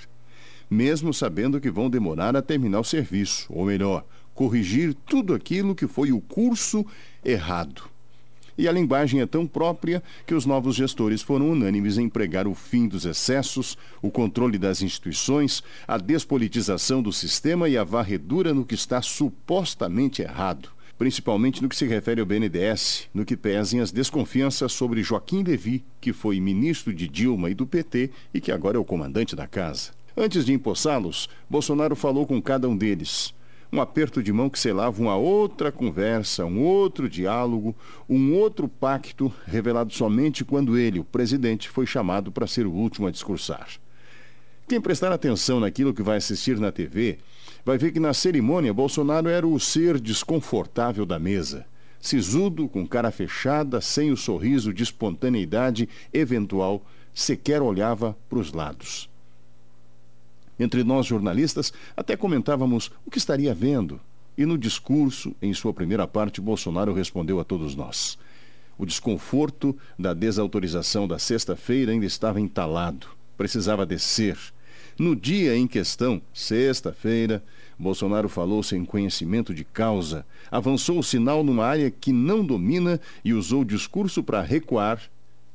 Mesmo 0.70 1.14
sabendo 1.14 1.60
que 1.60 1.72
vão 1.72 1.90
demorar 1.90 2.36
a 2.36 2.42
terminar 2.42 2.80
o 2.80 2.84
serviço, 2.84 3.48
ou 3.50 3.66
melhor, 3.66 4.06
corrigir 4.34 4.94
tudo 4.94 5.34
aquilo 5.34 5.74
que 5.74 5.88
foi 5.88 6.12
o 6.12 6.22
curso 6.22 6.86
errado 7.26 7.94
e 8.58 8.68
a 8.68 8.72
linguagem 8.72 9.22
é 9.22 9.26
tão 9.26 9.48
própria 9.48 10.04
que 10.26 10.34
os 10.34 10.46
novos 10.46 10.76
gestores 10.76 11.22
foram 11.22 11.50
unânimes 11.52 11.98
em 11.98 12.08
pregar 12.08 12.48
o 12.48 12.54
fim 12.54 12.88
dos 12.88 13.06
excessos, 13.06 13.78
o 14.02 14.12
controle 14.12 14.58
das 14.58 14.82
instituições, 14.82 15.64
a 15.88 15.98
despolitização 15.98 17.02
do 17.02 17.12
sistema 17.12 17.68
e 17.68 17.78
a 17.78 17.84
varredura 17.84 18.54
no 18.54 18.66
que 18.66 18.76
está 18.76 19.02
supostamente 19.02 20.22
errado 20.22 20.73
principalmente 20.98 21.62
no 21.62 21.70
que 21.70 21.76
se 21.76 21.86
refere 21.86 22.22
ao 22.22 22.26
BNDES, 22.26 23.10
no 23.14 23.26
que 23.26 23.36
pesem 23.36 23.80
as 23.80 23.92
desconfianças 23.92 24.72
sobre 24.72 25.04
Joaquim 25.04 25.44
Levi, 25.44 25.84
que 26.00 26.14
foi 26.14 26.40
ministro 26.40 26.94
de 26.94 27.08
Dilma 27.08 27.50
e 27.50 27.54
do 27.54 27.66
PT 27.66 28.10
e 28.34 28.40
que 28.40 28.52
agora 28.52 28.78
é 28.78 28.80
o 28.80 28.86
comandante 28.86 29.36
da 29.36 29.48
casa. 29.48 29.92
Antes 30.16 30.46
de 30.46 30.54
empossá-los, 30.54 31.28
Bolsonaro 31.50 31.96
falou 31.96 32.28
com 32.28 32.42
cada 32.42 32.70
um 32.70 32.78
deles 32.78 33.34
um 33.74 33.82
aperto 33.82 34.22
de 34.22 34.32
mão 34.32 34.52
que 34.52 34.60
selava 34.60 35.02
uma 35.02 35.16
outra 35.16 35.72
conversa, 35.72 36.46
um 36.46 36.62
outro 36.62 37.10
diálogo, 37.10 37.76
um 38.08 38.36
outro 38.36 38.68
pacto 38.68 39.34
revelado 39.48 39.92
somente 39.92 40.46
quando 40.46 40.78
ele, 40.78 41.00
o 41.00 41.04
presidente, 41.04 41.68
foi 41.68 41.88
chamado 41.88 42.32
para 42.32 42.46
ser 42.46 42.68
o 42.68 42.72
último 42.72 43.08
a 43.08 43.12
discursar. 43.12 43.68
Quem 44.68 44.80
prestar 44.80 45.12
atenção 45.12 45.60
naquilo 45.60 45.92
que 45.92 46.04
vai 46.04 46.18
assistir 46.18 46.60
na 46.60 46.72
TV 46.72 47.18
vai 47.66 47.78
ver 47.78 47.92
que 47.92 48.00
na 48.00 48.14
cerimônia 48.14 48.74
Bolsonaro 48.74 49.30
era 49.30 49.48
o 49.48 49.60
ser 49.60 50.00
desconfortável 50.00 51.06
da 51.06 51.18
mesa. 51.18 51.66
Sisudo, 52.00 52.68
com 52.68 52.86
cara 52.86 53.12
fechada, 53.12 53.80
sem 53.80 54.12
o 54.12 54.18
sorriso 54.18 54.74
de 54.74 54.84
espontaneidade 54.84 55.88
eventual, 56.12 56.86
sequer 57.14 57.62
olhava 57.62 58.18
para 58.30 58.40
os 58.40 58.52
lados. 58.52 59.10
Entre 60.60 60.84
nós 60.84 61.06
jornalistas, 61.06 61.72
até 61.96 62.16
comentávamos 62.16 62.92
o 63.06 63.12
que 63.12 63.18
estaria 63.18 63.54
vendo. 63.54 64.00
E 64.38 64.46
no 64.46 64.58
discurso, 64.58 65.36
em 65.42 65.54
sua 65.54 65.74
primeira 65.74 66.08
parte, 66.08 66.42
Bolsonaro 66.42 66.94
respondeu 66.94 67.40
a 67.40 67.44
todos 67.44 67.76
nós. 67.76 68.18
O 68.78 68.86
desconforto 68.86 69.78
da 69.98 70.14
desautorização 70.14 71.08
da 71.08 71.20
sexta-feira 71.20 71.92
ainda 71.92 72.06
estava 72.06 72.42
entalado. 72.42 73.08
Precisava 73.38 73.86
descer. 73.86 74.38
No 74.98 75.16
dia 75.16 75.56
em 75.56 75.68
questão, 75.68 76.22
sexta-feira, 76.34 77.44
Bolsonaro 77.78 78.30
falou 78.30 78.62
sem 78.62 78.86
conhecimento 78.86 79.54
de 79.54 79.64
causa, 79.64 80.26
avançou 80.52 81.00
o 81.00 81.04
sinal 81.04 81.44
numa 81.44 81.66
área 81.66 81.90
que 81.90 82.14
não 82.14 82.46
domina 82.46 83.00
e 83.26 83.34
usou 83.34 83.62
o 83.62 83.66
discurso 83.66 84.24
para 84.24 84.42
recuar 84.42 85.02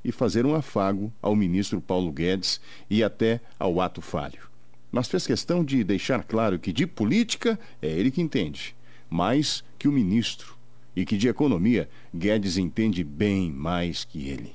e 0.04 0.10
fazer 0.10 0.44
um 0.44 0.54
afago 0.54 1.12
ao 1.22 1.36
ministro 1.36 1.80
Paulo 1.80 2.10
Guedes 2.10 2.60
e 2.90 3.02
até 3.02 3.40
ao 3.58 3.80
ato 3.80 4.00
falho 4.00 4.48
mas 4.90 5.08
fez 5.08 5.26
questão 5.26 5.64
de 5.64 5.84
deixar 5.84 6.24
claro 6.24 6.58
que 6.58 6.72
de 6.72 6.86
política 6.86 7.58
é 7.80 7.88
ele 7.88 8.10
que 8.10 8.22
entende, 8.22 8.74
mais 9.08 9.62
que 9.78 9.86
o 9.86 9.92
ministro, 9.92 10.56
e 10.96 11.04
que 11.04 11.16
de 11.16 11.28
economia 11.28 11.88
Guedes 12.14 12.56
entende 12.56 13.04
bem 13.04 13.50
mais 13.52 14.04
que 14.04 14.28
ele. 14.28 14.52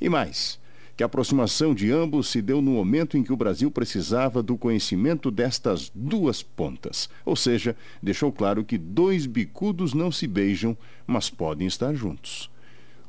E 0.00 0.08
mais, 0.08 0.58
que 0.96 1.02
a 1.02 1.06
aproximação 1.06 1.74
de 1.74 1.92
ambos 1.92 2.28
se 2.28 2.40
deu 2.40 2.62
no 2.62 2.70
momento 2.70 3.18
em 3.18 3.22
que 3.22 3.32
o 3.32 3.36
Brasil 3.36 3.70
precisava 3.70 4.42
do 4.42 4.56
conhecimento 4.56 5.30
destas 5.30 5.92
duas 5.94 6.42
pontas, 6.42 7.10
ou 7.24 7.36
seja, 7.36 7.76
deixou 8.02 8.32
claro 8.32 8.64
que 8.64 8.78
dois 8.78 9.26
bicudos 9.26 9.92
não 9.92 10.10
se 10.10 10.26
beijam, 10.26 10.76
mas 11.06 11.28
podem 11.28 11.66
estar 11.66 11.94
juntos. 11.94 12.50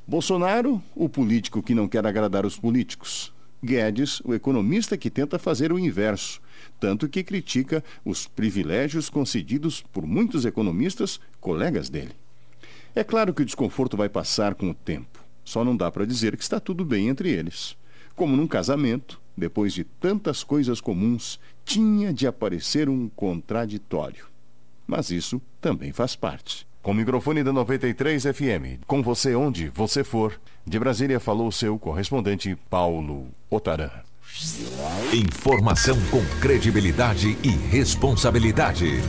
Bolsonaro, 0.06 0.82
o 0.96 1.08
político 1.08 1.64
que 1.64 1.74
não 1.74 1.88
quer 1.88 2.06
agradar 2.06 2.46
os 2.46 2.58
políticos. 2.58 3.34
Guedes, 3.64 4.22
o 4.24 4.34
economista 4.34 4.98
que 4.98 5.10
tenta 5.10 5.40
fazer 5.40 5.74
o 5.74 5.80
inverso, 5.80 6.40
tanto 6.80 7.10
que 7.10 7.24
critica 7.24 7.84
os 8.06 8.28
privilégios 8.28 9.10
concedidos 9.10 9.82
por 9.82 10.06
muitos 10.06 10.46
economistas, 10.46 11.20
colegas 11.42 11.90
dele. 11.90 12.12
É 12.94 13.04
claro 13.04 13.34
que 13.34 13.42
o 13.42 13.46
desconforto 13.46 13.98
vai 13.98 14.10
passar 14.10 14.56
com 14.56 14.70
o 14.70 14.74
tempo, 14.74 15.20
só 15.48 15.64
não 15.64 15.78
dá 15.78 15.90
para 15.90 16.06
dizer 16.06 16.36
que 16.36 16.44
está 16.44 16.60
tudo 16.60 16.84
bem 16.84 17.08
entre 17.08 17.30
eles. 17.30 17.78
Como 18.14 18.36
num 18.36 18.46
casamento, 18.46 19.18
depois 19.36 19.74
de 19.74 19.86
tantas 19.86 20.44
coisas 20.44 20.82
comuns, 20.82 21.40
tinha 21.64 22.12
de 22.12 22.28
aparecer 22.28 22.90
um 22.90 23.08
contraditório. 23.08 24.26
Mas 24.86 25.10
isso 25.10 25.42
também 25.62 25.94
faz 25.94 26.18
parte. 26.18 26.68
Com 26.82 26.92
o 26.92 26.96
microfone 26.96 27.46
da 27.46 27.54
93 27.54 28.24
FM, 28.24 28.84
com 28.86 29.02
você 29.02 29.36
onde 29.36 29.70
você 29.70 30.04
for, 30.04 30.38
de 30.66 30.78
Brasília 30.78 31.18
falou 31.18 31.50
seu 31.50 31.80
correspondente 31.80 32.58
Paulo 32.70 33.30
Otaran. 33.50 33.92
Informação 35.14 35.98
com 36.12 36.22
credibilidade 36.42 37.38
e 37.42 37.50
responsabilidade. 37.50 39.02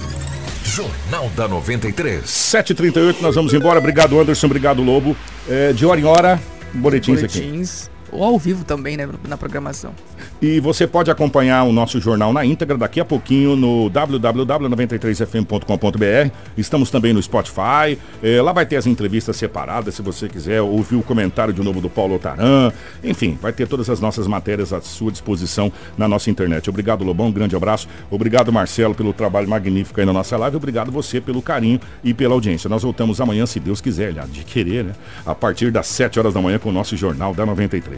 Jornal 0.69 1.31
da 1.35 1.49
93. 1.49 2.23
7h38, 2.25 3.17
nós 3.21 3.35
vamos 3.35 3.55
embora. 3.55 3.79
Obrigado, 3.79 4.21
Anderson. 4.21 4.47
Obrigado, 4.47 4.83
Lobo. 4.83 5.17
É, 5.49 5.73
de 5.73 5.87
hora 5.87 5.99
em 5.99 6.05
hora, 6.05 6.41
boletins, 6.75 7.21
Boletins. 7.21 7.85
aqui. 7.87 7.98
Ou 8.11 8.25
ao 8.25 8.39
vivo 8.39 8.65
também, 8.65 8.97
né? 8.97 9.07
Na 9.27 9.37
programação. 9.37 9.93
E 10.41 10.61
você 10.61 10.87
pode 10.87 11.11
acompanhar 11.11 11.65
o 11.65 11.73
nosso 11.73 12.01
jornal 12.01 12.33
na 12.33 12.45
íntegra 12.45 12.79
daqui 12.79 13.01
a 13.01 13.05
pouquinho 13.05 13.57
no 13.57 13.91
www.93fm.com.br. 13.91 16.33
Estamos 16.57 16.91
também 16.91 17.13
no 17.13 17.21
Spotify. 17.23 17.99
Eh, 18.23 18.41
lá 18.41 18.53
vai 18.53 18.65
ter 18.65 18.77
as 18.77 18.87
entrevistas 18.87 19.37
separadas, 19.37 19.97
se 19.97 20.03
você 20.03 20.29
quiser 20.29 20.63
ouvir 20.63 20.95
o 20.97 21.03
comentário 21.03 21.53
de 21.53 21.63
novo 21.63 21.81
do 21.81 21.91
Paulo 21.91 22.15
Otaran. 22.15 22.73
Enfim, 23.03 23.37
vai 23.41 23.53
ter 23.53 23.67
todas 23.67 23.91
as 23.91 24.01
nossas 24.01 24.27
matérias 24.27 24.73
à 24.73 24.81
sua 24.81 25.11
disposição 25.11 25.73
na 25.97 26.07
nossa 26.07 26.31
internet. 26.31 26.71
Obrigado, 26.71 27.05
Lobão. 27.05 27.27
Um 27.27 27.33
grande 27.33 27.57
abraço. 27.57 27.89
Obrigado, 28.11 28.53
Marcelo, 28.53 28.95
pelo 28.95 29.13
trabalho 29.13 29.49
magnífico 29.49 30.01
aí 30.01 30.07
na 30.07 30.13
nossa 30.13 30.37
live. 30.37 30.57
Obrigado 30.57 30.93
você 30.93 31.21
pelo 31.21 31.43
carinho 31.43 31.81
e 32.03 32.15
pela 32.15 32.35
audiência. 32.35 32.69
Nós 32.69 32.83
voltamos 32.83 33.21
amanhã, 33.21 33.47
se 33.47 33.61
Deus 33.61 33.81
quiser, 33.81 34.13
de 34.13 34.45
querer, 34.45 34.85
né? 34.85 34.93
A 35.27 35.35
partir 35.35 35.71
das 35.71 35.87
7 35.87 36.19
horas 36.19 36.35
da 36.35 36.41
manhã 36.41 36.59
com 36.59 36.69
o 36.69 36.73
nosso 36.73 36.97
Jornal 36.97 37.35
da 37.35 37.45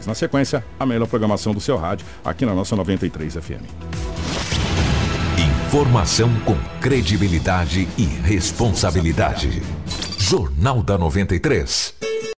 93. 0.01 0.07
Na 0.07 0.15
sequência, 0.15 0.63
a 0.79 0.85
melhor 0.85 1.07
programação 1.07 1.53
do 1.53 1.61
seu 1.61 1.77
rádio 1.77 2.05
aqui 2.23 2.45
na 2.45 2.53
nossa 2.53 2.75
93 2.75 3.35
FM. 3.35 3.63
Informação 5.67 6.29
com 6.45 6.55
credibilidade 6.81 7.87
e 7.97 8.03
responsabilidade. 8.03 9.61
Jornal 10.17 10.83
da 10.83 10.97
93. 10.97 11.93